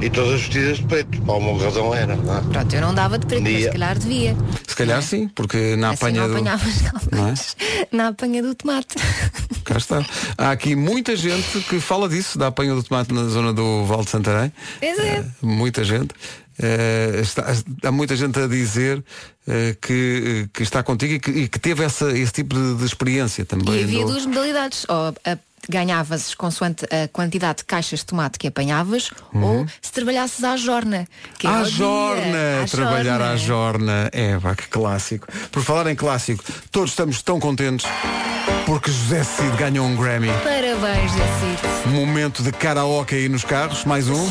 E 0.00 0.08
todas 0.08 0.40
vestidas 0.40 0.78
de 0.78 0.84
preto. 0.84 1.20
Por 1.22 1.32
alguma 1.34 1.62
razão 1.62 1.92
era, 1.94 2.16
não 2.16 2.38
é? 2.38 2.40
Pronto, 2.40 2.74
eu 2.74 2.80
não 2.80 2.94
dava 2.94 3.18
de 3.18 3.26
preto, 3.26 3.42
mas 3.42 3.64
se 3.64 3.70
calhar 3.70 3.98
devia. 3.98 4.36
Se 4.66 4.76
calhar 4.76 5.02
sim, 5.02 5.28
porque 5.28 5.76
na 5.76 5.90
Assim 5.90 5.96
apanha 6.06 6.20
não 6.22 6.28
do. 6.28 6.34
apanhava 6.36 6.66
as 6.68 6.82
calças. 6.82 7.08
Não 7.10 7.28
é? 7.28 7.34
Na 7.92 8.08
apanha 8.08 8.42
do 8.42 8.54
tomate. 8.54 8.94
Cá 9.70 9.76
está. 9.78 10.04
Há 10.36 10.50
aqui 10.50 10.74
muita 10.74 11.14
gente 11.14 11.60
que 11.68 11.78
fala 11.78 12.08
disso, 12.08 12.36
da 12.36 12.48
apanha 12.48 12.74
do 12.74 12.82
tomate 12.82 13.14
na 13.14 13.24
zona 13.28 13.52
do 13.52 13.84
Val 13.84 14.02
de 14.02 14.10
Santarém. 14.10 14.52
Pois 14.80 14.98
é. 14.98 15.24
Muita 15.40 15.84
gente. 15.84 16.08
Eh, 16.62 17.20
está- 17.22 17.46
há 17.84 17.92
muita 17.92 18.16
gente 18.16 18.36
a 18.38 18.46
dizer 18.48 19.02
eh, 19.46 19.76
que, 19.80 20.48
que 20.52 20.62
está 20.64 20.82
contigo 20.82 21.14
e 21.14 21.20
que, 21.20 21.30
e 21.30 21.48
que 21.48 21.58
teve 21.60 21.84
essa, 21.84 22.10
esse 22.18 22.32
tipo 22.32 22.54
de, 22.54 22.74
de 22.74 22.84
experiência 22.84 23.44
também. 23.44 23.76
E 23.80 23.84
havia 23.84 24.00
do- 24.00 24.08
duas 24.12 24.26
modalidades. 24.26 24.84
Ou 24.88 25.14
a- 25.24 25.38
ganhavas 25.68 26.34
consoante 26.34 26.84
a 26.86 27.08
quantidade 27.08 27.58
de 27.58 27.64
caixas 27.64 28.00
de 28.00 28.06
tomate 28.06 28.38
que 28.38 28.46
apanhavas, 28.48 29.10
ou 29.34 29.66
se 29.82 29.92
trabalhasses 29.92 30.42
à 30.44 30.56
jorna. 30.56 31.06
Que 31.38 31.46
era 31.46 31.58
À 31.60 31.62
dia. 31.62 31.70
jorna, 31.72 32.62
À 32.62 32.66
trabalhar 32.66 33.18
jorna. 33.18 33.32
à 33.32 33.36
jorna. 33.36 34.10
É, 34.12 34.38
pá, 34.38 34.54
que 34.54 34.68
clássico. 34.68 35.26
Por 35.52 35.62
falar 35.62 35.90
em 35.90 35.94
clássico, 35.96 36.42
todos 36.70 36.90
estamos 36.90 37.22
tão 37.22 37.38
contentes 37.40 37.86
porque 38.66 38.90
José 38.90 39.24
Cid 39.24 39.56
ganhou 39.56 39.86
um 39.86 39.96
Grammy. 39.96 40.28
Parabéns, 40.28 41.10
Jacito. 41.12 41.88
Momento 41.88 42.42
de 42.42 42.52
karaoke 42.52 43.14
aí 43.14 43.28
nos 43.28 43.44
carros, 43.44 43.84
mais 43.84 44.08
um. 44.08 44.26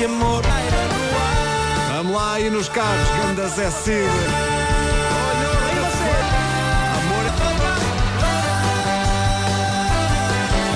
Vamos 1.94 2.14
lá 2.14 2.34
aí 2.34 2.50
nos 2.50 2.70
carros, 2.70 3.08
ganda 3.22 3.48
Zé 3.50 3.70
Cid. 3.72 4.10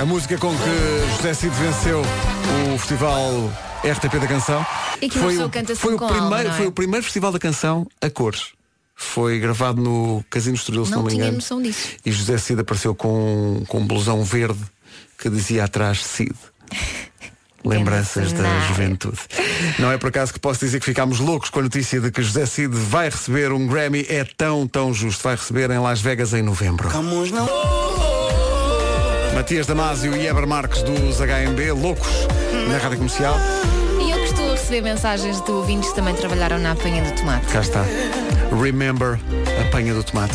A 0.04 0.06
música 0.06 0.38
com 0.38 0.50
que 0.50 1.16
José 1.16 1.34
Cid 1.34 1.56
venceu 1.56 2.02
o 2.02 2.78
festival 2.78 3.50
RTP 3.86 4.20
da 4.20 4.28
Canção 4.28 4.66
E 5.02 5.08
que 5.08 5.18
uma 5.18 5.30
pessoa 5.30 5.50
canta 5.50 5.76
foi, 5.78 5.96
o 5.96 6.04
alma, 6.04 6.08
primeiro, 6.14 6.50
não 6.50 6.56
é? 6.56 6.58
foi 6.58 6.68
o 6.68 6.72
primeiro 6.74 7.04
festival 7.06 7.32
da 7.32 7.40
canção 7.40 7.88
a 8.02 8.10
cores. 8.10 8.48
Foi 8.94 9.40
gravado 9.40 9.82
no 9.82 10.22
Casino 10.30 10.58
Estoril, 10.58 10.84
se 10.84 10.92
não, 10.92 10.98
Não 10.98 11.06
me 11.06 11.12
tinha 11.12 11.24
engano. 11.24 11.38
noção 11.38 11.62
disso. 11.62 11.88
E 12.06 12.12
José 12.12 12.38
Cid 12.38 12.60
apareceu 12.60 12.94
com, 12.94 13.64
com 13.66 13.80
um 13.80 13.88
blusão 13.88 14.22
verde 14.26 14.60
que 15.18 15.30
dizia 15.30 15.64
atrás 15.64 16.04
Cid. 16.04 16.36
Lembranças 17.64 18.34
da 18.34 18.60
juventude. 18.68 19.20
Não 19.80 19.90
é 19.90 19.98
por 19.98 20.10
acaso 20.10 20.34
que 20.34 20.40
posso 20.40 20.60
dizer 20.60 20.82
que 20.82 20.86
ficámos 20.86 21.22
loucos 21.22 21.50
com 21.50 21.60
a 21.60 21.64
notícia 21.64 22.02
de 22.02 22.12
que 22.12 22.22
José 22.22 22.46
Cid 22.46 22.76
vai 22.76 23.10
receber 23.10 23.54
um 23.54 23.66
Grammy. 23.66 24.06
É 24.10 24.26
tão, 24.26 24.68
tão 24.68 24.94
justo. 24.94 25.24
Vai 25.24 25.38
receber 25.38 25.72
em 25.72 25.80
Las 25.80 26.02
Vegas 26.02 26.34
em 26.34 26.42
novembro. 26.42 26.90
Matias 29.34 29.66
Damasio 29.66 30.16
e 30.16 30.28
Eber 30.28 30.46
Marques 30.46 30.84
dos 30.84 31.18
HMB, 31.18 31.72
loucos 31.82 32.28
na 32.70 32.78
rádio 32.78 32.98
comercial. 32.98 33.36
E 34.00 34.12
eu 34.12 34.50
a 34.50 34.52
receber 34.52 34.82
mensagens 34.82 35.42
de 35.42 35.52
ouvintes 35.52 35.90
que 35.90 35.96
também 35.96 36.14
trabalharam 36.16 36.60
na 36.60 36.72
apanha 36.72 37.04
do 37.04 37.16
tomate. 37.16 37.48
Cá 37.48 37.62
está. 37.62 37.84
Remember 38.62 39.20
a 39.60 39.72
panha 39.72 39.94
do 39.94 40.04
tomate. 40.04 40.34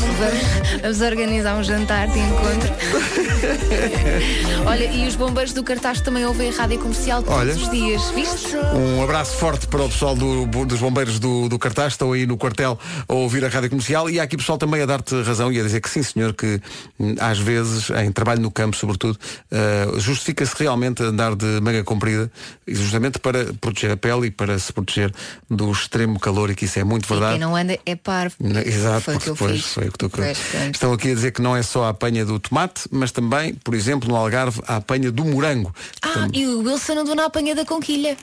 Vamos, 0.81 1.01
organizar 1.01 1.55
um 1.57 1.63
jantar 1.63 2.09
de 2.09 2.19
encontro. 2.19 2.69
Olha, 4.67 4.85
e 4.85 5.07
os 5.07 5.15
bombeiros 5.15 5.53
do 5.53 5.63
cartaz 5.63 6.01
também 6.01 6.25
ouvem 6.27 6.51
a 6.51 6.53
rádio 6.53 6.79
comercial 6.79 7.23
todos 7.23 7.39
Olha. 7.39 7.53
os 7.55 7.71
dias, 7.71 8.03
viste? 8.11 8.57
Um 8.75 9.03
abraço 9.03 9.37
forte 9.37 9.67
para 9.67 9.83
o 9.83 9.89
pessoal 9.89 10.15
do- 10.15 10.47
dos 10.67 10.81
bombeiros 10.81 11.19
do, 11.19 11.49
do 11.49 11.59
cartaz, 11.59 11.93
estão 11.95 12.13
aí 12.13 12.27
no 12.27 12.37
quartel 12.37 12.79
a 13.09 13.15
ouvir 13.15 13.45
a 13.45 13.49
rádio 13.49 13.71
comercial 13.71 14.11
e 14.11 14.19
há 14.21 14.25
aqui 14.25 14.37
pessoal 14.37 14.59
também 14.59 14.83
a 14.83 14.87
dar-te 14.87 15.15
razão 15.23 15.51
e 15.53 15.59
a 15.61 15.63
dizer 15.63 15.81
que 15.81 15.89
sim 15.89 16.03
senhor, 16.03 16.35
que 16.35 16.61
hum, 16.99 17.15
às 17.21 17.39
vezes, 17.39 17.91
em 17.91 18.11
trabalho 18.13 18.41
no 18.41 18.51
campo 18.51 18.77
sobretudo, 18.77 19.19
eh, 19.51 19.87
justifica-se 19.99 20.55
realmente 20.59 21.03
andar 21.03 21.35
de 21.35 21.47
manga 21.61 21.83
comprida, 21.85 22.31
e 22.67 22.75
justamente 22.75 23.19
para 23.19 23.53
proteger 23.61 23.93
a 23.93 23.97
pele 23.97 24.27
e 24.27 24.31
para 24.31 24.59
se 24.59 24.73
proteger 24.73 25.13
do 25.49 25.71
extremo 25.71 26.19
calor 26.19 26.51
e 26.51 26.55
que 26.55 26.65
isso 26.65 26.79
é 26.79 26.85
muito 26.85 27.05
E 27.07 27.09
verdade. 27.09 27.33
quem 27.33 27.41
não 27.41 27.55
anda 27.57 27.79
é 27.87 27.95
parvo. 28.09 28.37
Não, 28.41 28.61
Exato, 28.63 29.03
Foi 29.03 29.15
porque 29.15 29.31
depois 29.31 29.65
foi 29.67 29.89
o 29.89 29.93
que 29.93 29.99
tu 29.99 30.09
Pois, 30.09 30.39
portanto. 30.39 30.75
Estão 30.75 30.93
aqui 30.95 31.11
a 31.11 31.15
dizer 31.15 31.31
que 31.31 31.43
não 31.43 31.55
é 31.55 31.63
só 31.63 31.85
a 31.85 31.89
apanha 31.91 32.25
do 32.25 32.41
tomate, 32.41 32.89
mas 32.91 33.13
também, 33.13 33.55
por 33.57 33.75
exemplo, 33.75 34.09
no 34.09 34.17
Algarve, 34.17 34.63
a 34.67 34.77
apanha 34.77 35.13
do 35.13 35.27
morango. 35.27 35.75
Ah, 36.01 36.27
e 36.33 36.47
o 36.47 36.61
Wilson 36.61 37.01
andou 37.01 37.15
na 37.15 37.27
apanha 37.27 37.55
da 37.55 37.67
conquilha. 37.67 38.17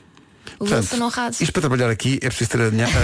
O 0.55 0.59
Portanto, 0.59 0.91
Wilson 0.91 1.05
honrado. 1.05 1.35
Isto 1.39 1.51
para 1.51 1.61
trabalhar 1.61 1.89
aqui 1.91 2.17
é 2.21 2.27
preciso 2.29 2.49
ter 2.51 2.61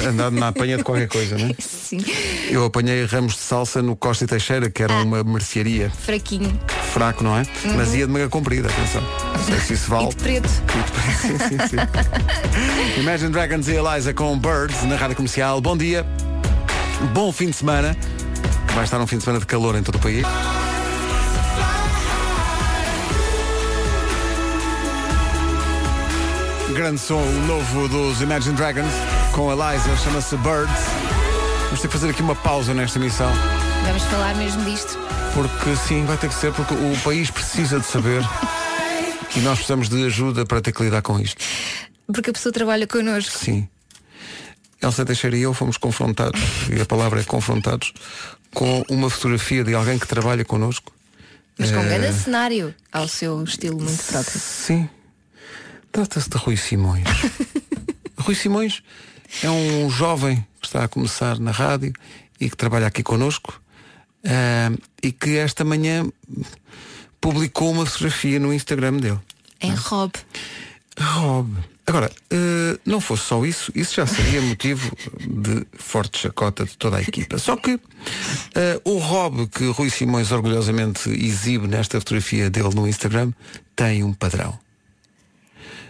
andado 0.07 0.31
na 0.31 0.47
apanha 0.47 0.77
de 0.77 0.83
qualquer 0.83 1.07
coisa, 1.07 1.37
não 1.37 1.49
é? 1.49 1.55
Sim. 1.61 2.03
Eu 2.49 2.65
apanhei 2.65 3.05
ramos 3.05 3.33
de 3.33 3.39
salsa 3.39 3.81
no 3.81 3.95
Costa 3.95 4.23
e 4.23 4.27
Teixeira, 4.27 4.69
que 4.69 4.81
era 4.81 4.93
uma 5.03 5.23
mercearia. 5.23 5.91
Fraquinho. 5.91 6.59
Fraco, 6.93 7.23
não 7.23 7.37
é? 7.37 7.41
Uhum. 7.41 7.75
Mas 7.75 7.93
ia 7.93 8.07
de 8.07 8.11
manga 8.11 8.29
comprida, 8.29 8.69
atenção. 8.69 9.03
Não 9.37 9.43
sei 9.43 9.59
se 9.59 9.73
isso 9.73 9.89
vale. 9.89 10.07
E 10.09 10.09
de 10.09 10.15
preto. 10.15 10.49
sim, 10.49 11.37
sim, 11.37 11.57
sim. 11.69 12.97
Imagine 13.01 13.29
Dragons 13.31 13.67
e 13.67 13.75
Eliza 13.75 14.13
com 14.13 14.37
Birds 14.39 14.83
na 14.83 14.95
rádio 14.95 15.15
comercial. 15.15 15.61
Bom 15.61 15.77
dia. 15.77 16.05
Bom 17.13 17.31
fim 17.31 17.47
de 17.47 17.53
semana. 17.53 17.95
Vai 18.73 18.83
estar 18.83 18.99
um 18.99 19.07
fim 19.07 19.17
de 19.17 19.23
semana 19.23 19.39
de 19.39 19.45
calor 19.45 19.75
em 19.75 19.83
todo 19.83 19.95
o 19.95 19.99
país. 19.99 20.25
Grande 26.73 26.99
som, 26.99 27.21
o 27.21 27.47
novo 27.47 27.87
dos 27.89 28.21
Imagine 28.21 28.55
Dragons 28.55 28.93
com 29.33 29.51
Eliza, 29.51 29.95
chama-se 29.97 30.35
Birds. 30.37 30.85
Vamos 31.65 31.81
ter 31.81 31.87
que 31.87 31.93
fazer 31.93 32.09
aqui 32.09 32.21
uma 32.21 32.35
pausa 32.35 32.73
nesta 32.73 32.97
emissão. 32.97 33.31
Vamos 33.85 34.03
falar 34.03 34.35
mesmo 34.35 34.63
disto. 34.63 34.97
Porque 35.33 35.75
sim, 35.75 36.05
vai 36.05 36.17
ter 36.17 36.27
que 36.29 36.35
ser, 36.35 36.53
porque 36.53 36.73
o 36.73 36.97
país 37.03 37.31
precisa 37.31 37.79
de 37.79 37.85
saber 37.85 38.21
e 39.35 39.39
nós 39.39 39.55
precisamos 39.55 39.87
de 39.87 40.05
ajuda 40.05 40.45
para 40.45 40.61
ter 40.61 40.71
que 40.71 40.83
lidar 40.83 41.01
com 41.01 41.19
isto. 41.19 41.43
Porque 42.07 42.29
a 42.29 42.33
pessoa 42.33 42.51
trabalha 42.51 42.85
connosco. 42.85 43.37
Sim. 43.37 43.67
Elsa 44.81 45.05
Teixeira 45.05 45.37
e 45.37 45.41
eu 45.41 45.53
fomos 45.53 45.77
confrontados, 45.77 46.41
e 46.75 46.81
a 46.81 46.85
palavra 46.85 47.21
é 47.21 47.23
confrontados, 47.23 47.93
com 48.53 48.83
uma 48.89 49.09
fotografia 49.09 49.63
de 49.63 49.73
alguém 49.75 49.99
que 49.99 50.07
trabalha 50.07 50.43
connosco. 50.43 50.91
Mas 51.57 51.69
com 51.71 51.77
um 51.77 51.83
Eh, 51.83 51.99
grande 51.99 52.17
cenário 52.17 52.73
ao 52.91 53.07
seu 53.07 53.43
estilo 53.43 53.79
muito 53.79 54.03
próprio. 54.05 54.39
Sim. 54.39 54.89
Trata-se 55.91 56.29
de 56.29 56.37
Rui 56.37 56.57
Simões. 56.57 57.03
Rui 58.17 58.33
Simões 58.35 58.81
é 59.43 59.49
um 59.49 59.89
jovem 59.89 60.45
que 60.59 60.67
está 60.67 60.83
a 60.83 60.87
começar 60.87 61.37
na 61.39 61.51
rádio 61.51 61.93
e 62.39 62.49
que 62.49 62.57
trabalha 62.57 62.87
aqui 62.87 63.03
connosco 63.03 63.61
ah, 64.25 64.71
e 65.03 65.11
que 65.11 65.37
esta 65.37 65.63
manhã 65.63 66.05
publicou 67.19 67.71
uma 67.71 67.85
fotografia 67.85 68.39
no 68.39 68.53
Instagram 68.53 68.97
dele. 68.97 69.19
Em 69.59 69.73
Rob. 69.75 70.13
Rob. 70.99 71.49
Agora, 71.91 72.09
eh, 72.29 72.79
não 72.85 73.01
fosse 73.01 73.23
só 73.23 73.45
isso, 73.45 73.69
isso 73.75 73.95
já 73.95 74.07
seria 74.07 74.41
motivo 74.41 74.95
de 75.19 75.67
forte 75.73 76.19
chacota 76.19 76.63
de 76.63 76.77
toda 76.77 76.95
a 76.95 77.01
equipa. 77.01 77.37
Só 77.37 77.57
que 77.57 77.77
eh, 78.55 78.79
o 78.85 78.97
Rob 78.97 79.45
que 79.47 79.65
Rui 79.71 79.89
Simões 79.89 80.31
orgulhosamente 80.31 81.09
exibe 81.09 81.67
nesta 81.67 81.99
fotografia 81.99 82.49
dele 82.49 82.73
no 82.73 82.87
Instagram 82.87 83.33
tem 83.75 84.05
um 84.05 84.13
padrão. 84.13 84.57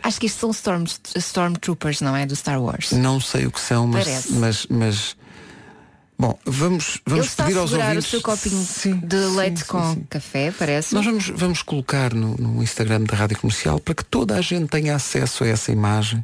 Acho 0.02 0.20
que 0.20 0.26
isto 0.26 0.40
são 0.40 0.50
Storm, 0.50 0.86
Stormtroopers, 1.16 2.02
não 2.02 2.16
é? 2.16 2.26
Do 2.26 2.36
Star 2.36 2.60
Wars. 2.60 2.92
Não 2.94 3.22
sei 3.22 3.46
o 3.46 3.52
que 3.52 3.62
são, 3.62 3.86
mas, 3.86 4.06
Parece. 4.06 4.34
mas, 4.34 4.68
mas 4.72 5.16
Bom, 6.22 6.38
vamos, 6.46 6.96
Ele 6.96 7.02
vamos 7.08 7.26
está 7.26 7.46
pedir 7.46 7.58
aos 7.58 7.74
ouvintes. 7.74 8.06
o 8.06 8.10
seu 8.12 8.22
copinho 8.22 8.68
de 9.08 9.16
leite 9.36 9.66
com 9.66 10.04
café, 10.08 10.52
parece. 10.52 10.94
Nós 10.94 11.04
vamos, 11.04 11.30
vamos 11.30 11.62
colocar 11.64 12.14
no, 12.14 12.36
no 12.38 12.62
Instagram 12.62 13.02
da 13.06 13.16
Rádio 13.16 13.40
Comercial 13.40 13.80
para 13.80 13.96
que 13.96 14.06
toda 14.06 14.36
a 14.36 14.42
gente 14.42 14.68
tenha 14.70 14.96
acesso 14.96 15.44
a 15.44 15.48
essa 15.48 15.72
imagem. 15.72 16.24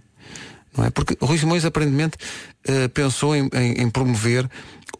Não 0.78 0.86
é? 0.86 0.92
Porque 0.92 1.18
Rui 1.20 1.36
Simões 1.40 1.66
aparentemente 1.66 2.16
eh, 2.64 2.88
pensou 2.90 3.36
em, 3.36 3.50
em- 3.52 3.82
em 3.82 3.90
promover 3.90 4.48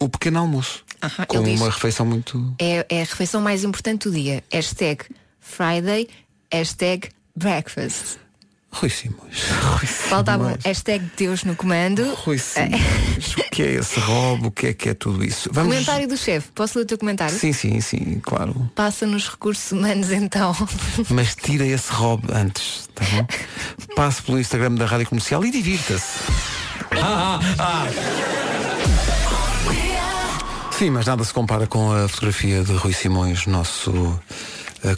o 0.00 0.08
pequeno 0.08 0.40
almoço. 0.40 0.84
Aham, 1.00 1.24
com 1.26 1.36
ele 1.38 1.52
diz. 1.52 1.60
uma 1.60 1.70
refeição 1.70 2.04
muito. 2.04 2.52
É, 2.58 2.84
é 2.88 2.96
a 3.02 3.04
refeição 3.04 3.40
mais 3.40 3.62
importante 3.62 4.08
do 4.08 4.12
dia. 4.12 4.42
Hashtag 4.52 5.04
Friday, 5.38 6.08
hashtag 6.52 7.08
breakfast. 7.36 8.18
Rui 8.78 8.90
Simões. 8.90 9.40
Faltava 10.08 10.52
um 10.52 10.56
hashtag 10.64 11.04
Deus 11.16 11.42
no 11.42 11.56
comando. 11.56 12.14
Rui 12.14 12.38
Simões. 12.38 13.34
o 13.36 13.50
que 13.50 13.62
é 13.62 13.72
esse 13.72 13.98
roubo? 13.98 14.46
O 14.46 14.50
que 14.52 14.68
é 14.68 14.72
que 14.72 14.90
é 14.90 14.94
tudo 14.94 15.24
isso? 15.24 15.50
Vamos... 15.52 15.72
Comentário 15.72 16.06
do 16.06 16.16
chefe. 16.16 16.48
Posso 16.54 16.78
ler 16.78 16.84
o 16.84 16.86
teu 16.86 16.96
comentário? 16.96 17.36
Sim, 17.36 17.52
sim, 17.52 17.80
sim, 17.80 18.20
claro. 18.22 18.70
Passa 18.76 19.04
nos 19.04 19.28
recursos 19.28 19.72
humanos 19.72 20.12
então. 20.12 20.54
Mas 21.10 21.34
tira 21.34 21.66
esse 21.66 21.90
rob 21.90 22.22
antes, 22.32 22.88
tá 22.94 23.04
bom? 23.04 23.26
Passe 23.96 24.22
pelo 24.22 24.38
Instagram 24.38 24.74
da 24.74 24.86
Rádio 24.86 25.08
Comercial 25.08 25.44
e 25.44 25.50
divirta-se. 25.50 26.18
Sim, 30.70 30.90
mas 30.90 31.04
nada 31.04 31.24
se 31.24 31.34
compara 31.34 31.66
com 31.66 31.90
a 31.90 32.06
fotografia 32.06 32.62
de 32.62 32.72
Rui 32.74 32.92
Simões, 32.92 33.46
nosso 33.46 34.16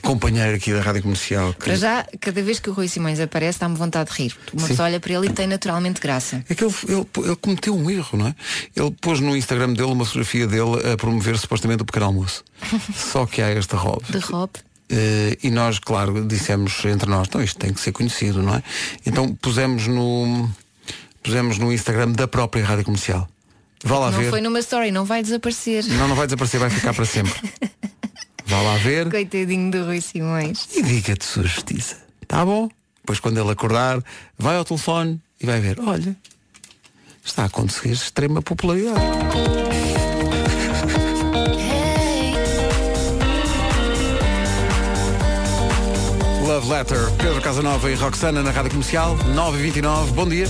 companheiro 0.02 0.56
aqui 0.56 0.72
da 0.72 0.80
Rádio 0.80 1.02
Comercial. 1.02 1.52
que- 1.54 1.64
Para 1.64 1.74
já, 1.76 2.06
cada 2.20 2.42
vez 2.42 2.58
que 2.60 2.68
o 2.70 2.72
Rui 2.72 2.88
Simões 2.88 3.18
aparece, 3.20 3.58
dá-me 3.58 3.76
vontade 3.76 4.10
de 4.10 4.16
rir. 4.22 4.36
Uma 4.52 4.62
Sim. 4.62 4.68
pessoa 4.68 4.86
olha 4.88 5.00
para 5.00 5.12
ele 5.12 5.26
e 5.26 5.30
tem 5.30 5.46
naturalmente 5.46 6.00
graça. 6.00 6.44
É 6.48 6.54
que 6.54 6.64
ele, 6.64 6.74
ele- 6.88 7.06
ele 7.26 7.36
cometeu 7.36 7.74
um 7.76 7.90
erro, 7.90 8.18
não 8.18 8.26
é? 8.28 8.34
Ele 8.76 8.90
pôs 9.00 9.20
no 9.20 9.36
Instagram 9.36 9.72
dele 9.72 9.90
uma 9.92 10.04
fotografia 10.04 10.46
dele 10.46 10.92
a 10.92 10.96
promover 10.96 11.38
supostamente 11.38 11.82
o 11.82 11.86
pequeno 11.86 12.06
almoço. 12.06 12.44
Só 12.94 13.26
que 13.26 13.40
há 13.42 13.50
este 13.52 13.74
rob. 13.74 14.02
De 14.10 14.18
Rob. 14.18 14.50
Eh, 14.92 15.38
e 15.44 15.50
nós, 15.50 15.78
claro, 15.78 16.24
dissemos 16.26 16.84
entre 16.84 17.08
nós, 17.08 17.28
então 17.28 17.40
isto 17.42 17.58
tem 17.58 17.72
que 17.72 17.80
ser 17.80 17.92
conhecido, 17.92 18.42
não 18.42 18.56
é? 18.56 18.62
Então 19.06 19.32
pusemos 19.40 19.86
no 19.86 20.50
pusemos 21.22 21.58
no 21.58 21.72
Instagram 21.72 22.10
da 22.12 22.26
própria 22.26 22.64
Rádio 22.64 22.84
Comercial. 22.86 23.28
Vá 23.84 23.98
lá 23.98 24.10
não 24.10 24.18
ver. 24.18 24.30
foi 24.30 24.40
numa 24.40 24.58
story, 24.58 24.90
não 24.90 25.04
vai 25.04 25.22
desaparecer. 25.22 25.84
Não, 25.86 26.08
não 26.08 26.16
vai 26.16 26.26
desaparecer, 26.26 26.58
vai 26.58 26.70
ficar 26.70 26.92
para 26.92 27.04
sempre. 27.04 27.32
Vá 28.50 28.62
lá 28.62 28.76
ver 28.78 29.08
Coitadinho 29.08 29.70
do 29.70 29.84
Rui 29.84 30.00
Simões. 30.00 30.66
e 30.74 30.82
diga-te 30.82 31.24
sua 31.24 31.44
justiça. 31.44 31.98
Tá 32.26 32.44
bom? 32.44 32.68
Depois 33.00 33.20
quando 33.20 33.38
ele 33.38 33.48
acordar, 33.52 34.02
vai 34.36 34.56
ao 34.56 34.64
telefone 34.64 35.20
e 35.40 35.46
vai 35.46 35.60
ver, 35.60 35.78
olha, 35.78 36.16
está 37.24 37.44
a 37.44 37.46
acontecer 37.46 37.90
extrema 37.90 38.42
popularidade. 38.42 39.00
Love 46.44 46.68
Letter, 46.68 46.98
Pedro 47.18 47.40
Casanova 47.40 47.88
e 47.88 47.94
Roxana 47.94 48.42
na 48.42 48.50
Rádio 48.50 48.72
Comercial, 48.72 49.16
9h29, 49.16 50.06
bom 50.12 50.28
dia. 50.28 50.48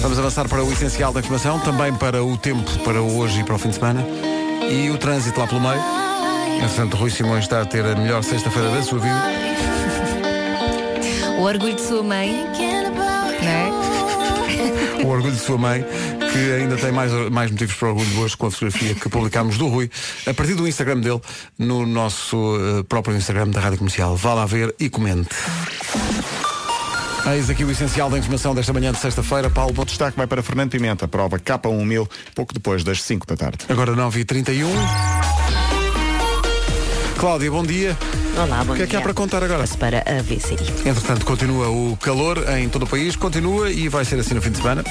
Vamos 0.00 0.18
avançar 0.18 0.48
para 0.48 0.64
o 0.64 0.72
essencial 0.72 1.12
da 1.12 1.20
informação, 1.20 1.60
também 1.60 1.92
para 1.92 2.24
o 2.24 2.34
tempo, 2.38 2.78
para 2.78 3.02
hoje 3.02 3.40
e 3.40 3.44
para 3.44 3.56
o 3.56 3.58
fim 3.58 3.68
de 3.68 3.74
semana. 3.74 4.06
E 4.70 4.88
o 4.88 4.96
trânsito 4.96 5.38
lá 5.38 5.46
pelo 5.46 5.60
meio. 5.60 6.11
Entretanto, 6.62 6.96
Rui 6.96 7.10
Simões 7.10 7.44
está 7.44 7.60
a 7.60 7.66
ter 7.66 7.84
a 7.84 7.96
melhor 7.96 8.22
sexta-feira 8.22 8.70
da 8.70 8.82
sua 8.82 9.00
vida. 9.00 9.22
O 11.38 11.42
orgulho 11.42 11.74
de 11.74 11.80
sua 11.80 12.02
mãe. 12.04 12.46
Não 13.42 13.48
é? 13.48 15.04
O 15.04 15.08
orgulho 15.08 15.34
de 15.34 15.40
sua 15.40 15.58
mãe, 15.58 15.84
que 16.32 16.52
ainda 16.52 16.76
tem 16.76 16.92
mais, 16.92 17.10
mais 17.30 17.50
motivos 17.50 17.74
para 17.74 17.88
orgulho 17.88 18.20
hoje 18.20 18.36
com 18.36 18.46
a 18.46 18.50
fotografia 18.50 18.94
que 18.94 19.08
publicámos 19.08 19.58
do 19.58 19.66
Rui, 19.66 19.90
a 20.24 20.32
partir 20.32 20.54
do 20.54 20.66
Instagram 20.68 21.00
dele, 21.00 21.20
no 21.58 21.84
nosso 21.84 22.56
eh, 22.56 22.84
próprio 22.84 23.16
Instagram 23.16 23.48
da 23.48 23.60
Rádio 23.60 23.78
Comercial. 23.78 24.14
Vá 24.16 24.32
lá 24.32 24.46
ver 24.46 24.72
e 24.78 24.88
comente. 24.88 25.30
Eis 27.26 27.50
aqui 27.50 27.64
o 27.64 27.70
essencial 27.70 28.08
da 28.08 28.18
informação 28.18 28.54
desta 28.54 28.72
manhã 28.72 28.92
de 28.92 28.98
sexta-feira. 28.98 29.50
Paulo, 29.50 29.72
bom 29.72 29.84
Destaque 29.84 30.16
vai 30.16 30.28
para 30.28 30.42
Fernando 30.42 30.70
Pimenta, 30.70 31.08
prova 31.08 31.40
K1000, 31.40 32.08
pouco 32.36 32.54
depois 32.54 32.84
das 32.84 33.02
5 33.02 33.26
da 33.26 33.36
tarde. 33.36 33.58
Agora 33.68 33.92
9h31. 33.92 35.41
Cláudia, 37.22 37.52
bom 37.52 37.62
dia. 37.62 37.96
Olá, 38.36 38.64
bom 38.64 38.72
O 38.72 38.76
que 38.76 38.82
é 38.82 38.86
que 38.86 38.96
há 38.96 38.98
dia. 38.98 39.04
para 39.04 39.14
contar 39.14 39.44
agora? 39.44 39.60
Passo 39.60 39.78
para 39.78 39.98
a 39.98 40.22
VCI. 40.22 40.88
Entretanto, 40.88 41.24
continua 41.24 41.68
o 41.68 41.96
calor 41.98 42.42
em 42.58 42.68
todo 42.68 42.82
o 42.82 42.86
país, 42.86 43.14
continua 43.14 43.70
e 43.70 43.88
vai 43.88 44.04
ser 44.04 44.18
assim 44.18 44.34
no 44.34 44.42
fim 44.42 44.50
de 44.50 44.56
semana. 44.56 44.82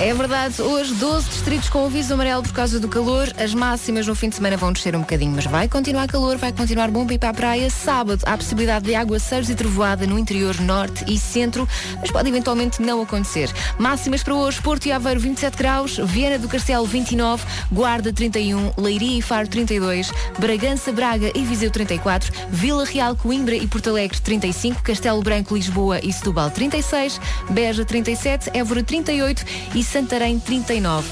É 0.00 0.12
verdade, 0.12 0.60
hoje 0.62 0.94
12 0.94 1.28
distritos 1.28 1.68
com 1.68 1.84
aviso 1.84 2.14
amarelo 2.14 2.42
por 2.42 2.52
causa 2.52 2.80
do 2.80 2.88
calor. 2.88 3.28
As 3.38 3.54
máximas 3.54 4.06
no 4.06 4.16
fim 4.16 4.30
de 4.30 4.36
semana 4.36 4.56
vão 4.56 4.72
descer 4.72 4.96
um 4.96 5.00
bocadinho, 5.00 5.30
mas 5.30 5.44
vai 5.44 5.68
continuar 5.68 6.08
calor, 6.08 6.38
vai 6.38 6.52
continuar 6.52 6.90
bom 6.90 7.04
para 7.04 7.14
ir 7.14 7.18
para 7.18 7.28
a 7.28 7.34
praia. 7.34 7.70
Sábado 7.70 8.20
há 8.26 8.36
possibilidade 8.36 8.86
de 8.86 8.94
aguaceiros 8.96 9.48
e 9.50 9.54
trovoada 9.54 10.06
no 10.08 10.18
interior 10.18 10.58
norte 10.60 11.04
e 11.06 11.18
centro, 11.18 11.68
mas 12.00 12.10
pode 12.10 12.28
eventualmente 12.30 12.82
não 12.82 13.02
acontecer. 13.02 13.48
Máximas 13.78 14.22
para 14.24 14.34
hoje, 14.34 14.60
Porto 14.62 14.86
e 14.86 14.92
Aveiro 14.92 15.20
27 15.20 15.56
graus, 15.56 15.98
Viana 16.02 16.38
do 16.38 16.48
Castelo 16.48 16.86
29, 16.86 17.44
Guarda 17.70 18.12
31, 18.12 18.72
Leiria 18.78 19.18
e 19.18 19.22
Faro 19.22 19.46
32, 19.46 20.10
Bragança, 20.38 20.90
Braga 20.90 21.30
e 21.34 21.44
Viseu 21.44 21.59
34, 21.68 22.32
Vila 22.48 22.84
Real, 22.84 23.16
Coimbra 23.16 23.56
e 23.56 23.66
Porto 23.66 23.90
Alegre 23.90 24.20
35, 24.20 24.82
Castelo 24.82 25.20
Branco, 25.20 25.56
Lisboa 25.56 25.98
e 26.00 26.12
Setúbal 26.12 26.50
36, 26.50 27.20
Beja 27.50 27.84
37, 27.84 28.50
Évora 28.54 28.84
38 28.84 29.44
e 29.74 29.82
Santarém 29.82 30.38
39. 30.38 31.08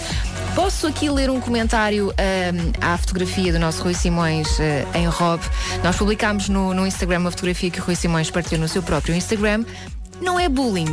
Posso 0.55 0.87
aqui 0.87 1.09
ler 1.09 1.31
um 1.31 1.41
comentário 1.41 2.11
ahm, 2.11 2.73
à 2.81 2.97
fotografia 2.97 3.53
do 3.53 3.59
nosso 3.59 3.83
Rui 3.83 3.95
Simões 3.95 4.59
ah, 4.61 4.99
em 4.99 5.07
Rob. 5.07 5.41
Nós 5.85 5.97
publicámos 5.97 6.49
no, 6.49 6.75
no 6.75 6.87
Instagram 6.87 7.21
uma 7.21 7.31
fotografia 7.31 7.71
que 7.71 7.81
o 7.81 7.83
Rui 7.85 7.95
Simões 7.95 8.31
partilhou 8.31 8.61
no 8.61 8.69
seu 8.69 8.83
próprio 8.83 9.15
Instagram. 9.15 9.65
Não 10.21 10.39
é 10.39 10.49
bullying, 10.49 10.93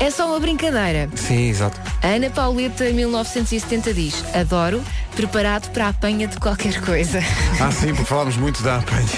é 0.00 0.10
só 0.10 0.26
uma 0.26 0.38
brincadeira. 0.38 1.08
Sim, 1.14 1.48
exato. 1.48 1.80
Ana 2.02 2.30
Pauleta, 2.30 2.84
1970, 2.84 3.94
diz 3.94 4.24
Adoro, 4.34 4.82
preparado 5.16 5.70
para 5.72 5.86
a 5.86 5.88
apanha 5.88 6.28
de 6.28 6.38
qualquer 6.38 6.80
coisa. 6.82 7.20
Ah, 7.60 7.72
sim, 7.72 7.88
porque 7.88 8.04
falámos 8.04 8.36
muito 8.36 8.62
da 8.62 8.76
apanha. 8.76 9.08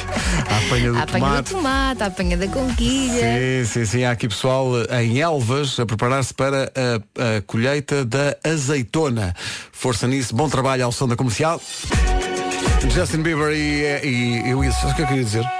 A 0.48 0.56
apanha 0.66 0.92
do 0.92 0.98
a 0.98 1.02
apanha 1.02 1.24
tomate. 1.26 1.42
do 1.42 1.56
tomate, 1.56 2.02
a 2.02 2.06
apanha 2.06 2.36
da 2.38 2.48
conquilha. 2.48 3.20
Sim, 3.20 3.64
sim, 3.66 3.84
sim. 3.84 4.04
Há 4.04 4.12
aqui 4.12 4.28
pessoal 4.28 4.66
em 4.98 5.20
Elvas 5.20 5.78
a 5.78 5.84
preparar-se 5.84 6.32
para 6.32 6.72
a, 6.74 7.36
a 7.36 7.42
colheita 7.42 8.02
da 8.02 8.34
azeitona. 8.42 9.34
Força 9.72 10.06
nisso, 10.06 10.34
bom 10.34 10.48
trabalho 10.48 10.86
ao 10.86 10.92
som 10.92 11.06
da 11.06 11.16
comercial. 11.16 11.60
Justin 12.94 13.20
Bieber 13.20 13.50
e, 13.52 14.06
e 14.06 14.50
eu 14.50 14.64
ia, 14.64 14.72
sabe 14.72 14.92
o 14.92 14.96
que 14.96 15.02
eu 15.02 15.06
queria 15.06 15.24
dizer? 15.24 15.59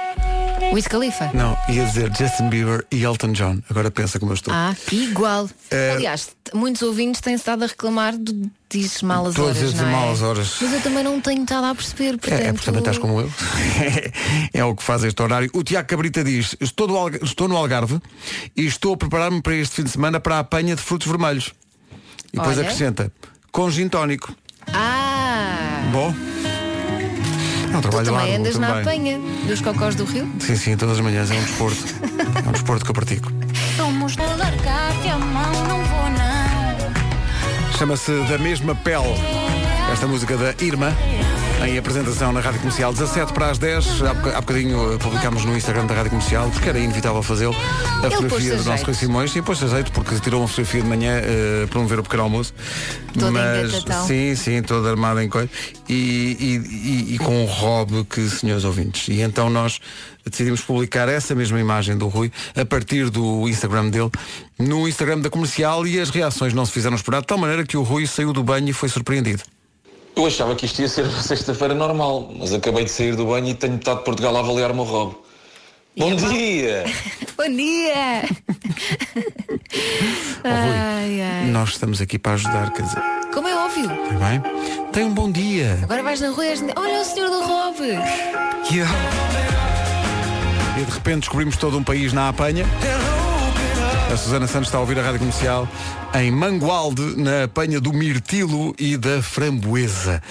Wiz 0.73 0.85
Khalifa. 0.87 1.31
Não, 1.33 1.57
ia 1.67 1.85
dizer 1.85 2.11
Justin 2.15 2.49
Bieber 2.49 2.85
e 2.91 3.03
Elton 3.03 3.31
John. 3.33 3.59
Agora 3.69 3.91
pensa 3.91 4.19
como 4.19 4.31
eu 4.31 4.35
estou. 4.35 4.53
Ah, 4.53 4.75
igual. 4.91 5.49
É- 5.69 5.91
Aliás, 5.91 6.29
muitos 6.53 6.81
ouvintes 6.81 7.19
têm 7.19 7.33
estado 7.33 7.63
a 7.63 7.67
reclamar 7.67 8.15
de 8.17 8.49
dizes 8.69 9.01
malas 9.01 9.35
Todos 9.35 9.57
horas. 9.57 9.69
esses 9.69 9.81
não 9.81 9.87
é? 9.89 9.91
malas 9.91 10.21
horas. 10.21 10.55
Mas 10.61 10.73
eu 10.73 10.81
também 10.81 11.03
não 11.03 11.19
tenho 11.19 11.41
estado 11.43 11.65
a 11.65 11.75
perceber. 11.75 12.17
Portanto... 12.17 12.39
É, 12.41 12.47
é, 12.47 12.53
porque 12.53 12.65
também 12.65 12.79
estás 12.79 12.97
como 12.97 13.19
eu. 13.19 13.31
é 14.53 14.63
o 14.63 14.75
que 14.75 14.83
faz 14.83 15.03
este 15.03 15.21
horário. 15.21 15.49
O 15.53 15.63
Tiago 15.63 15.87
Cabrita 15.87 16.23
diz, 16.23 16.55
estou, 16.61 16.87
do 16.87 16.95
Alga- 16.95 17.19
estou 17.23 17.47
no 17.47 17.57
Algarve 17.57 17.99
e 18.55 18.65
estou 18.65 18.93
a 18.93 18.97
preparar-me 18.97 19.41
para 19.41 19.55
este 19.55 19.75
fim 19.75 19.83
de 19.83 19.89
semana 19.89 20.19
para 20.19 20.35
a 20.37 20.39
apanha 20.39 20.75
de 20.75 20.81
frutos 20.81 21.07
vermelhos. 21.07 21.51
E 22.31 22.37
depois 22.37 22.57
Olha. 22.57 22.65
acrescenta, 22.67 23.11
com 23.51 23.69
gin 23.69 23.89
tónico. 23.89 24.33
Ah! 24.73 25.81
Bom. 25.91 26.13
É 27.73 27.77
um 27.77 27.81
Tu 27.81 27.89
trabalho 27.89 28.05
também 28.05 28.21
árduo 28.21 28.35
andas 28.37 28.57
na 28.57 28.79
apanha 28.79 29.19
dos 29.47 29.61
cocós 29.61 29.95
do 29.95 30.03
rio? 30.03 30.29
Sim, 30.39 30.55
sim, 30.55 30.77
todas 30.77 30.95
as 30.97 31.01
manhãs 31.01 31.31
é 31.31 31.35
um 31.35 31.41
desporto. 31.43 31.83
é 32.45 32.49
um 32.49 32.51
desporto 32.51 32.83
que 32.85 32.91
eu 32.91 32.95
pratico. 32.95 33.31
Somos 33.77 34.13
de 34.13 34.21
largar-te 34.21 35.07
a 35.09 35.17
mão, 35.17 35.51
não 35.67 35.83
vou 35.83 36.09
não. 36.09 37.77
Chama-se 37.77 38.11
Da 38.29 38.37
Mesma 38.37 38.75
Pele. 38.75 39.15
Esta 39.91 40.07
música 40.07 40.37
da 40.37 40.53
Irma, 40.63 40.95
em 41.65 41.77
apresentação 41.77 42.31
na 42.33 42.39
Rádio 42.39 42.59
Comercial, 42.59 42.91
17 42.91 43.33
para 43.33 43.51
as 43.51 43.57
10. 43.59 44.01
Há, 44.01 44.13
boca- 44.13 44.37
há 44.37 44.41
bocadinho 44.41 44.93
eh, 44.93 44.97
publicámos 44.97 45.45
no 45.45 45.55
Instagram 45.55 45.85
da 45.85 45.93
Rádio 45.93 46.09
Comercial, 46.09 46.49
porque 46.49 46.67
era 46.67 46.79
inevitável 46.79 47.21
fazê-lo, 47.21 47.55
a 47.55 48.05
Ele 48.07 48.15
fotografia 48.15 48.53
a 48.53 48.57
do 48.57 48.63
nosso. 48.63 48.85
Rui 48.85 48.93
Simões. 48.95 49.31
Sim, 49.31 49.43
pôs-se 49.43 49.65
a 49.65 49.67
jeito, 49.67 49.91
porque 49.91 50.19
tirou 50.19 50.41
uma 50.41 50.47
fotografia 50.47 50.81
de 50.81 50.87
manhã 50.87 51.11
eh, 51.23 51.59
para 51.61 51.67
promover 51.69 51.99
o 51.99 52.03
pequeno 52.03 52.23
almoço. 52.23 52.53
Todo 53.17 53.31
Mas, 53.31 53.69
engatatão. 53.73 54.07
sim, 54.07 54.35
sim, 54.35 54.61
todo 54.63 54.87
armado 54.87 55.21
em 55.21 55.29
coisa. 55.29 55.49
E, 55.87 55.93
e, 55.93 56.55
e- 57.11 57.15
e 57.15 57.17
com 57.19 57.43
um 57.43 57.45
robe 57.45 58.05
que, 58.05 58.27
senhores 58.29 58.63
ouvintes. 58.63 59.07
E 59.09 59.21
então 59.21 59.49
nós 59.49 59.79
decidimos 60.25 60.61
publicar 60.61 61.07
essa 61.09 61.35
mesma 61.35 61.59
imagem 61.59 61.95
do 61.97 62.07
Rui 62.07 62.31
a 62.55 62.65
partir 62.65 63.09
do 63.09 63.47
Instagram 63.47 63.89
dele 63.89 64.09
no 64.59 64.87
Instagram 64.87 65.19
da 65.19 65.29
comercial 65.29 65.85
e 65.87 65.99
as 65.99 66.09
reações 66.09 66.53
não 66.53 66.65
se 66.65 66.71
fizeram 66.71 66.95
esperar 66.95 67.21
de 67.21 67.27
tal 67.27 67.37
maneira 67.37 67.63
que 67.65 67.75
o 67.77 67.81
Rui 67.83 68.05
saiu 68.07 68.31
do 68.33 68.43
banho 68.43 68.69
e 68.69 68.73
foi 68.73 68.89
surpreendido. 68.89 69.43
Eu 70.15 70.25
achava 70.25 70.55
que 70.55 70.65
isto 70.65 70.81
ia 70.81 70.87
ser 70.87 71.05
uma 71.07 71.21
sexta-feira 71.21 71.73
normal, 71.73 72.31
mas 72.37 72.53
acabei 72.53 72.85
de 72.85 72.91
sair 72.91 73.15
do 73.15 73.25
banho 73.25 73.47
e 73.47 73.53
tenho 73.53 73.73
metade 73.73 73.99
de 73.99 74.05
Portugal 74.05 74.35
a 74.35 74.39
avaliar 74.39 74.71
o 74.71 74.75
meu 74.75 74.83
robo. 74.83 75.21
Bom 75.97 76.15
dia! 76.15 76.85
Bom 77.37 77.49
dia! 77.49 78.21
ai, 80.43 81.21
ai. 81.21 81.45
Nós 81.47 81.69
estamos 81.71 81.99
aqui 81.99 82.17
para 82.19 82.33
ajudar, 82.33 82.71
quer 82.71 82.83
dizer, 82.83 83.01
Como 83.33 83.47
é 83.47 83.55
óbvio. 83.55 83.91
está 83.91 84.13
bem? 84.15 84.41
Tem 84.93 85.03
um 85.05 85.13
bom 85.13 85.31
dia. 85.31 85.79
Agora 85.83 86.03
vais 86.03 86.21
na 86.21 86.29
rua 86.29 86.45
e 86.45 86.53
olha 86.75 87.01
o 87.01 87.05
senhor 87.05 87.29
do 87.29 87.41
Rob. 87.41 87.77
E 90.77 90.83
de 90.83 90.91
repente 90.91 91.19
descobrimos 91.21 91.57
todo 91.57 91.77
um 91.77 91.83
país 91.83 92.13
na 92.13 92.29
apanha. 92.29 92.65
A 94.11 94.17
Susana 94.17 94.45
Santos 94.45 94.67
está 94.67 94.77
a 94.77 94.81
ouvir 94.81 94.99
a 94.99 95.01
rádio 95.03 95.19
comercial 95.19 95.67
em 96.13 96.29
Mangualde, 96.31 97.15
na 97.15 97.45
apanha 97.45 97.79
do 97.79 97.93
mirtilo 97.93 98.75
e 98.77 98.97
da 98.97 99.21
framboesa. 99.21 100.21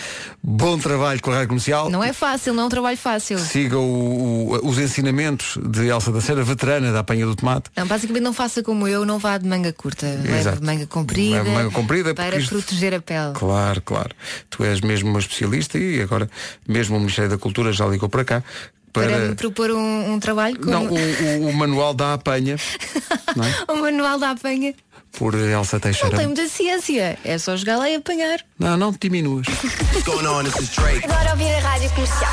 Bom 0.42 0.78
trabalho 0.78 1.20
com 1.22 1.30
a 1.30 1.34
rádio 1.34 1.48
comercial. 1.48 1.88
Não 1.88 2.04
é 2.04 2.12
fácil, 2.12 2.52
não 2.52 2.64
é 2.64 2.66
um 2.66 2.68
trabalho 2.68 2.98
fácil. 2.98 3.38
Siga 3.38 3.78
o- 3.78 4.52
o- 4.52 4.68
os 4.68 4.78
ensinamentos 4.78 5.56
de 5.66 5.86
Elsa 5.88 6.12
da 6.12 6.20
Cera, 6.20 6.42
veterana 6.44 6.92
da 6.92 7.00
apanha 7.00 7.24
do 7.24 7.34
tomate. 7.34 7.70
Não, 7.74 7.86
basicamente 7.86 8.22
não 8.22 8.34
faça 8.34 8.62
como 8.62 8.86
eu, 8.86 9.06
não 9.06 9.18
vá 9.18 9.38
de 9.38 9.48
manga 9.48 9.72
curta. 9.72 10.06
Leve 10.06 10.62
manga 10.62 10.86
comprida. 10.86 11.36
Leve 11.42 11.50
manga 11.50 11.70
comprida, 11.70 12.14
para 12.14 12.36
isto- 12.36 12.50
proteger 12.50 12.92
a 12.94 13.00
pele. 13.00 13.32
Claro, 13.32 13.80
claro. 13.80 14.10
Tu 14.50 14.62
és 14.62 14.82
mesmo 14.82 15.08
uma 15.08 15.20
especialista 15.20 15.78
e 15.78 16.02
agora 16.02 16.28
mesmo 16.68 16.96
o 16.96 17.00
Ministério 17.00 17.30
da 17.30 17.38
Cultura 17.38 17.72
já 17.72 17.86
ligou 17.86 18.08
para 18.10 18.24
cá. 18.26 18.44
Para, 18.92 19.06
Para, 19.08 19.18
me 19.28 19.34
propor 19.34 19.70
um, 19.70 20.12
um 20.14 20.18
trabalho 20.20 20.58
com 20.58 20.70
não, 20.70 20.86
o, 20.86 20.94
o- 20.94 21.48
o 21.48 21.52
manual 21.52 21.94
da 21.94 22.14
apanha 22.14 22.56
não 23.36 23.44
é? 23.44 23.54
o 23.72 23.76
manual 23.76 24.18
da 24.18 24.30
apanha. 24.30 24.74
por 25.12 25.34
Elsa 25.34 25.76
Não 25.76 25.80
Teixeira. 25.80 26.16
tem 26.16 26.26
muita 26.26 26.48
ciência. 26.48 27.18
É 27.24 27.38
só 27.38 27.56
jogar 27.56 27.76
lá 27.78 27.88
e 27.88 27.94
apanhar. 27.96 28.40
Não, 28.58 28.76
não 28.76 28.92
te 28.92 28.98
diminuas. 29.08 29.46
Adoro 29.46 31.30
ouvir 31.30 31.54
a 31.54 31.60
rádio 31.60 31.90
comercial. 31.90 32.30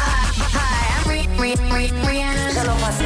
Já 2.54 2.64
não 2.64 2.78
faço 2.80 3.04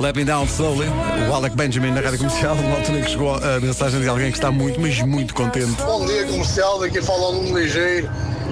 Let 0.00 0.14
Me 0.16 0.24
Down 0.24 0.44
Slowly, 0.44 0.86
o 1.28 1.34
Alec 1.34 1.56
Benjamin 1.56 1.90
na 1.90 2.00
rádio 2.00 2.18
comercial, 2.18 2.54
numa 2.54 2.76
altura 2.76 3.02
que 3.02 3.10
chegou 3.10 3.34
a 3.34 3.58
mensagem 3.60 4.00
de 4.00 4.08
alguém 4.08 4.30
que 4.30 4.36
está 4.38 4.50
muito, 4.52 4.80
mas 4.80 5.00
muito 5.02 5.34
contente. 5.34 5.72
Bom 5.82 6.06
dia 6.06 6.24
comercial, 6.26 6.78
daqui 6.78 7.02
fala 7.02 7.30
um 7.30 7.56
ligeiro. 7.58 8.08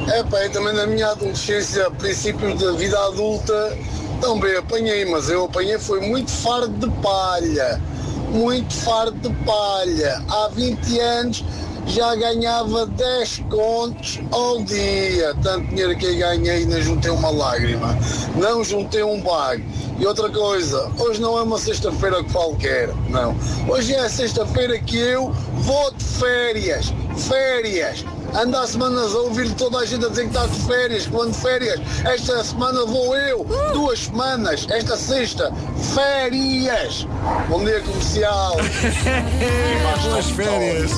É 0.08 0.22
pá, 0.22 0.38
eu 0.44 0.50
também 0.52 0.72
na 0.72 0.86
minha 0.86 1.08
adolescência, 1.08 1.90
princípios 1.90 2.60
da 2.60 2.72
vida 2.72 2.98
adulta, 3.06 3.76
também 4.20 4.56
apanhei, 4.56 5.04
mas 5.04 5.28
eu 5.28 5.44
apanhei 5.44 5.78
foi 5.78 6.00
muito 6.00 6.30
fardo 6.30 6.68
de 6.68 7.02
palha. 7.02 7.82
Muito 8.30 8.72
fardo 8.72 9.18
de 9.18 9.34
palha. 9.44 10.22
Há 10.28 10.48
20 10.52 11.00
anos 11.00 11.44
já 11.86 12.14
ganhava 12.14 12.86
10 12.86 13.44
contos 13.50 14.20
ao 14.30 14.62
dia. 14.62 15.34
Tanto 15.42 15.68
dinheiro 15.68 15.96
que 15.96 16.06
eu 16.06 16.18
ganhei, 16.18 16.66
não 16.66 16.80
juntei 16.80 17.10
uma 17.10 17.30
lágrima. 17.30 17.96
Não 18.36 18.62
juntei 18.62 19.02
um 19.02 19.20
bag. 19.20 19.64
E 19.98 20.06
outra 20.06 20.28
coisa, 20.30 20.90
hoje 20.98 21.20
não 21.20 21.38
é 21.38 21.42
uma 21.42 21.58
sexta-feira 21.58 22.22
qualquer, 22.24 22.88
não. 23.08 23.36
Hoje 23.68 23.94
é 23.94 24.00
a 24.00 24.08
sexta-feira 24.08 24.78
que 24.78 24.98
eu 24.98 25.32
vou 25.54 25.92
de 25.94 26.04
férias. 26.04 26.92
Férias. 27.16 28.04
Ando 28.38 28.54
há 28.58 28.66
semanas 28.66 29.14
a 29.14 29.18
ouvir 29.20 29.50
toda 29.54 29.78
a 29.78 29.86
gente 29.86 30.04
a 30.04 30.10
dizer 30.10 30.24
que 30.24 30.28
está 30.28 30.46
de 30.46 30.60
férias, 30.66 31.06
que 31.06 31.26
de 31.26 31.34
férias. 31.38 31.80
Esta 32.04 32.44
semana 32.44 32.84
vou 32.84 33.16
eu, 33.16 33.46
duas 33.72 34.00
semanas, 34.00 34.66
esta 34.68 34.94
sexta, 34.94 35.50
férias. 35.94 37.06
Bom 37.48 37.64
dia 37.64 37.80
comercial. 37.80 38.56
Boas 40.10 40.26
férias. 40.26 40.90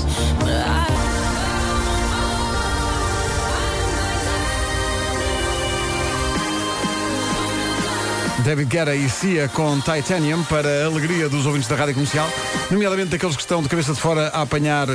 David 8.45 8.69
Guerra 8.69 8.97
e 8.97 9.09
Cia 9.09 9.49
com 9.49 9.79
Titanium 9.79 10.43
para 10.45 10.69
a 10.69 10.87
alegria 10.87 11.29
dos 11.29 11.47
ouvintes 11.47 11.69
da 11.69 11.77
rádio 11.77 11.95
comercial, 11.95 12.29
nomeadamente 12.69 13.11
daqueles 13.11 13.37
que 13.37 13.43
estão 13.43 13.63
de 13.63 13.69
cabeça 13.69 13.95
de 13.95 14.01
fora 14.01 14.29
a 14.35 14.43
apanhar 14.43 14.89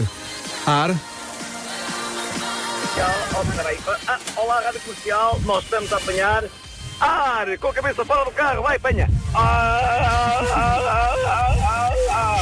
ar. 0.65 0.93
Peraí. 3.55 3.77
Ah, 4.07 4.19
olá, 4.37 4.61
Rádio 4.61 4.79
Comercial. 4.81 5.39
Nós 5.45 5.63
estamos 5.63 5.91
a 5.93 5.97
apanhar 5.97 6.43
ar 6.99 7.57
com 7.59 7.67
a 7.67 7.73
cabeça 7.73 8.05
fora 8.05 8.25
do 8.25 8.31
carro. 8.31 8.63
Vai, 8.63 8.77
apanha. 8.77 9.09
Ah, 9.33 9.79
ah, 9.83 10.41
ah, 10.53 10.79
ah, 10.85 11.15
ah, 11.25 11.93
ah. 12.11 12.37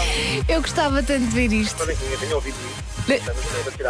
Eu 0.48 0.62
gostava 0.62 1.02
tanto 1.04 1.26
de 1.26 1.32
ver 1.36 1.52
isto. 1.52 1.82
Eu 1.84 2.18
tenho 2.20 2.36
ouvido 2.36 2.56
isto. 2.56 3.32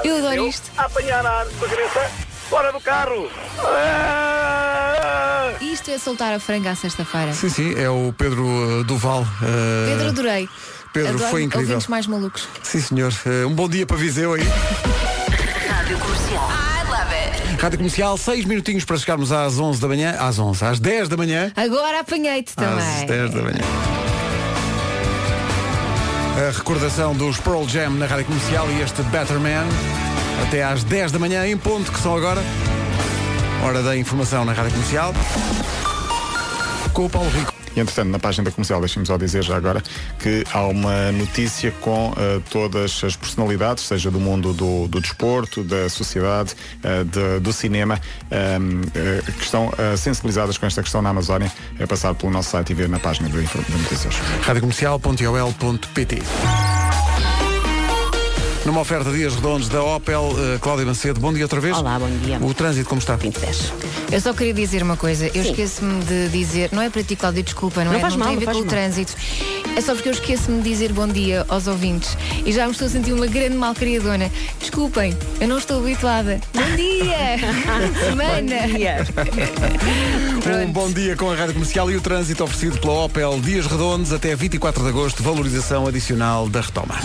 Eu 0.03 0.18
adoro 0.18 0.36
Eu 0.36 0.47
isto. 0.47 0.72
A 0.78 0.86
apanhar 0.86 1.26
ar 1.26 1.45
com 1.45 1.66
a 1.66 1.70
cabeça 1.70 2.12
fora 2.49 2.72
do 2.72 2.80
carro. 2.80 3.30
Ah! 3.59 5.51
Isto 5.62 5.91
é 5.91 5.97
soltar 5.97 6.34
a 6.34 6.39
franga 6.39 6.72
à 6.72 6.76
sexta-feira. 6.76 7.34
Sim, 7.34 7.49
sim, 7.49 7.74
é 7.80 7.89
o 7.89 8.14
Pedro 8.18 8.43
uh, 8.45 8.84
Duval. 8.84 9.22
uh, 9.22 9.28
Pedro, 9.88 10.09
adorei. 10.09 10.49
Pedro, 10.93 11.14
Adoro 11.16 11.30
foi 11.32 11.43
incrível. 11.43 11.68
ouvintes 11.70 11.88
mais 11.88 12.07
malucos. 12.07 12.47
Sim, 12.64 12.82
senhor. 12.82 13.14
Uh, 13.26 13.47
Um 13.47 13.53
bom 13.55 13.70
dia 13.70 13.86
para 13.86 13.95
Viseu 13.97 14.34
aí. 14.34 14.43
Rádio 17.62 17.78
Comercial, 17.78 18.18
6 18.18 18.45
minutinhos 18.45 18.84
para 18.84 18.97
chegarmos 18.97 19.32
às 19.32 19.59
11 19.59 19.80
da 19.80 19.88
manhã. 19.88 20.16
Às 20.18 20.39
11, 20.39 20.66
às 20.66 20.80
10 20.80 21.07
da 21.09 21.16
manhã. 21.16 21.51
Agora 21.55 21.99
apanhei-te 21.99 22.53
Às 22.57 22.66
também. 22.66 23.05
10 23.05 23.30
da 23.36 23.41
manhã. 23.43 23.62
A 26.47 26.57
recordação 26.57 27.14
dos 27.14 27.38
Pearl 27.38 27.68
Jam 27.68 27.91
na 27.91 28.07
rádio 28.07 28.26
comercial 28.26 28.68
e 28.72 28.82
este 28.82 29.03
Better 29.03 29.39
Man 29.39 29.68
até 30.47 30.64
às 30.64 30.84
10 30.84 31.12
da 31.12 31.20
manhã 31.20 31.45
em 31.45 31.55
ponto, 31.55 31.91
que 31.91 31.99
são 31.99 32.18
agora. 32.18 32.41
Hora 33.64 33.84
da 33.84 33.95
informação 33.95 34.43
na 34.43 34.53
rádio 34.53 34.72
comercial. 34.72 35.14
Com 36.93 37.05
o 37.05 37.09
Paulo 37.12 37.30
Rico. 37.30 37.51
Entretanto, 37.82 38.09
na 38.09 38.19
página 38.19 38.45
da 38.45 38.51
comercial, 38.51 38.79
deixem-me 38.79 39.05
só 39.05 39.17
dizer 39.17 39.43
já 39.43 39.55
agora 39.57 39.82
que 40.19 40.43
há 40.53 40.61
uma 40.67 41.11
notícia 41.11 41.71
com 41.82 42.13
eh, 42.17 42.39
todas 42.49 43.03
as 43.03 43.15
personalidades, 43.15 43.84
seja 43.86 44.09
do 44.11 44.19
mundo 44.19 44.53
do, 44.53 44.88
do 44.88 45.01
desporto, 45.01 45.63
da 45.63 45.89
sociedade, 45.89 46.53
eh, 46.84 47.03
de- 47.03 47.39
do 47.39 47.51
cinema, 47.51 47.99
ehm, 48.29 48.82
eh, 48.95 49.21
que 49.38 49.43
estão 49.43 49.71
sensibilizadas 49.97 50.57
com 50.57 50.65
esta 50.65 50.82
questão 50.82 51.01
na 51.01 51.09
Amazónia. 51.09 51.51
É 51.79 51.86
passar 51.86 52.13
pelo 52.15 52.32
nosso 52.32 52.49
site 52.51 52.71
e 52.71 52.73
ver 52.73 52.88
na 52.89 52.99
página 52.99 53.27
do 53.29 53.41
de 53.41 53.71
Notícias. 53.77 54.15
Numa 58.72 58.80
oferta 58.84 59.11
Dias 59.11 59.36
Redondos 59.36 59.67
da 59.67 59.84
Opel, 59.84 60.34
eh, 60.55 60.57
Cláudia 60.61 60.86
Macedo, 60.86 61.19
bom 61.19 61.34
dia 61.34 61.43
outra 61.43 61.59
vez. 61.59 61.76
Olá, 61.78 61.99
bom 61.99 62.09
dia. 62.24 62.39
O 62.39 62.53
trânsito 62.53 62.88
como 62.88 62.99
está? 62.99 63.17
2010. 63.17 63.74
Eu 64.09 64.22
só 64.22 64.34
queria 64.34 64.53
dizer 64.53 64.82
uma 64.82 64.95
coisa. 64.95 65.30
Eu 65.36 65.43
esqueço-me 65.43 66.01
de 66.05 66.30
dizer, 66.30 66.69
não 66.72 66.82
é 66.82 66.89
para 66.89 67.03
ti, 67.03 67.17
Cláudio, 67.17 67.43
desculpa, 67.43 67.84
não, 67.84 67.91
Não 67.91 67.97
é? 67.97 68.01
faz 68.01 68.13
não 68.15 68.19
mal, 68.19 68.30
tem 68.30 68.38
a 68.38 68.39
ver 68.39 68.45
com 68.45 68.51
o 68.53 68.61
mal. 68.61 68.69
trânsito. 68.69 69.13
É 69.76 69.82
só 69.82 69.93
porque 69.93 70.07
eu 70.07 70.13
esqueço-me 70.13 70.61
de 70.61 70.69
dizer 70.69 70.93
bom 70.93 71.05
dia 71.05 71.45
aos 71.49 71.67
ouvintes 71.67 72.17
e 72.45 72.53
já 72.53 72.65
me 72.65 72.72
estou 72.72 72.88
a 72.88 72.89
sentir 72.89 73.11
uma 73.11 73.28
grande 73.28 73.57
malcriadona. 73.57 74.32
Desculpem, 74.57 75.17
eu 75.41 75.49
não 75.49 75.57
estou 75.57 75.80
habituada. 75.82 76.39
Bom 76.53 76.76
dia! 76.78 77.39
Fim 77.39 77.91
de 77.91 77.99
Semana! 77.99 78.55
Bom 78.61 78.78
dia. 78.78 80.65
Um 80.65 80.72
bom 80.72 80.89
dia 80.93 81.17
com 81.17 81.30
a 81.30 81.36
Rádio 81.36 81.55
Comercial 81.55 81.91
e 81.91 81.97
o 81.97 82.01
trânsito 82.01 82.41
oferecido 82.45 82.78
pela 82.80 83.03
Opel 83.03 83.38
Dias 83.41 83.65
Redondos 83.65 84.13
até 84.13 84.34
24 84.34 84.82
de 84.82 84.88
agosto, 84.88 85.22
valorização 85.22 85.88
adicional 85.88 86.47
da 86.47 86.61
retoma. 86.61 86.95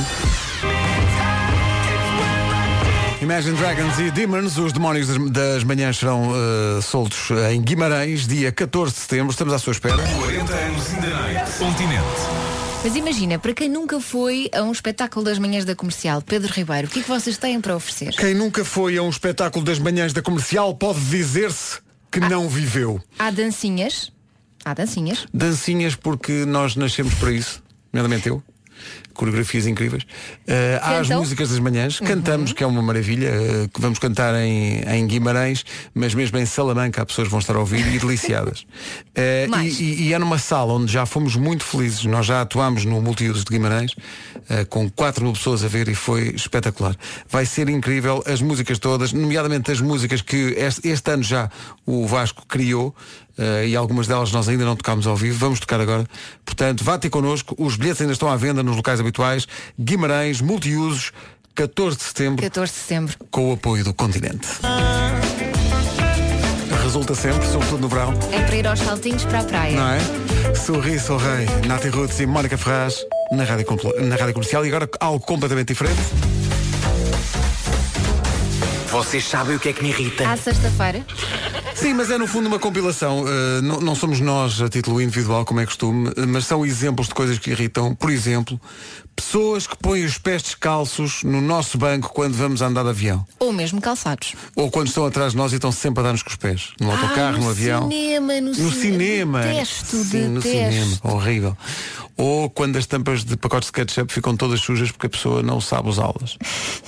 Imagine 3.22 3.56
Dragons 3.56 3.98
e 3.98 4.10
Demons, 4.10 4.58
os 4.58 4.72
demónios 4.74 5.08
das, 5.08 5.30
das 5.30 5.64
manhãs 5.64 5.96
serão 5.96 6.32
eh, 6.34 6.82
soltos 6.82 7.30
em 7.50 7.62
Guimarães, 7.62 8.26
dia 8.26 8.52
14 8.52 8.92
de 8.92 9.00
setembro. 9.00 9.30
Estamos 9.30 9.54
à 9.54 9.58
sua 9.58 9.72
espera. 9.72 9.96
40 9.96 10.54
anos 10.54 10.92
in 10.92 11.00
the 11.00 11.08
night. 11.08 11.50
Continente. 11.58 12.04
Mas 12.84 12.94
imagina, 12.94 13.38
para 13.38 13.54
quem 13.54 13.70
nunca 13.70 13.98
foi 14.00 14.50
a 14.54 14.62
um 14.62 14.70
espetáculo 14.70 15.24
das 15.24 15.38
manhãs 15.38 15.64
da 15.64 15.74
comercial, 15.74 16.20
Pedro 16.20 16.52
Ribeiro, 16.52 16.88
o 16.88 16.90
que 16.90 17.00
é 17.00 17.02
que 17.02 17.08
vocês 17.08 17.38
têm 17.38 17.58
para 17.58 17.74
oferecer? 17.74 18.14
Quem 18.14 18.34
nunca 18.34 18.64
foi 18.64 18.98
a 18.98 19.02
um 19.02 19.08
espetáculo 19.08 19.64
das 19.64 19.78
manhãs 19.78 20.12
da 20.12 20.20
comercial 20.20 20.74
pode 20.74 21.00
dizer-se 21.00 21.80
que 22.12 22.20
não 22.20 22.48
viveu. 22.48 23.00
Há 23.18 23.30
dancinhas. 23.30 24.12
Há 24.62 24.74
dancinhas. 24.74 25.26
Dancinhas 25.32 25.94
porque 25.94 26.44
nós 26.44 26.76
nascemos 26.76 27.14
para 27.14 27.32
isso, 27.32 27.62
nomeadamente 27.92 28.28
eu. 28.28 28.42
Coreografias 29.14 29.66
incríveis. 29.66 30.02
Eh, 30.46 30.78
há 30.82 30.98
as 30.98 31.08
músicas 31.20 31.48
das 31.48 31.58
manhãs, 31.58 31.98
cantamos, 32.00 32.52
que 32.52 32.62
é 32.62 32.66
uma 32.66 32.82
maravilha, 32.82 33.28
eh, 33.28 33.68
que 33.72 33.80
vamos 33.80 33.98
cantar 33.98 34.34
em, 34.34 34.80
em 34.82 35.06
Guimarães, 35.06 35.64
mas 35.94 36.12
mesmo 36.14 36.36
em 36.36 36.44
Salamanca 36.44 37.00
há 37.00 37.06
pessoas 37.06 37.26
que 37.28 37.30
vão 37.30 37.40
estar 37.40 37.56
a 37.56 37.60
ouvir 37.60 37.86
e 37.94 37.98
deliciadas. 37.98 38.66
Mais. 39.48 39.80
e, 39.80 39.84
e- 39.84 40.02
e 40.08 40.12
é 40.12 40.18
numa 40.18 40.38
sala 40.38 40.74
onde 40.74 40.92
já 40.92 41.06
fomos 41.06 41.34
muito 41.36 41.64
felizes. 41.64 42.04
Nós 42.04 42.26
já 42.26 42.42
atuámos 42.42 42.84
no 42.84 43.00
Multiusos 43.00 43.42
de 43.44 43.50
Guimarães, 43.50 43.94
com 44.68 44.88
4 44.90 45.24
mil 45.24 45.32
pessoas 45.32 45.64
a 45.64 45.68
ver 45.68 45.88
e 45.88 45.94
foi 45.94 46.28
espetacular. 46.34 46.94
Vai 47.28 47.46
ser 47.46 47.68
incrível 47.70 48.22
as 48.26 48.42
músicas 48.42 48.78
todas, 48.78 49.12
nomeadamente 49.12 49.70
as 49.72 49.80
músicas 49.80 50.20
que 50.20 50.54
este, 50.58 50.88
este 50.88 51.10
ano 51.10 51.22
já 51.22 51.50
o 51.86 52.06
Vasco 52.06 52.44
criou. 52.46 52.94
Eh, 53.39 53.68
e 53.68 53.76
algumas 53.76 54.07
delas 54.07 54.32
nós 54.32 54.49
ainda 54.49 54.64
não 54.64 54.76
tocámos 54.76 55.07
ao 55.07 55.16
vivo, 55.16 55.39
vamos 55.39 55.61
tocar 55.61 55.80
agora. 55.80 56.07
Portanto, 56.45 56.84
vá 56.84 56.99
ter 56.99 57.11
connosco, 57.11 57.55
os 57.59 57.76
bilhetes 57.76 58.01
ainda 58.01 58.12
estão 58.12 58.28
à 58.28 58.37
venda 58.37 58.62
nos 58.62 58.76
locais 58.76 59.01
habituais. 59.01 59.47
Guimarães, 59.78 60.41
multiusos, 60.41 61.12
14 61.55 61.97
de 61.97 62.03
setembro, 62.03 62.43
14 62.43 62.72
de 62.72 62.78
setembro. 62.78 63.16
com 63.30 63.51
o 63.51 63.53
apoio 63.55 63.84
do 63.84 63.95
continente. 63.95 64.49
Resulta 66.82 67.14
sempre, 67.14 67.47
sobretudo 67.49 67.80
no 67.80 67.89
verão. 67.89 68.14
É 68.32 68.43
para 68.43 68.57
ir 68.57 68.66
aos 68.66 68.78
saltinhos 68.78 69.24
para 69.24 69.41
a 69.41 69.45
praia. 69.45 69.76
Não 69.76 69.89
é? 69.91 70.55
Sorri, 70.55 70.99
sorrei, 70.99 71.47
Nati 71.66 71.89
Roots 71.89 72.20
e 72.20 72.26
Mónica 72.26 72.57
Ferraz 72.57 72.97
na 73.32 73.45
rádio, 73.45 73.66
na 74.01 74.16
rádio 74.16 74.34
comercial 74.34 74.64
e 74.64 74.68
agora 74.68 74.89
algo 75.01 75.24
completamente 75.24 75.68
diferente. 75.68 76.01
Vocês 78.97 79.28
sabem 79.28 79.57
o 79.57 79.61
que 79.61 79.68
é 79.68 79.72
que 79.74 79.82
me 79.82 79.90
irrita? 79.90 80.26
À 80.26 80.38
sexta-feira. 80.38 81.05
Sim, 81.74 81.92
mas 81.92 82.11
é 82.11 82.16
no 82.16 82.26
fundo 82.26 82.47
uma 82.47 82.59
compilação. 82.59 83.24
Uh, 83.24 83.61
não, 83.61 83.78
não 83.78 83.94
somos 83.94 84.20
nós 84.20 84.62
a 84.62 84.70
título 84.70 85.03
individual, 85.03 85.44
como 85.44 85.61
é 85.61 85.66
costume, 85.66 86.09
uh, 86.09 86.26
mas 86.26 86.47
são 86.47 86.64
exemplos 86.64 87.09
de 87.09 87.12
coisas 87.12 87.38
que 87.38 87.51
irritam. 87.51 87.94
Por 87.94 88.11
exemplo, 88.11 88.59
pessoas 89.16 89.66
que 89.66 89.76
põem 89.78 90.04
os 90.04 90.18
pés 90.18 90.42
descalços 90.42 91.22
no 91.24 91.40
nosso 91.40 91.78
banco 91.78 92.10
quando 92.12 92.34
vamos 92.34 92.60
andar 92.60 92.82
de 92.84 92.90
avião. 92.90 93.26
Ou 93.40 93.52
mesmo 93.52 93.80
calçados. 93.80 94.34
Ou 94.54 94.70
quando 94.70 94.88
estão 94.88 95.06
atrás 95.06 95.32
de 95.32 95.38
nós 95.38 95.52
e 95.52 95.56
estão 95.56 95.72
sempre 95.72 96.00
a 96.00 96.04
dar-nos 96.04 96.22
com 96.22 96.28
os 96.30 96.36
pés. 96.36 96.68
No 96.80 96.90
autocarro, 96.90 97.36
Ai, 97.36 97.40
no 97.40 97.48
avião. 97.50 97.88
Cinema, 97.90 98.40
no, 98.40 98.50
No 98.52 98.70
cinema. 98.72 99.40
Detesto, 99.42 99.96
Sim, 100.04 100.28
no 100.28 100.42
cinema. 100.42 100.98
Horrível. 101.02 101.56
Ou 102.18 102.48
quando 102.48 102.76
as 102.76 102.86
tampas 102.86 103.24
de 103.24 103.36
pacotes 103.36 103.68
de 103.68 103.72
ketchup 103.72 104.12
ficam 104.12 104.36
todas 104.36 104.60
sujas 104.60 104.90
porque 104.90 105.06
a 105.06 105.10
pessoa 105.10 105.42
não 105.42 105.60
sabe 105.60 105.88
usá-las. 105.88 106.36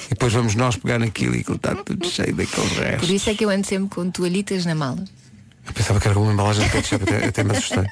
E 0.07 0.11
depois 0.11 0.33
vamos 0.33 0.55
nós 0.55 0.77
pegar 0.77 0.99
naquilo 0.99 1.35
e 1.35 1.41
aquilo 1.41 1.57
está 1.57 1.75
tudo 1.75 2.07
cheio 2.07 2.35
daqueles 2.35 2.73
Por 2.73 2.83
restos. 2.83 3.11
isso 3.11 3.29
é 3.31 3.35
que 3.35 3.45
eu 3.45 3.51
ando 3.51 3.67
sempre 3.67 3.95
com 3.95 4.11
toalhitas 4.11 4.65
na 4.65 4.75
mala. 4.75 5.03
Eu 5.69 5.75
pensava 5.75 6.01
que 6.01 6.09
era 6.09 6.19
uma 6.19 6.33
embalagem 6.33 6.65
de 6.65 6.71
ketchup, 6.73 7.05
até, 7.05 7.27
até 7.27 7.45
me 7.45 7.53
assustei. 7.53 7.85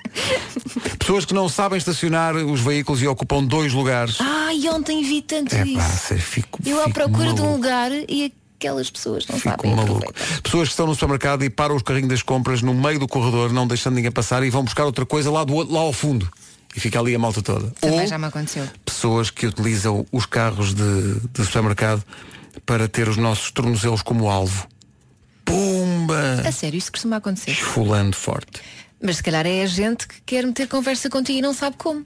Pessoas 0.99 1.25
que 1.25 1.35
não 1.35 1.49
sabem 1.49 1.77
estacionar 1.79 2.35
os 2.37 2.61
veículos 2.61 3.03
e 3.03 3.07
ocupam 3.07 3.45
dois 3.45 3.73
lugares. 3.73 4.17
Ai, 4.21 4.67
ontem 4.69 5.03
vi 5.03 5.23
tanto 5.23 5.55
É 5.55 5.59
pá, 5.59 5.65
isso. 5.67 6.07
sério, 6.09 6.23
fico, 6.23 6.59
Eu 6.65 6.79
à 6.81 6.85
fico 6.85 6.95
procura 6.95 7.27
de 7.35 7.41
um 7.41 7.45
maluco. 7.45 7.53
lugar 7.57 7.93
e 7.93 8.33
aquelas 8.59 8.91
pessoas 8.91 9.27
não 9.29 9.37
Fico 9.39 9.51
sabem 9.51 9.75
maluco. 9.77 9.99
aproveitar. 10.09 10.41
Pessoas 10.43 10.69
que 10.69 10.73
estão 10.73 10.87
no 10.87 10.95
supermercado 10.95 11.45
e 11.45 11.51
param 11.51 11.77
os 11.77 11.83
carrinhos 11.83 12.09
das 12.09 12.23
compras 12.23 12.63
no 12.63 12.73
meio 12.75 12.99
do 12.99 13.07
corredor, 13.07 13.53
não 13.53 13.67
deixando 13.69 13.95
ninguém 13.95 14.11
passar 14.11 14.43
e 14.43 14.51
vão 14.51 14.65
buscar 14.65 14.85
outra 14.85 15.05
coisa 15.05 15.31
lá, 15.31 15.45
do, 15.45 15.55
outro- 15.55 15.75
lá 15.75 15.81
ao 15.81 15.93
fundo. 15.93 16.29
E 16.75 16.81
fica 16.81 16.99
ali 16.99 17.15
a 17.15 17.19
malta 17.19 17.41
toda. 17.43 17.71
Também 17.81 18.01
Ou 18.01 18.07
já 18.07 18.19
me 18.19 18.27
aconteceu. 18.27 18.67
pessoas 18.85 19.31
que 19.31 19.47
utilizam 19.47 20.05
os 20.11 20.27
carros 20.27 20.75
de, 20.75 21.21
de 21.33 21.45
supermercado 21.45 22.03
para 22.65 22.89
ter 22.89 23.09
os 23.09 23.17
nossos 23.17 23.51
tornozelos 23.51 24.03
como 24.03 24.29
alvo. 24.31 24.67
Pumba! 26.07 26.49
A 26.49 26.53
sério, 26.53 26.77
isso 26.79 26.91
costuma 26.93 27.17
acontecer. 27.17 27.55
Fulando 27.55 28.17
forte. 28.17 28.61
Mas 29.03 29.17
se 29.17 29.23
calhar 29.23 29.47
é 29.47 29.63
a 29.63 29.67
gente 29.67 30.07
que 30.09 30.21
quer 30.25 30.45
meter 30.47 30.67
conversa 30.69 31.11
contigo 31.11 31.39
e 31.39 31.43
não 31.43 31.53
sabe 31.53 31.77
como. 31.77 32.05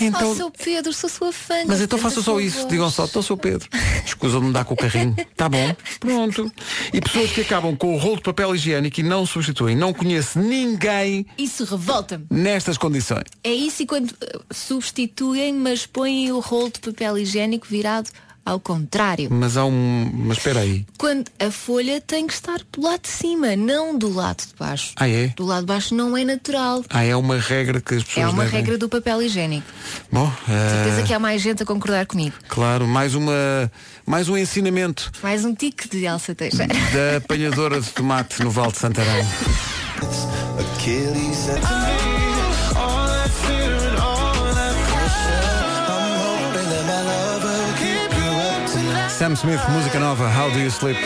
Então- 0.00 0.32
Oh, 0.32 0.34
seu 0.34 0.50
Pedro, 0.50 0.92
sou 0.92 1.08
sua 1.08 1.32
fã. 1.32 1.54
Mas 1.66 1.80
então 1.80 1.98
faça 1.98 2.20
só 2.20 2.38
isso. 2.40 2.58
voz. 2.58 2.68
Digam 2.68 2.90
só, 2.90 3.04
estou 3.04 3.22
sou 3.22 3.36
Pedro. 3.36 3.68
Escusa 4.04 4.38
de 4.40 4.44
me 4.46 4.52
dar 4.52 4.64
com 4.64 4.74
o 4.74 4.76
carrinho. 4.76 5.14
Tá 5.36 5.48
bom. 5.48 5.74
Pronto. 6.00 6.50
E 6.92 7.00
pessoas 7.00 7.30
que 7.30 7.42
acabam 7.42 7.76
com 7.76 7.94
o 7.94 7.98
rolo 7.98 8.16
de 8.16 8.22
papel 8.22 8.54
higiênico 8.54 9.00
e 9.00 9.02
não 9.02 9.24
substituem. 9.24 9.76
Não 9.76 9.92
conheço 9.94 10.38
ninguém 10.40 11.26
Isso 11.38 11.64
revolta-me. 11.64 12.26
nestas 12.30 12.76
condições. 12.76 13.24
É 13.44 13.52
isso 13.52 13.82
e 13.82 13.86
quando 13.86 14.10
uh, 14.10 14.44
substituem, 14.52 15.52
mas 15.54 15.86
põem 15.86 16.32
o 16.32 16.40
rolo 16.40 16.70
de 16.70 16.80
papel 16.80 17.16
higiênico 17.18 17.66
virado 17.68 18.10
ao 18.46 18.60
contrário. 18.60 19.28
Mas 19.30 19.56
há 19.56 19.64
um. 19.64 20.10
Mas 20.14 20.38
espera 20.38 20.60
aí. 20.60 20.86
Quando 20.96 21.28
a 21.38 21.50
folha 21.50 22.00
tem 22.00 22.26
que 22.26 22.32
estar 22.32 22.58
do 22.72 22.80
lado 22.80 23.02
de 23.02 23.08
cima, 23.08 23.56
não 23.56 23.98
do 23.98 24.10
lado 24.14 24.38
de 24.46 24.54
baixo. 24.58 24.92
Ah, 24.96 25.08
é? 25.08 25.28
Do 25.36 25.44
lado 25.44 25.60
de 25.62 25.66
baixo 25.66 25.94
não 25.94 26.16
é 26.16 26.24
natural. 26.24 26.84
Ah, 26.88 27.02
é 27.04 27.14
uma 27.16 27.36
regra 27.38 27.80
que 27.80 27.96
as 27.96 28.04
pessoas 28.04 28.26
É 28.26 28.28
uma 28.28 28.44
devem- 28.44 28.60
regra 28.60 28.78
do 28.78 28.88
papel 28.88 29.20
higiênico. 29.22 29.66
Bom, 30.12 30.32
Certeza 30.46 31.00
eh, 31.00 31.04
que 31.04 31.12
há 31.12 31.18
mais 31.18 31.42
gente 31.42 31.62
a 31.62 31.66
concordar 31.66 32.06
comigo. 32.06 32.36
claro, 32.48 32.86
mais 32.86 33.14
uma 33.14 33.70
mais 34.06 34.28
um 34.28 34.36
ensinamento 34.36 35.10
Mais 35.20 35.44
um 35.44 35.52
tique 35.52 35.88
de 35.88 36.04
Elsa 36.04 36.32
Teixeira. 36.34 36.72
da 36.92 37.16
apanhadora 37.18 37.80
de 37.80 37.90
tomate 37.90 38.40
no 38.42 38.50
Val 38.50 38.70
de 38.70 38.78
Santarém. 38.78 39.26
Sam 49.18 49.32
Smith, 49.32 49.60
música 49.70 49.98
nova, 49.98 50.26
How 50.28 50.50
Do 50.50 50.58
You 50.58 50.68
Sleep? 50.68 51.00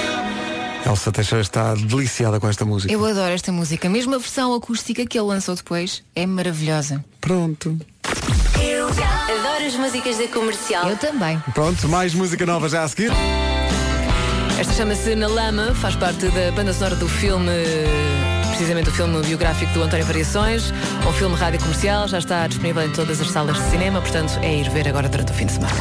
Elsa 0.85 1.13
Teixeira 1.13 1.43
está 1.43 1.75
deliciada 1.75 2.41
com 2.41 2.49
esta 2.49 2.65
música. 2.65 2.93
Eu 2.93 3.05
adoro 3.05 3.33
esta 3.33 3.53
música. 3.53 3.89
Mesmo 3.89 4.17
a 4.17 4.19
versão 4.19 4.53
acústica 4.53 5.07
que 5.07 5.17
ele 5.17 5.29
lançou 5.29 5.55
depois 5.55 6.03
é 6.17 6.27
maravilhosa. 6.27 7.05
Pronto. 7.21 7.79
Adoro 8.03 9.65
as 9.65 9.77
músicas 9.77 10.19
da 10.19 10.27
comercial. 10.27 10.89
Eu 10.89 10.97
também. 10.97 11.39
Pronto, 11.55 11.89
mais 11.89 12.13
música 12.13 12.45
nova 12.45 12.69
já 12.69 12.83
a 12.83 12.89
seguir. 12.89 13.13
Esta 14.59 14.73
chama-se 14.73 15.15
Na 15.15 15.29
Lama, 15.29 15.73
faz 15.77 15.95
parte 15.95 16.27
da 16.31 16.51
banda 16.51 16.73
sonora 16.73 16.97
do 16.97 17.09
filme, 17.09 17.53
precisamente 18.49 18.89
o 18.89 18.93
filme 18.93 19.25
biográfico 19.25 19.73
do 19.73 19.85
António 19.85 20.05
Variações, 20.05 20.73
um 21.09 21.13
filme 21.13 21.37
rádio 21.37 21.61
comercial, 21.61 22.09
já 22.09 22.19
está 22.19 22.45
disponível 22.49 22.83
em 22.83 22.91
todas 22.91 23.21
as 23.21 23.31
salas 23.31 23.57
de 23.57 23.71
cinema, 23.71 24.01
portanto 24.03 24.37
é 24.43 24.57
ir 24.57 24.69
ver 24.71 24.89
agora 24.89 25.09
durante 25.09 25.31
o 25.31 25.35
fim 25.35 25.47
de 25.47 25.53
semana. 25.53 25.75